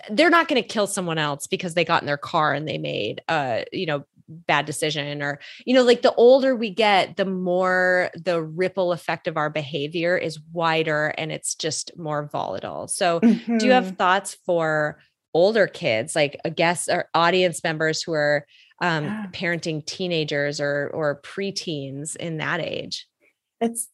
they're 0.09 0.29
not 0.29 0.47
going 0.47 0.61
to 0.61 0.67
kill 0.67 0.87
someone 0.87 1.17
else 1.17 1.47
because 1.47 1.73
they 1.73 1.85
got 1.85 2.01
in 2.01 2.05
their 2.05 2.17
car 2.17 2.53
and 2.53 2.67
they 2.67 2.77
made 2.77 3.21
uh 3.29 3.61
you 3.71 3.85
know 3.85 4.03
bad 4.29 4.65
decision 4.65 5.21
or 5.21 5.39
you 5.65 5.73
know 5.73 5.83
like 5.83 6.01
the 6.01 6.13
older 6.15 6.55
we 6.55 6.69
get 6.69 7.15
the 7.15 7.25
more 7.25 8.09
the 8.13 8.41
ripple 8.41 8.91
effect 8.91 9.27
of 9.27 9.37
our 9.37 9.49
behavior 9.49 10.17
is 10.17 10.39
wider 10.51 11.13
and 11.17 11.31
it's 11.31 11.55
just 11.55 11.91
more 11.97 12.27
volatile 12.31 12.87
so 12.87 13.21
mm-hmm. 13.21 13.57
do 13.57 13.65
you 13.65 13.71
have 13.71 13.85
mm-hmm. 13.85 13.95
thoughts 13.95 14.37
for 14.45 14.99
older 15.33 15.67
kids 15.67 16.15
like 16.15 16.37
a 16.43 16.49
guest 16.49 16.89
or 16.89 17.09
audience 17.13 17.63
members 17.63 18.01
who 18.01 18.11
are 18.13 18.45
um, 18.81 19.05
yeah. 19.05 19.25
parenting 19.31 19.85
teenagers 19.85 20.59
or 20.59 20.89
or 20.93 21.21
preteens 21.21 22.15
in 22.17 22.37
that 22.37 22.59
age 22.59 23.07
it's 23.61 23.87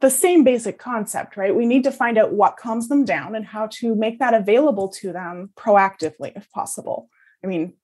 the 0.00 0.10
same 0.10 0.44
basic 0.44 0.78
concept, 0.78 1.36
right? 1.36 1.54
We 1.54 1.66
need 1.66 1.84
to 1.84 1.90
find 1.90 2.18
out 2.18 2.32
what 2.32 2.58
calms 2.58 2.88
them 2.88 3.04
down 3.04 3.34
and 3.34 3.46
how 3.46 3.68
to 3.72 3.94
make 3.94 4.18
that 4.18 4.34
available 4.34 4.88
to 5.00 5.12
them 5.12 5.50
proactively 5.56 6.36
if 6.36 6.50
possible. 6.50 7.08
I 7.42 7.46
mean, 7.46 7.74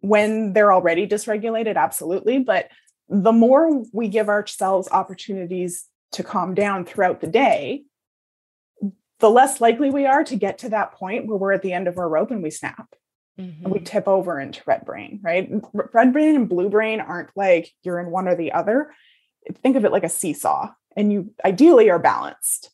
when 0.00 0.52
they're 0.52 0.72
already 0.72 1.06
dysregulated, 1.06 1.76
absolutely. 1.76 2.40
But 2.40 2.68
the 3.08 3.32
more 3.32 3.84
we 3.92 4.08
give 4.08 4.28
ourselves 4.28 4.88
opportunities 4.90 5.86
to 6.12 6.24
calm 6.24 6.54
down 6.54 6.84
throughout 6.84 7.20
the 7.20 7.28
day, 7.28 7.84
the 9.20 9.30
less 9.30 9.60
likely 9.60 9.90
we 9.90 10.06
are 10.06 10.24
to 10.24 10.36
get 10.36 10.58
to 10.58 10.70
that 10.70 10.92
point 10.92 11.26
where 11.26 11.36
we're 11.36 11.52
at 11.52 11.62
the 11.62 11.72
end 11.72 11.86
of 11.86 11.98
our 11.98 12.08
rope 12.08 12.30
and 12.30 12.42
we 12.42 12.50
snap 12.50 12.88
mm-hmm. 13.38 13.64
and 13.64 13.72
we 13.72 13.78
mm-hmm. 13.78 13.84
tip 13.84 14.08
over 14.08 14.40
into 14.40 14.62
red 14.66 14.84
brain, 14.84 15.20
right? 15.22 15.48
Red 15.72 16.12
brain 16.12 16.34
and 16.34 16.48
blue 16.48 16.70
brain 16.70 17.00
aren't 17.00 17.30
like 17.36 17.70
you're 17.82 18.00
in 18.00 18.10
one 18.10 18.26
or 18.26 18.34
the 18.34 18.52
other. 18.52 18.92
Think 19.62 19.76
of 19.76 19.84
it 19.84 19.92
like 19.92 20.04
a 20.04 20.08
seesaw 20.08 20.70
and 21.00 21.10
you 21.12 21.32
ideally 21.44 21.90
are 21.90 21.98
balanced. 21.98 22.70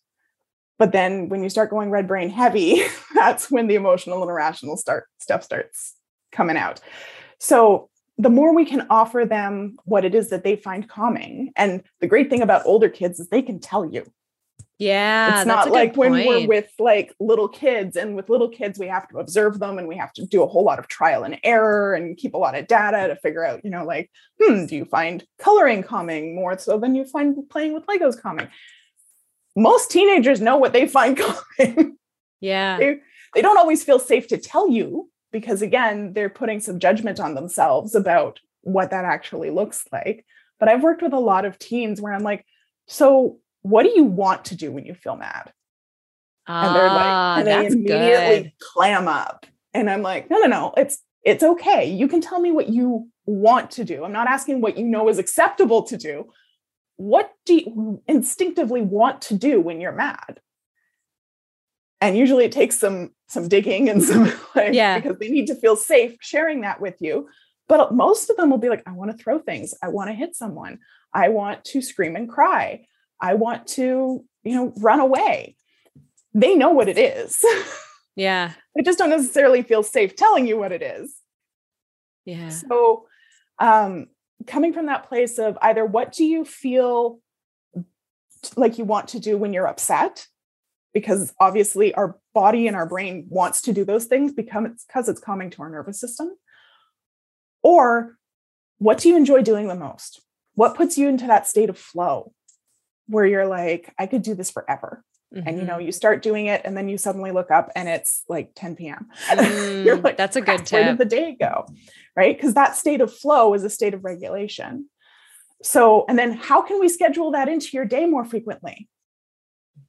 But 0.79 0.93
then 0.93 1.29
when 1.29 1.43
you 1.43 1.49
start 1.49 1.71
going 1.71 1.91
red 1.91 2.07
brain 2.07 2.29
heavy, 2.29 2.83
that's 3.15 3.51
when 3.51 3.69
the 3.69 3.77
emotional 3.77 4.21
and 4.21 4.31
irrational 4.31 4.77
start 4.77 5.07
stuff 5.19 5.43
starts 5.43 5.95
coming 6.33 6.57
out. 6.57 6.81
So 7.39 7.89
the 8.19 8.29
more 8.29 8.55
we 8.55 8.65
can 8.65 8.87
offer 8.91 9.25
them 9.25 9.77
what 9.85 10.05
it 10.05 10.15
is 10.15 10.31
that 10.31 10.43
they 10.43 10.57
find 10.57 10.89
calming. 10.89 11.53
And 11.57 11.83
the 12.01 12.07
great 12.07 12.29
thing 12.29 12.43
about 12.43 12.67
older 12.67 12.89
kids 12.89 13.21
is 13.21 13.29
they 13.29 13.43
can 13.43 13.61
tell 13.61 13.87
you. 13.87 14.05
Yeah. 14.79 15.39
It's 15.39 15.47
not 15.47 15.71
like 15.71 15.97
when 15.97 16.13
we're 16.13 16.47
with 16.47 16.71
like 16.79 17.15
little 17.19 17.49
kids, 17.49 17.97
and 17.97 18.15
with 18.15 18.29
little 18.29 18.49
kids, 18.49 18.79
we 18.79 18.89
have 18.89 19.09
to 19.09 19.19
observe 19.19 19.59
them 19.59 19.79
and 19.79 19.89
we 19.89 19.97
have 19.97 20.13
to 20.15 20.27
do 20.27 20.43
a 20.43 20.47
whole 20.47 20.65
lot 20.65 20.79
of 20.79 20.89
trial 20.89 21.25
and 21.25 21.39
error 21.43 21.95
and 21.95 22.17
keep 22.17 22.35
a 22.35 22.39
lot 22.39 22.57
of 22.57 22.67
data 22.67 23.09
to 23.09 23.17
figure 23.17 23.45
out, 23.45 23.65
you 23.65 23.71
know, 23.71 23.85
like, 23.85 24.11
hmm, 24.41 24.67
do 24.67 24.77
you 24.77 24.85
find 24.85 25.25
coloring 25.39 25.83
calming 25.83 26.35
more 26.35 26.59
so 26.59 26.79
than 26.79 26.95
you 26.95 27.05
find 27.05 27.37
playing 27.49 27.73
with 27.73 27.87
Legos 27.87 28.21
calming? 28.21 28.49
Most 29.57 29.91
teenagers 29.91 30.41
know 30.41 30.59
what 30.59 30.75
they 30.75 30.87
find 30.87 31.17
calming. 31.59 31.97
Yeah. 32.41 32.79
they, 32.79 32.99
they 33.35 33.43
don't 33.43 33.59
always 33.59 33.83
feel 33.83 33.99
safe 33.99 34.29
to 34.29 34.37
tell 34.37 34.69
you 34.69 35.11
because 35.33 35.63
again 35.63 36.13
they're 36.13 36.31
putting 36.31 36.61
some 36.61 36.79
judgment 36.79 37.21
on 37.21 37.35
themselves 37.35 37.95
about 37.95 38.41
what 38.63 38.91
that 38.91 39.05
actually 39.05 39.51
looks 39.51 39.85
like 39.93 40.25
but 40.59 40.69
i've 40.69 40.83
worked 40.83 41.03
with 41.03 41.13
a 41.13 41.19
lot 41.19 41.45
of 41.45 41.59
teens 41.59 42.01
where 42.01 42.13
i'm 42.13 42.23
like 42.23 42.45
so 42.87 43.39
what 43.71 43.83
do 43.85 43.91
you 43.91 44.05
want 44.05 44.45
to 44.47 44.55
do 44.57 44.71
when 44.73 44.85
you 44.87 44.95
feel 44.95 45.17
mad 45.17 45.53
and 46.47 46.75
they're 46.77 46.87
like 46.87 47.07
Ah, 47.07 47.39
and 47.39 47.47
they 47.47 47.67
immediately 47.67 48.43
good. 48.43 48.53
clam 48.73 49.09
up. 49.09 49.47
And 49.75 49.91
i'm 49.91 50.03
like 50.03 50.31
no 50.31 50.39
no 50.39 50.47
no 50.47 50.75
it's 50.77 50.99
it's 51.25 51.43
okay. 51.43 51.85
You 51.91 52.07
can 52.07 52.21
tell 52.21 52.39
me 52.41 52.53
what 52.53 52.69
you 52.69 53.09
want 53.25 53.73
to 53.73 53.85
do. 53.85 54.05
I'm 54.05 54.13
not 54.13 54.29
asking 54.29 54.61
what 54.61 54.79
you 54.79 54.85
know 54.85 55.09
is 55.09 55.19
acceptable 55.19 55.83
to 55.91 55.97
do. 55.97 56.31
What 56.99 57.33
do 57.45 57.55
you 57.55 58.01
instinctively 58.07 58.81
want 58.83 59.23
to 59.23 59.35
do 59.35 59.61
when 59.61 59.81
you're 59.81 59.91
mad? 59.91 60.41
And 62.01 62.17
usually 62.17 62.45
it 62.45 62.53
takes 62.53 62.79
some 62.79 63.11
some 63.29 63.49
digging 63.49 63.89
and 63.89 64.03
some 64.03 64.25
like 64.55 64.73
Yeah. 64.75 64.99
because 65.01 65.19
they 65.19 65.29
need 65.29 65.49
to 65.49 65.57
feel 65.57 65.75
safe 65.77 66.17
sharing 66.21 66.61
that 66.61 66.81
with 66.81 66.95
you. 67.01 67.29
But 67.69 67.93
most 67.93 68.31
of 68.31 68.37
them 68.37 68.51
will 68.51 68.59
be 68.59 68.69
like 68.69 68.85
i 68.87 68.93
want 68.93 69.11
to 69.11 69.17
throw 69.17 69.41
things. 69.41 69.75
I 69.83 69.89
want 69.89 70.09
to 70.11 70.15
hit 70.15 70.37
someone. 70.37 70.79
I 71.13 71.29
want 71.31 71.65
to 71.73 71.81
scream 71.83 72.15
and 72.15 72.29
cry 72.29 72.87
i 73.21 73.35
want 73.35 73.67
to 73.67 74.25
you 74.47 74.55
know 74.55 74.73
run 74.79 75.01
away. 75.01 75.57
They 76.33 76.55
know 76.55 76.71
what 76.71 76.89
it 76.89 76.99
is. 76.99 77.45
Yeah. 78.15 78.53
they 78.75 78.83
just 78.83 78.99
don't 78.99 79.11
necessarily 79.11 79.63
feel 79.63 79.83
safe 79.83 80.17
telling 80.17 80.47
you 80.47 80.57
what 80.57 80.73
it 80.73 80.81
is. 80.81 81.15
Yeah. 82.25 82.49
so 82.49 83.07
um 83.59 84.07
coming 84.47 84.73
from 84.73 84.87
that 84.87 85.09
place 85.09 85.39
of 85.39 85.59
either 85.61 85.85
what 85.85 86.13
do 86.13 86.25
you 86.25 86.47
feel 86.47 87.21
like 88.57 88.79
you 88.79 88.85
want 88.85 89.09
to 89.09 89.21
do 89.21 89.37
when 89.37 89.53
you're 89.53 89.67
upset? 89.67 90.27
Because 90.95 91.35
obviously 91.39 91.95
our 91.95 92.19
body 92.33 92.67
and 92.67 92.75
our 92.75 92.87
brain 92.87 93.27
wants 93.29 93.61
to 93.63 93.75
do 93.75 93.85
those 93.85 94.07
things 94.07 94.33
because 94.33 94.65
it's 94.65 94.85
because 94.87 95.11
it's 95.11 95.21
calming 95.21 95.51
to 95.51 95.63
our 95.63 95.69
nervous 95.69 96.01
system. 96.01 96.31
Or 97.63 98.17
what 98.79 98.97
do 98.99 99.11
you 99.11 99.17
enjoy 99.17 99.43
doing 99.43 99.69
the 99.69 99.75
most? 99.75 100.23
What 100.55 100.75
puts 100.75 100.97
you 100.97 101.09
into 101.09 101.27
that 101.27 101.47
state 101.47 101.69
of 101.69 101.77
flow 101.77 102.33
where 103.09 103.25
you're 103.27 103.47
like 103.47 103.93
i 103.99 104.07
could 104.07 104.23
do 104.23 104.35
this 104.35 104.51
forever 104.51 105.05
and 105.47 105.59
you 105.59 105.65
know 105.65 105.79
you 105.79 105.93
start 105.93 106.23
doing 106.23 106.47
it 106.47 106.63
and 106.65 106.77
then 106.77 106.89
you 106.89 106.97
suddenly 106.99 107.31
look 107.31 107.51
up 107.51 107.71
and 107.77 107.89
it's 107.89 108.23
like 108.29 108.51
10 108.55 108.77
p.m 108.77 109.07
You're 109.85 109.99
Mm, 109.99 110.05
like, 110.05 110.17
that's 110.17 110.37
a 110.37 110.41
good 110.41 110.67
"Crap, 110.67 110.71
Where 110.73 110.85
tip. 110.85 110.91
did 110.93 110.99
the 110.99 111.17
day 111.17 111.37
go? 111.39 111.67
Right? 112.17 112.37
Because 112.37 112.55
that 112.55 112.75
state 112.77 113.01
of 113.01 113.13
flow 113.15 113.55
is 113.55 113.63
a 113.63 113.71
state 113.71 113.95
of 113.95 114.03
regulation. 114.05 114.89
So, 115.63 116.05
and 116.09 116.19
then 116.19 116.33
how 116.33 116.63
can 116.63 116.81
we 116.81 116.89
schedule 116.89 117.31
that 117.33 117.49
into 117.49 117.69
your 117.73 117.85
day 117.85 118.07
more 118.07 118.25
frequently? 118.25 118.89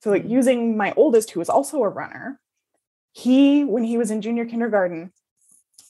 So, 0.04 0.10
like 0.12 0.24
Mhm. 0.26 0.30
using 0.30 0.78
my 0.78 0.94
oldest, 0.96 1.32
who 1.32 1.42
is 1.42 1.50
also 1.50 1.82
a 1.82 1.90
runner, 1.90 2.40
he, 3.14 3.64
when 3.64 3.84
he 3.84 3.98
was 3.98 4.12
in 4.12 4.22
junior 4.22 4.46
kindergarten, 4.46 5.12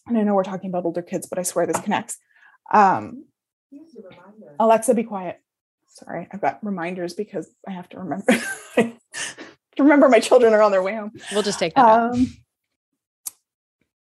and 0.07 0.17
I 0.17 0.23
know 0.23 0.35
we're 0.35 0.43
talking 0.43 0.69
about 0.69 0.85
older 0.85 1.01
kids, 1.01 1.27
but 1.27 1.37
I 1.39 1.43
swear 1.43 1.65
this 1.67 1.79
connects. 1.81 2.17
Um, 2.71 3.25
Alexa, 4.59 4.93
be 4.93 5.03
quiet. 5.03 5.41
Sorry, 5.97 6.27
I've 6.31 6.41
got 6.41 6.59
reminders 6.63 7.15
because 7.15 7.49
I 7.67 7.71
have 7.71 7.89
to 7.89 7.97
remember. 7.99 8.25
to 8.75 8.93
remember 9.79 10.07
my 10.09 10.19
children 10.19 10.53
are 10.53 10.61
on 10.61 10.71
their 10.71 10.83
way 10.83 10.93
home. 10.93 11.11
We'll 11.31 11.41
just 11.41 11.57
take 11.57 11.73
that. 11.73 11.83
Um, 11.83 12.37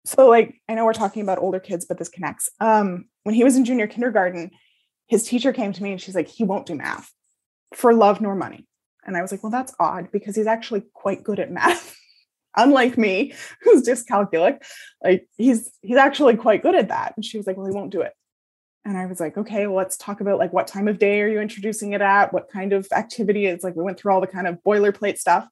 so 0.03 0.27
like 0.27 0.61
I 0.67 0.73
know 0.73 0.83
we're 0.83 0.91
talking 0.91 1.21
about 1.21 1.37
older 1.37 1.59
kids, 1.61 1.85
but 1.85 1.97
this 1.97 2.09
connects. 2.09 2.49
Um, 2.59 3.05
when 3.23 3.33
he 3.33 3.45
was 3.45 3.55
in 3.55 3.63
junior 3.63 3.87
kindergarten, 3.87 4.51
his 5.07 5.23
teacher 5.23 5.53
came 5.53 5.71
to 5.71 5.81
me 5.81 5.93
and 5.93 6.01
she's 6.01 6.15
like, 6.15 6.27
he 6.27 6.43
won't 6.43 6.65
do 6.65 6.75
math 6.75 7.13
for 7.73 7.93
love 7.93 8.19
nor 8.19 8.35
money. 8.35 8.67
And 9.05 9.15
I 9.15 9.21
was 9.21 9.31
like, 9.31 9.41
well, 9.41 9.51
that's 9.51 9.73
odd 9.79 10.11
because 10.11 10.35
he's 10.35 10.47
actually 10.47 10.83
quite 10.93 11.23
good 11.23 11.39
at 11.39 11.49
math. 11.49 11.95
Unlike 12.57 12.97
me, 12.97 13.33
who's 13.61 13.87
dyscalculic, 13.87 14.63
like 15.01 15.29
he's 15.37 15.71
he's 15.81 15.97
actually 15.97 16.35
quite 16.35 16.61
good 16.61 16.75
at 16.75 16.89
that. 16.89 17.13
And 17.15 17.23
she 17.23 17.37
was 17.37 17.47
like, 17.47 17.55
well, 17.55 17.67
he 17.67 17.73
won't 17.73 17.91
do 17.91 18.01
it. 18.01 18.11
And 18.85 18.97
I 18.97 19.07
was 19.07 19.19
like, 19.19 19.35
okay, 19.35 19.65
well, 19.65 19.77
let's 19.77 19.97
talk 19.97 20.21
about 20.21 20.37
like 20.37 20.53
what 20.53 20.67
time 20.67 20.87
of 20.87 20.99
day 20.99 21.19
are 21.21 21.27
you 21.27 21.41
introducing 21.41 21.93
it 21.93 22.01
at? 22.01 22.31
What 22.31 22.49
kind 22.49 22.71
of 22.71 22.87
activity? 22.91 23.47
It's 23.47 23.63
like 23.63 23.75
we 23.75 23.83
went 23.83 23.99
through 23.99 24.13
all 24.13 24.21
the 24.21 24.27
kind 24.27 24.45
of 24.45 24.59
boilerplate 24.63 25.17
stuff. 25.17 25.47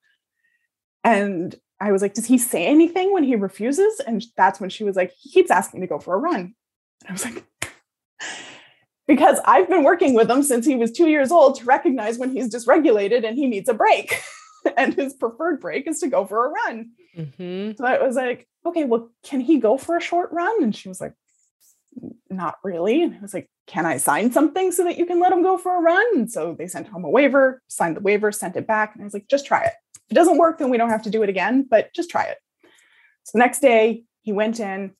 And 1.03 1.55
I 1.79 1.91
was 1.91 2.03
like, 2.03 2.13
does 2.13 2.27
he 2.27 2.37
say 2.37 2.65
anything 2.67 3.11
when 3.11 3.23
he 3.23 3.35
refuses? 3.35 3.99
And 4.05 4.23
that's 4.37 4.59
when 4.59 4.69
she 4.69 4.83
was 4.83 4.95
like, 4.95 5.11
he 5.19 5.31
keeps 5.31 5.49
asking 5.49 5.81
to 5.81 5.87
go 5.87 5.99
for 5.99 6.13
a 6.13 6.19
run. 6.19 6.53
And 7.05 7.09
I 7.09 7.11
was 7.11 7.25
like, 7.25 7.43
because 9.07 9.39
I've 9.45 9.67
been 9.67 9.83
working 9.83 10.13
with 10.13 10.29
him 10.29 10.43
since 10.43 10.65
he 10.65 10.75
was 10.75 10.91
two 10.91 11.09
years 11.09 11.31
old 11.31 11.55
to 11.55 11.65
recognize 11.65 12.19
when 12.19 12.31
he's 12.31 12.53
dysregulated 12.53 13.27
and 13.27 13.35
he 13.35 13.47
needs 13.47 13.67
a 13.67 13.73
break. 13.73 14.13
and 14.77 14.93
his 14.93 15.13
preferred 15.13 15.59
break 15.59 15.87
is 15.87 15.99
to 15.99 16.07
go 16.07 16.23
for 16.25 16.45
a 16.45 16.49
run. 16.49 16.91
Mhm. 17.17 17.77
So 17.77 17.85
I 17.85 18.01
was 18.01 18.15
like, 18.15 18.47
okay, 18.65 18.85
well, 18.85 19.09
can 19.23 19.41
he 19.41 19.57
go 19.57 19.77
for 19.77 19.97
a 19.97 20.01
short 20.01 20.31
run? 20.31 20.63
And 20.63 20.75
she 20.75 20.87
was 20.87 21.01
like, 21.01 21.13
not 22.29 22.55
really. 22.63 23.03
And 23.03 23.15
I 23.15 23.19
was 23.19 23.33
like, 23.33 23.49
can 23.67 23.85
I 23.85 23.97
sign 23.97 24.31
something 24.31 24.71
so 24.71 24.83
that 24.83 24.97
you 24.97 25.05
can 25.05 25.19
let 25.19 25.31
him 25.31 25.43
go 25.43 25.57
for 25.57 25.77
a 25.77 25.81
run? 25.81 26.05
And 26.15 26.31
so 26.31 26.55
they 26.57 26.67
sent 26.67 26.87
home 26.87 27.05
a 27.05 27.09
waiver, 27.09 27.61
signed 27.67 27.95
the 27.95 28.01
waiver, 28.01 28.31
sent 28.31 28.55
it 28.55 28.67
back. 28.67 28.93
And 28.93 29.01
I 29.01 29.05
was 29.05 29.13
like, 29.13 29.27
just 29.29 29.45
try 29.45 29.63
it. 29.63 29.73
If 29.95 30.11
it 30.11 30.15
doesn't 30.15 30.37
work, 30.37 30.57
then 30.57 30.69
we 30.69 30.77
don't 30.77 30.89
have 30.89 31.03
to 31.03 31.09
do 31.09 31.23
it 31.23 31.29
again, 31.29 31.65
but 31.69 31.93
just 31.93 32.09
try 32.09 32.23
it. 32.25 32.37
So 33.23 33.31
the 33.33 33.39
next 33.39 33.59
day 33.59 34.03
he 34.21 34.33
went 34.33 34.59
in, 34.59 34.91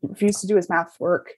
he 0.00 0.08
refused 0.08 0.40
to 0.40 0.46
do 0.46 0.56
his 0.56 0.68
math 0.68 0.98
work. 1.00 1.32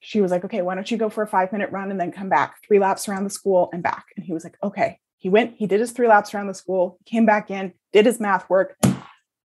She 0.00 0.20
was 0.20 0.30
like, 0.30 0.44
okay, 0.44 0.62
why 0.62 0.74
don't 0.74 0.90
you 0.90 0.96
go 0.96 1.08
for 1.08 1.22
a 1.22 1.26
five 1.26 1.52
minute 1.52 1.70
run 1.70 1.90
and 1.90 2.00
then 2.00 2.12
come 2.12 2.28
back 2.28 2.56
three 2.66 2.78
laps 2.78 3.08
around 3.08 3.24
the 3.24 3.30
school 3.30 3.68
and 3.72 3.82
back? 3.82 4.06
And 4.16 4.24
he 4.24 4.32
was 4.32 4.44
like, 4.44 4.56
okay. 4.62 4.98
He 5.20 5.28
went, 5.28 5.56
he 5.56 5.66
did 5.66 5.80
his 5.80 5.90
three 5.90 6.06
laps 6.06 6.32
around 6.32 6.46
the 6.46 6.54
school, 6.54 6.98
came 7.04 7.26
back 7.26 7.50
in, 7.50 7.72
did 7.92 8.06
his 8.06 8.20
math 8.20 8.48
work. 8.48 8.76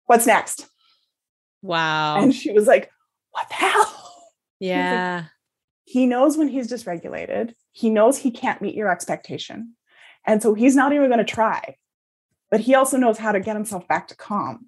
What's 0.04 0.26
next? 0.26 0.66
Wow. 1.62 2.22
And 2.22 2.34
she 2.34 2.52
was 2.52 2.66
like, 2.66 2.90
what 3.30 3.48
the 3.48 3.54
hell? 3.54 4.03
Yeah. 4.58 5.24
He 5.84 6.06
knows 6.06 6.36
when 6.36 6.48
he's 6.48 6.70
dysregulated. 6.70 7.54
He 7.72 7.90
knows 7.90 8.18
he 8.18 8.30
can't 8.30 8.62
meet 8.62 8.74
your 8.74 8.90
expectation. 8.90 9.74
And 10.26 10.42
so 10.42 10.54
he's 10.54 10.74
not 10.74 10.92
even 10.92 11.08
going 11.08 11.18
to 11.18 11.24
try. 11.24 11.76
But 12.50 12.60
he 12.60 12.74
also 12.74 12.96
knows 12.96 13.18
how 13.18 13.32
to 13.32 13.40
get 13.40 13.56
himself 13.56 13.86
back 13.88 14.08
to 14.08 14.16
calm, 14.16 14.66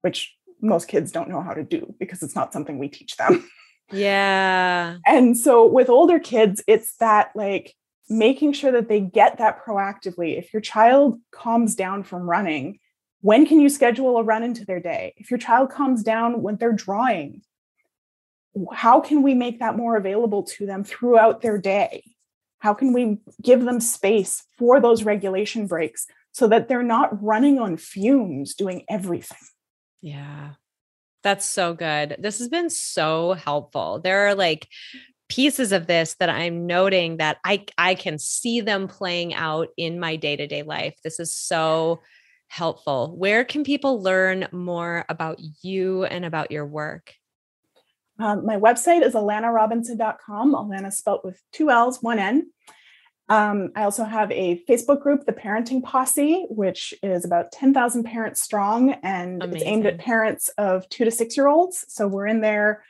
which 0.00 0.34
most 0.60 0.88
kids 0.88 1.12
don't 1.12 1.28
know 1.28 1.42
how 1.42 1.52
to 1.52 1.62
do 1.62 1.94
because 1.98 2.22
it's 2.22 2.34
not 2.34 2.52
something 2.52 2.78
we 2.78 2.88
teach 2.88 3.16
them. 3.16 3.48
Yeah. 3.92 4.96
And 5.06 5.36
so 5.36 5.66
with 5.66 5.90
older 5.90 6.18
kids, 6.18 6.62
it's 6.66 6.96
that 6.96 7.30
like 7.34 7.74
making 8.08 8.54
sure 8.54 8.72
that 8.72 8.88
they 8.88 9.00
get 9.00 9.38
that 9.38 9.62
proactively. 9.62 10.38
If 10.38 10.52
your 10.52 10.62
child 10.62 11.20
calms 11.30 11.74
down 11.74 12.02
from 12.02 12.22
running, 12.22 12.78
when 13.20 13.46
can 13.46 13.60
you 13.60 13.68
schedule 13.68 14.16
a 14.16 14.22
run 14.22 14.42
into 14.42 14.64
their 14.64 14.80
day? 14.80 15.14
If 15.18 15.30
your 15.30 15.38
child 15.38 15.70
calms 15.70 16.02
down 16.02 16.42
when 16.42 16.56
they're 16.56 16.72
drawing, 16.72 17.42
how 18.72 19.00
can 19.00 19.22
we 19.22 19.34
make 19.34 19.60
that 19.60 19.76
more 19.76 19.96
available 19.96 20.42
to 20.42 20.66
them 20.66 20.84
throughout 20.84 21.40
their 21.40 21.58
day? 21.58 22.04
How 22.58 22.74
can 22.74 22.92
we 22.92 23.18
give 23.40 23.64
them 23.64 23.80
space 23.80 24.44
for 24.58 24.80
those 24.80 25.02
regulation 25.02 25.66
breaks 25.66 26.06
so 26.32 26.46
that 26.48 26.68
they're 26.68 26.82
not 26.82 27.22
running 27.22 27.58
on 27.58 27.76
fumes 27.76 28.54
doing 28.54 28.84
everything? 28.88 29.38
Yeah. 30.00 30.50
That's 31.22 31.44
so 31.44 31.74
good. 31.74 32.16
This 32.18 32.38
has 32.38 32.48
been 32.48 32.70
so 32.70 33.34
helpful. 33.34 34.00
There 34.00 34.26
are 34.26 34.34
like 34.34 34.68
pieces 35.28 35.72
of 35.72 35.86
this 35.86 36.14
that 36.20 36.28
I'm 36.28 36.66
noting 36.66 37.16
that 37.16 37.38
I 37.44 37.64
I 37.78 37.94
can 37.94 38.18
see 38.18 38.60
them 38.60 38.86
playing 38.86 39.32
out 39.32 39.68
in 39.76 39.98
my 39.98 40.16
day-to-day 40.16 40.62
life. 40.62 40.94
This 41.02 41.18
is 41.20 41.34
so 41.34 42.02
helpful. 42.48 43.16
Where 43.16 43.44
can 43.44 43.64
people 43.64 44.02
learn 44.02 44.46
more 44.52 45.06
about 45.08 45.40
you 45.62 46.04
and 46.04 46.24
about 46.24 46.50
your 46.50 46.66
work? 46.66 47.14
Um, 48.18 48.44
my 48.44 48.56
website 48.56 49.02
is 49.02 49.14
alanarobinson.com. 49.14 50.54
Alana 50.54 50.92
spelt 50.92 51.24
with 51.24 51.40
two 51.52 51.70
L's, 51.70 52.02
one 52.02 52.18
N. 52.18 52.50
Um, 53.28 53.70
I 53.74 53.84
also 53.84 54.04
have 54.04 54.30
a 54.32 54.62
Facebook 54.68 55.00
group, 55.00 55.24
the 55.24 55.32
Parenting 55.32 55.82
Posse, 55.82 56.46
which 56.50 56.92
is 57.02 57.24
about 57.24 57.52
10,000 57.52 58.04
parents 58.04 58.42
strong, 58.42 58.92
and 59.02 59.42
it's 59.42 59.62
aimed 59.64 59.86
at 59.86 59.98
parents 59.98 60.50
of 60.58 60.88
two 60.88 61.04
to 61.04 61.10
six 61.10 61.36
year 61.36 61.48
olds. 61.48 61.86
So 61.88 62.06
we're 62.06 62.26
in 62.26 62.40
there 62.40 62.82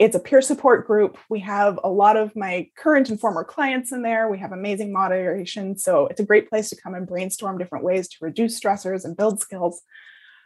it's 0.00 0.16
a 0.16 0.20
peer 0.20 0.40
support 0.40 0.86
group. 0.86 1.18
We 1.28 1.40
have 1.40 1.78
a 1.84 1.90
lot 1.90 2.16
of 2.16 2.34
my 2.34 2.70
current 2.74 3.10
and 3.10 3.20
former 3.20 3.44
clients 3.44 3.92
in 3.92 4.00
there. 4.00 4.30
We 4.30 4.38
have 4.38 4.50
amazing 4.50 4.92
moderation. 4.92 5.76
So 5.76 6.06
it's 6.06 6.20
a 6.20 6.24
great 6.24 6.48
place 6.48 6.70
to 6.70 6.76
come 6.80 6.94
and 6.94 7.06
brainstorm 7.06 7.58
different 7.58 7.84
ways 7.84 8.08
to 8.08 8.16
reduce 8.22 8.58
stressors 8.58 9.04
and 9.04 9.14
build 9.14 9.40
skills. 9.40 9.82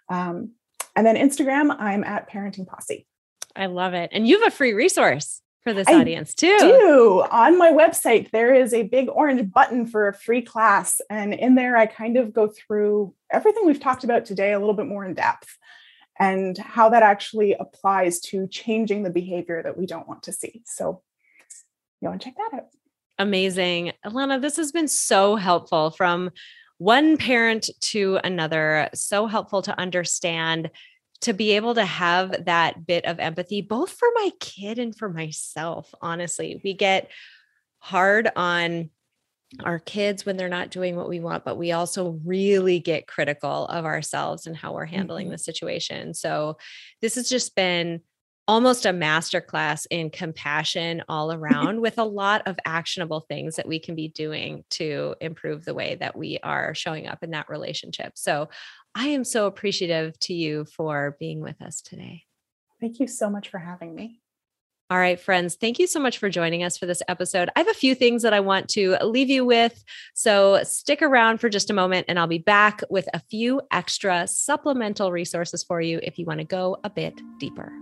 Um, 0.08 0.54
and 0.96 1.06
then 1.06 1.14
Instagram, 1.14 1.74
I'm 1.78 2.02
at 2.02 2.28
Parenting 2.28 2.66
Posse. 2.66 3.06
I 3.56 3.66
love 3.66 3.94
it. 3.94 4.10
And 4.12 4.26
you 4.26 4.40
have 4.40 4.52
a 4.52 4.54
free 4.54 4.72
resource 4.72 5.40
for 5.62 5.72
this 5.72 5.88
I 5.88 5.94
audience 5.94 6.34
too. 6.34 6.56
Do. 6.58 7.24
On 7.30 7.58
my 7.58 7.72
website, 7.72 8.30
there 8.30 8.54
is 8.54 8.74
a 8.74 8.82
big 8.82 9.08
orange 9.08 9.50
button 9.50 9.86
for 9.86 10.08
a 10.08 10.14
free 10.14 10.42
class. 10.42 11.00
And 11.08 11.32
in 11.32 11.54
there, 11.54 11.76
I 11.76 11.86
kind 11.86 12.16
of 12.16 12.32
go 12.32 12.48
through 12.48 13.14
everything 13.30 13.66
we've 13.66 13.80
talked 13.80 14.04
about 14.04 14.26
today 14.26 14.52
a 14.52 14.58
little 14.58 14.74
bit 14.74 14.86
more 14.86 15.04
in 15.04 15.14
depth 15.14 15.56
and 16.18 16.56
how 16.58 16.90
that 16.90 17.02
actually 17.02 17.54
applies 17.54 18.20
to 18.20 18.46
changing 18.48 19.02
the 19.02 19.10
behavior 19.10 19.62
that 19.62 19.76
we 19.76 19.86
don't 19.86 20.06
want 20.06 20.24
to 20.24 20.32
see. 20.32 20.62
So 20.66 21.02
you 22.00 22.08
want 22.08 22.20
to 22.20 22.28
check 22.28 22.36
that 22.36 22.58
out. 22.58 22.66
Amazing. 23.18 23.92
Alana, 24.04 24.40
this 24.40 24.56
has 24.56 24.70
been 24.70 24.88
so 24.88 25.36
helpful 25.36 25.90
from 25.90 26.30
one 26.78 27.16
parent 27.16 27.70
to 27.80 28.18
another. 28.22 28.90
So 28.94 29.26
helpful 29.26 29.62
to 29.62 29.78
understand 29.78 30.70
to 31.24 31.32
be 31.32 31.52
able 31.52 31.74
to 31.74 31.84
have 31.84 32.44
that 32.44 32.86
bit 32.86 33.06
of 33.06 33.18
empathy, 33.18 33.62
both 33.62 33.90
for 33.90 34.08
my 34.14 34.30
kid 34.40 34.78
and 34.78 34.94
for 34.94 35.08
myself. 35.08 35.92
Honestly, 36.02 36.60
we 36.62 36.74
get 36.74 37.10
hard 37.78 38.30
on 38.36 38.90
our 39.64 39.78
kids 39.78 40.26
when 40.26 40.36
they're 40.36 40.50
not 40.50 40.70
doing 40.70 40.96
what 40.96 41.08
we 41.08 41.20
want, 41.20 41.42
but 41.42 41.56
we 41.56 41.72
also 41.72 42.20
really 42.26 42.78
get 42.78 43.06
critical 43.06 43.66
of 43.68 43.86
ourselves 43.86 44.46
and 44.46 44.54
how 44.54 44.74
we're 44.74 44.84
handling 44.84 45.26
mm-hmm. 45.26 45.32
the 45.32 45.38
situation. 45.38 46.12
So, 46.12 46.58
this 47.00 47.14
has 47.14 47.26
just 47.26 47.54
been 47.54 48.02
almost 48.46 48.84
a 48.84 48.90
masterclass 48.90 49.86
in 49.90 50.10
compassion 50.10 51.02
all 51.08 51.32
around 51.38 51.80
with 51.80 51.96
a 51.96 52.04
lot 52.04 52.42
of 52.44 52.58
actionable 52.66 53.20
things 53.20 53.56
that 53.56 53.66
we 53.66 53.78
can 53.78 53.94
be 53.94 54.08
doing 54.08 54.62
to 54.68 55.14
improve 55.22 55.64
the 55.64 55.72
way 55.72 55.94
that 55.94 56.14
we 56.14 56.38
are 56.42 56.74
showing 56.74 57.06
up 57.06 57.22
in 57.22 57.30
that 57.30 57.48
relationship. 57.48 58.12
So, 58.16 58.50
I 58.94 59.08
am 59.08 59.24
so 59.24 59.46
appreciative 59.46 60.18
to 60.20 60.34
you 60.34 60.64
for 60.64 61.16
being 61.18 61.40
with 61.40 61.60
us 61.60 61.80
today. 61.80 62.24
Thank 62.80 63.00
you 63.00 63.06
so 63.06 63.28
much 63.28 63.48
for 63.48 63.58
having 63.58 63.94
me. 63.94 64.20
All 64.90 64.98
right, 64.98 65.18
friends, 65.18 65.54
thank 65.54 65.78
you 65.78 65.86
so 65.86 65.98
much 65.98 66.18
for 66.18 66.28
joining 66.28 66.62
us 66.62 66.76
for 66.76 66.84
this 66.84 67.02
episode. 67.08 67.48
I 67.56 67.60
have 67.60 67.68
a 67.68 67.74
few 67.74 67.94
things 67.94 68.22
that 68.22 68.34
I 68.34 68.40
want 68.40 68.68
to 68.70 68.96
leave 69.02 69.30
you 69.30 69.44
with. 69.44 69.82
So 70.14 70.62
stick 70.62 71.00
around 71.00 71.38
for 71.38 71.48
just 71.48 71.70
a 71.70 71.74
moment, 71.74 72.04
and 72.06 72.18
I'll 72.18 72.26
be 72.26 72.38
back 72.38 72.82
with 72.90 73.08
a 73.14 73.18
few 73.18 73.62
extra 73.72 74.28
supplemental 74.28 75.10
resources 75.10 75.64
for 75.64 75.80
you 75.80 76.00
if 76.02 76.18
you 76.18 76.26
want 76.26 76.40
to 76.40 76.44
go 76.44 76.76
a 76.84 76.90
bit 76.90 77.18
deeper. 77.38 77.72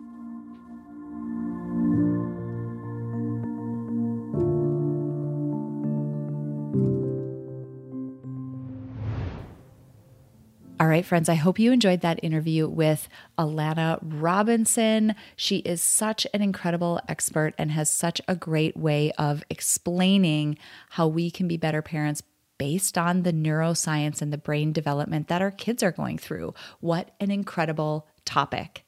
All 10.82 10.88
right, 10.88 11.06
friends, 11.06 11.28
I 11.28 11.36
hope 11.36 11.60
you 11.60 11.70
enjoyed 11.70 12.00
that 12.00 12.18
interview 12.24 12.66
with 12.66 13.08
Alana 13.38 14.00
Robinson. 14.02 15.14
She 15.36 15.58
is 15.58 15.80
such 15.80 16.26
an 16.34 16.42
incredible 16.42 16.98
expert 17.06 17.54
and 17.56 17.70
has 17.70 17.88
such 17.88 18.20
a 18.26 18.34
great 18.34 18.76
way 18.76 19.12
of 19.12 19.44
explaining 19.48 20.58
how 20.90 21.06
we 21.06 21.30
can 21.30 21.46
be 21.46 21.56
better 21.56 21.82
parents 21.82 22.24
based 22.58 22.98
on 22.98 23.22
the 23.22 23.32
neuroscience 23.32 24.20
and 24.20 24.32
the 24.32 24.38
brain 24.38 24.72
development 24.72 25.28
that 25.28 25.40
our 25.40 25.52
kids 25.52 25.84
are 25.84 25.92
going 25.92 26.18
through. 26.18 26.52
What 26.80 27.12
an 27.20 27.30
incredible 27.30 28.08
topic. 28.24 28.84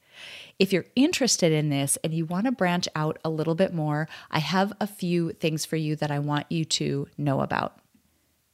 If 0.58 0.72
you're 0.72 0.86
interested 0.96 1.52
in 1.52 1.68
this 1.68 1.96
and 2.02 2.12
you 2.12 2.26
want 2.26 2.46
to 2.46 2.50
branch 2.50 2.88
out 2.96 3.20
a 3.24 3.30
little 3.30 3.54
bit 3.54 3.72
more, 3.72 4.08
I 4.32 4.40
have 4.40 4.72
a 4.80 4.88
few 4.88 5.30
things 5.30 5.64
for 5.64 5.76
you 5.76 5.94
that 5.94 6.10
I 6.10 6.18
want 6.18 6.50
you 6.50 6.64
to 6.64 7.06
know 7.16 7.40
about. 7.40 7.78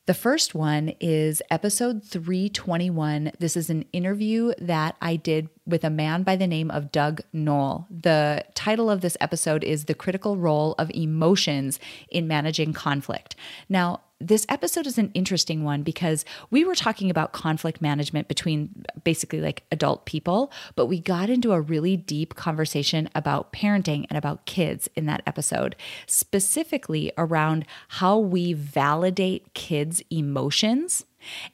The 0.07 0.14
first 0.14 0.55
one 0.55 0.94
is 0.98 1.42
episode 1.51 2.03
321. 2.03 3.32
This 3.38 3.57
is 3.57 3.70
an 3.70 3.84
interview 3.92 4.53
that 4.59 4.96
I 5.01 5.16
did 5.16 5.48
with 5.66 5.84
a 5.84 5.90
man 5.90 6.22
by 6.22 6.36
the 6.36 6.46
name 6.46 6.70
of 6.70 6.90
Doug 6.90 7.20
Noll. 7.32 7.86
The 7.90 8.44
title 8.55 8.90
of 8.90 9.03
this 9.03 9.16
episode 9.20 9.62
is 9.62 9.84
The 9.84 9.94
Critical 9.94 10.36
Role 10.36 10.74
of 10.78 10.90
Emotions 10.94 11.78
in 12.09 12.26
Managing 12.26 12.72
Conflict. 12.72 13.36
Now, 13.68 14.01
this 14.21 14.45
episode 14.49 14.87
is 14.87 14.99
an 14.99 15.11
interesting 15.14 15.64
one 15.64 15.83
because 15.83 16.25
we 16.51 16.64
were 16.64 16.75
talking 16.75 17.11
about 17.11 17.33
conflict 17.33 17.81
management 17.81 18.29
between 18.29 18.85
basically 19.03 19.41
like 19.41 19.62
adult 19.73 20.05
people, 20.05 20.53
but 20.75 20.87
we 20.87 21.01
got 21.01 21.31
into 21.31 21.53
a 21.53 21.61
really 21.61 21.97
deep 21.97 22.35
conversation 22.35 23.09
about 23.14 23.53
parenting 23.53 24.05
and 24.11 24.18
about 24.18 24.45
kids 24.45 24.89
in 24.95 25.07
that 25.07 25.23
episode, 25.27 25.75
specifically 26.07 27.11
around 27.16 27.64
how 27.89 28.18
we 28.18 28.53
validate 28.53 29.55
kids' 29.55 30.03
emotions. 30.11 31.07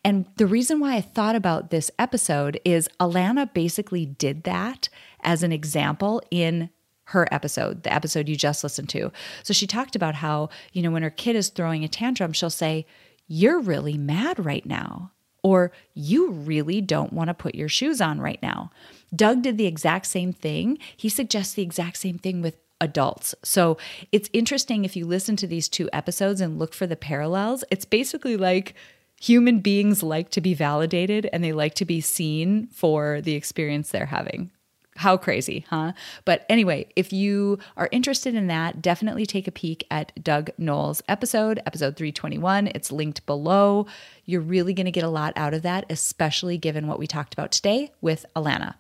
And 0.05 0.27
the 0.37 0.47
reason 0.47 0.81
why 0.81 0.97
I 0.97 1.01
thought 1.01 1.37
about 1.37 1.71
this 1.71 1.91
episode 1.99 2.61
is 2.65 2.89
Alana 3.01 3.53
basically 3.53 4.07
did 4.07 4.45
that 4.45 4.89
as 5.23 5.43
an 5.43 5.53
example 5.53 6.23
in 6.31 6.71
her 7.07 7.29
episode, 7.33 7.83
the 7.83 7.93
episode 7.93 8.29
you 8.29 8.37
just 8.37 8.63
listened 8.63 8.89
to. 8.91 9.13
So 9.43 9.53
she 9.53 9.67
talked 9.67 9.97
about 9.97 10.17
how, 10.17 10.49
you 10.73 10.83
know, 10.83 10.91
when 10.91 11.03
her 11.03 11.11
kid 11.11 11.37
is 11.37 11.49
throwing 11.49 11.85
a 11.85 11.89
tantrum, 11.89 12.33
she'll 12.33 12.51
say, 12.51 12.87
You're 13.27 13.61
really 13.61 13.97
mad 13.97 14.45
right 14.45 14.67
now. 14.67 15.13
Or 15.43 15.71
you 15.95 16.31
really 16.31 16.81
don't 16.81 17.13
want 17.13 17.29
to 17.29 17.35
put 17.35 17.55
your 17.55 17.69
shoes 17.69 18.01
on 18.01 18.21
right 18.21 18.43
now. 18.43 18.73
Doug 19.15 19.43
did 19.43 19.59
the 19.59 19.67
exact 19.67 20.07
same 20.07 20.33
thing. 20.33 20.79
He 20.97 21.09
suggests 21.09 21.55
the 21.55 21.63
exact 21.63 21.99
same 21.99 22.19
thing 22.19 22.43
with 22.43 22.57
adults. 22.81 23.33
So 23.45 23.79
it's 24.11 24.29
interesting 24.33 24.85
if 24.85 24.97
you 24.97 25.07
listen 25.07 25.37
to 25.37 25.47
these 25.47 25.69
two 25.69 25.89
episodes 25.93 26.41
and 26.41 26.59
look 26.59 26.75
for 26.75 26.89
the 26.89 26.97
parallels. 26.97 27.63
It's 27.71 27.85
basically 27.85 28.37
like 28.37 28.75
human 29.21 29.61
beings 29.61 30.03
like 30.03 30.31
to 30.31 30.41
be 30.41 30.53
validated 30.53 31.29
and 31.33 31.45
they 31.45 31.53
like 31.53 31.75
to 31.75 31.85
be 31.85 32.01
seen 32.01 32.67
for 32.69 33.21
the 33.21 33.35
experience 33.35 33.91
they're 33.91 34.07
having. 34.07 34.51
How 34.97 35.17
crazy, 35.17 35.67
huh? 35.69 35.93
But 36.25 36.47
anyway, 36.49 36.89
if 36.97 37.13
you 37.13 37.59
are 37.77 37.89
interested 37.93 38.35
in 38.35 38.47
that, 38.47 38.81
definitely 38.81 39.27
take 39.27 39.47
a 39.47 39.53
peek 39.53 39.87
at 39.91 40.13
Doug 40.23 40.51
Noll's 40.59 41.03
episode, 41.09 41.61
episode 41.67 41.97
321. 41.97 42.69
It's 42.69 42.91
linked 42.91 43.25
below. 43.27 43.87
You're 44.25 44.41
really 44.41 44.73
going 44.73 44.87
to 44.87 44.91
get 44.93 45.05
a 45.05 45.09
lot 45.09 45.33
out 45.37 45.55
of 45.55 45.63
that, 45.63 45.85
especially 45.91 46.59
given 46.59 46.87
what 46.87 46.99
we 46.99 47.07
talked 47.07 47.35
about 47.35 47.53
today 47.53 47.93
with 48.01 48.25
Alana. 48.35 48.75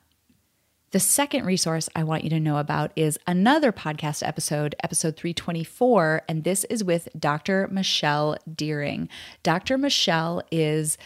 The 0.92 1.00
second 1.00 1.44
resource 1.44 1.88
I 1.94 2.04
want 2.04 2.24
you 2.24 2.30
to 2.30 2.40
know 2.40 2.56
about 2.56 2.92
is 2.96 3.18
another 3.26 3.72
podcast 3.72 4.26
episode, 4.26 4.74
episode 4.82 5.16
324, 5.16 6.22
and 6.28 6.44
this 6.44 6.64
is 6.64 6.82
with 6.82 7.08
Dr. 7.18 7.68
Michelle 7.70 8.38
Deering. 8.50 9.08
Dr. 9.42 9.76
Michelle 9.76 10.42
is 10.50 10.96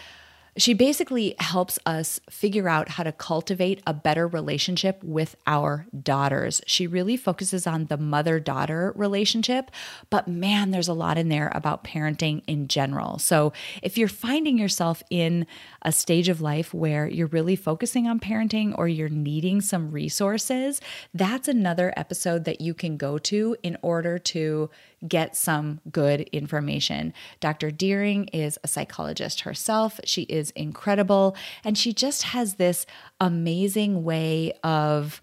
she 0.60 0.74
basically 0.74 1.34
helps 1.38 1.78
us 1.86 2.20
figure 2.28 2.68
out 2.68 2.90
how 2.90 3.02
to 3.02 3.12
cultivate 3.12 3.82
a 3.86 3.94
better 3.94 4.26
relationship 4.26 5.02
with 5.02 5.36
our 5.46 5.86
daughters. 6.02 6.60
She 6.66 6.86
really 6.86 7.16
focuses 7.16 7.66
on 7.66 7.86
the 7.86 7.96
mother 7.96 8.40
daughter 8.40 8.92
relationship, 8.96 9.70
but 10.10 10.28
man, 10.28 10.70
there's 10.70 10.88
a 10.88 10.92
lot 10.92 11.18
in 11.18 11.28
there 11.28 11.50
about 11.54 11.84
parenting 11.84 12.42
in 12.46 12.68
general. 12.68 13.18
So 13.18 13.52
if 13.82 13.96
you're 13.96 14.08
finding 14.08 14.58
yourself 14.58 15.02
in 15.10 15.46
a 15.82 15.92
stage 15.92 16.28
of 16.28 16.40
life 16.40 16.74
where 16.74 17.06
you're 17.08 17.26
really 17.28 17.56
focusing 17.56 18.06
on 18.06 18.20
parenting 18.20 18.74
or 18.76 18.88
you're 18.88 19.08
needing 19.08 19.60
some 19.60 19.90
resources, 19.90 20.80
that's 21.14 21.48
another 21.48 21.92
episode 21.96 22.44
that 22.44 22.60
you 22.60 22.74
can 22.74 22.96
go 22.96 23.18
to 23.18 23.56
in 23.62 23.76
order 23.82 24.18
to 24.18 24.70
get 25.06 25.34
some 25.34 25.80
good 25.90 26.22
information. 26.32 27.14
Dr. 27.40 27.70
Deering 27.70 28.26
is 28.28 28.58
a 28.62 28.68
psychologist 28.68 29.42
herself. 29.42 29.98
She 30.04 30.22
incredible. 30.50 31.36
And 31.64 31.76
she 31.76 31.92
just 31.92 32.22
has 32.22 32.54
this 32.54 32.86
amazing 33.20 34.04
way 34.04 34.52
of, 34.62 35.20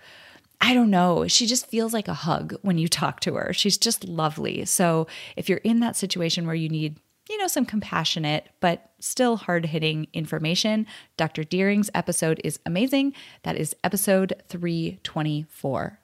I 0.59 0.73
don't 0.73 0.89
know, 0.89 1.28
she 1.28 1.45
just 1.45 1.67
feels 1.67 1.93
like 1.93 2.07
a 2.07 2.13
hug 2.13 2.55
when 2.61 2.78
you 2.78 2.88
talk 2.88 3.19
to 3.21 3.36
her. 3.36 3.53
She's 3.53 3.78
just 3.78 4.05
lovely. 4.05 4.65
So 4.65 5.07
if 5.36 5.49
you're 5.49 5.59
in 5.59 5.80
that 5.82 5.95
situation 5.95 6.45
where 6.45 6.55
you 6.55 6.69
need, 6.69 6.99
you 7.30 7.38
know, 7.38 7.47
some 7.47 7.65
compassionate 7.65 8.47
but 8.59 8.91
still 8.99 9.38
hard 9.38 9.65
hitting 9.65 10.07
information, 10.13 10.88
Dr. 11.17 11.43
Deering's 11.43 11.89
episode 11.93 12.41
is 12.43 12.59
amazing. 12.65 13.13
That 13.43 13.57
is 13.57 13.75
episode 13.84 14.41
324. 14.47 15.99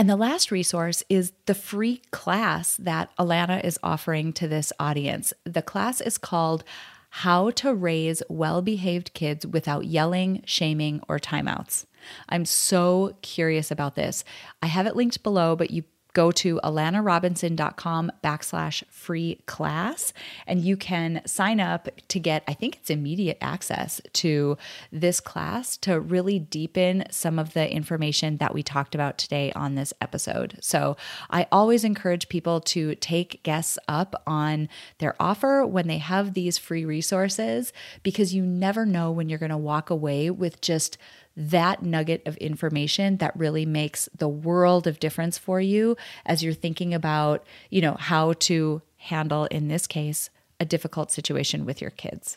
And 0.00 0.08
the 0.08 0.16
last 0.16 0.50
resource 0.50 1.02
is 1.10 1.34
the 1.44 1.54
free 1.54 2.00
class 2.10 2.74
that 2.78 3.14
Alana 3.18 3.62
is 3.62 3.78
offering 3.82 4.32
to 4.32 4.48
this 4.48 4.72
audience. 4.80 5.34
The 5.44 5.60
class 5.60 6.00
is 6.00 6.16
called 6.16 6.64
How 7.10 7.50
to 7.50 7.74
Raise 7.74 8.22
Well 8.28 8.62
Behaved 8.62 9.12
Kids 9.14 9.46
Without 9.46 9.84
Yelling, 9.84 10.42
Shaming, 10.46 11.02
or 11.08 11.18
Timeouts. 11.18 11.84
I'm 12.28 12.44
so 12.44 13.16
curious 13.20 13.70
about 13.70 13.96
this. 13.96 14.24
I 14.62 14.66
have 14.66 14.86
it 14.86 14.96
linked 14.96 15.22
below, 15.22 15.56
but 15.56 15.70
you 15.70 15.84
go 16.12 16.30
to 16.30 16.60
alanarobinson.com 16.62 18.12
backslash 18.22 18.82
free 18.90 19.40
class 19.46 20.12
and 20.46 20.60
you 20.60 20.76
can 20.76 21.22
sign 21.26 21.60
up 21.60 21.88
to 22.08 22.18
get 22.18 22.42
i 22.48 22.54
think 22.54 22.76
it's 22.76 22.90
immediate 22.90 23.38
access 23.40 24.00
to 24.12 24.56
this 24.92 25.20
class 25.20 25.76
to 25.76 26.00
really 26.00 26.38
deepen 26.38 27.04
some 27.10 27.38
of 27.38 27.52
the 27.54 27.70
information 27.72 28.36
that 28.38 28.54
we 28.54 28.62
talked 28.62 28.94
about 28.94 29.18
today 29.18 29.52
on 29.52 29.74
this 29.74 29.92
episode. 30.00 30.58
So 30.60 30.96
i 31.30 31.46
always 31.52 31.84
encourage 31.84 32.28
people 32.28 32.60
to 32.60 32.94
take 32.96 33.42
guests 33.42 33.78
up 33.88 34.22
on 34.26 34.68
their 34.98 35.14
offer 35.20 35.66
when 35.66 35.86
they 35.86 35.98
have 35.98 36.34
these 36.34 36.58
free 36.58 36.84
resources 36.84 37.72
because 38.02 38.34
you 38.34 38.44
never 38.44 38.86
know 38.86 39.10
when 39.10 39.28
you're 39.28 39.38
going 39.38 39.50
to 39.50 39.56
walk 39.56 39.90
away 39.90 40.30
with 40.30 40.60
just 40.60 40.98
that 41.36 41.82
nugget 41.82 42.22
of 42.26 42.36
information 42.38 43.18
that 43.18 43.36
really 43.36 43.64
makes 43.64 44.08
the 44.16 44.28
world 44.28 44.86
of 44.86 44.98
difference 44.98 45.38
for 45.38 45.60
you 45.60 45.96
as 46.26 46.42
you're 46.42 46.52
thinking 46.52 46.92
about, 46.92 47.46
you 47.70 47.80
know, 47.80 47.94
how 47.94 48.32
to 48.34 48.82
handle 48.96 49.44
in 49.46 49.68
this 49.68 49.86
case 49.86 50.30
a 50.58 50.64
difficult 50.64 51.10
situation 51.10 51.64
with 51.64 51.80
your 51.80 51.90
kids. 51.90 52.36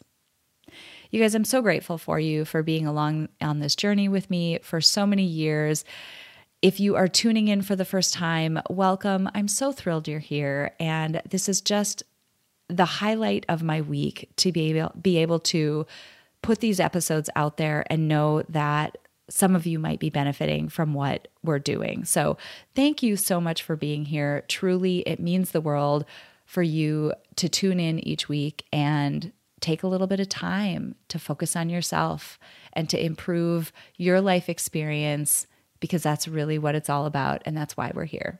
You 1.11 1.19
guys, 1.19 1.35
I'm 1.35 1.45
so 1.45 1.61
grateful 1.61 1.97
for 1.97 2.19
you 2.19 2.45
for 2.45 2.63
being 2.63 2.87
along 2.87 3.29
on 3.41 3.59
this 3.59 3.75
journey 3.75 4.07
with 4.07 4.29
me 4.29 4.59
for 4.63 4.81
so 4.81 5.05
many 5.05 5.23
years. 5.23 5.85
If 6.61 6.79
you 6.79 6.95
are 6.95 7.07
tuning 7.07 7.49
in 7.49 7.61
for 7.61 7.75
the 7.75 7.85
first 7.85 8.13
time, 8.13 8.59
welcome. 8.69 9.29
I'm 9.35 9.47
so 9.47 9.71
thrilled 9.71 10.07
you're 10.07 10.19
here. 10.19 10.71
And 10.79 11.21
this 11.29 11.49
is 11.49 11.61
just 11.61 12.03
the 12.69 12.85
highlight 12.85 13.45
of 13.49 13.61
my 13.61 13.81
week 13.81 14.29
to 14.37 14.51
be 14.51 14.71
able, 14.71 14.91
be 14.99 15.17
able 15.17 15.39
to 15.39 15.85
put 16.43 16.59
these 16.59 16.79
episodes 16.79 17.29
out 17.35 17.57
there 17.57 17.85
and 17.89 18.07
know 18.07 18.43
that 18.49 18.99
some 19.29 19.55
of 19.55 19.65
you 19.65 19.79
might 19.79 19.99
be 19.99 20.11
benefiting 20.11 20.69
from 20.69 20.93
what 20.93 21.27
we're 21.43 21.57
doing. 21.57 22.05
So, 22.05 22.37
thank 22.75 23.01
you 23.01 23.15
so 23.15 23.41
much 23.41 23.63
for 23.63 23.75
being 23.75 24.05
here. 24.05 24.43
Truly, 24.47 24.99
it 24.99 25.19
means 25.19 25.51
the 25.51 25.61
world 25.61 26.05
for 26.45 26.61
you 26.61 27.13
to 27.37 27.49
tune 27.49 27.79
in 27.79 28.05
each 28.05 28.29
week 28.29 28.65
and 28.71 29.31
take 29.59 29.81
a 29.81 29.87
little 29.87 30.07
bit 30.07 30.19
of 30.19 30.27
time 30.27 30.93
to 31.07 31.17
focus 31.17 31.55
on 31.55 31.69
yourself 31.69 32.37
and 32.73 32.89
to 32.89 33.03
improve 33.03 33.71
your 33.95 34.19
life 34.19 34.49
experience 34.49 35.47
because 35.79 36.03
that's 36.03 36.27
really 36.27 36.59
what 36.59 36.75
it's 36.75 36.89
all 36.89 37.05
about. 37.05 37.41
And 37.45 37.55
that's 37.55 37.77
why 37.77 37.91
we're 37.95 38.05
here. 38.05 38.39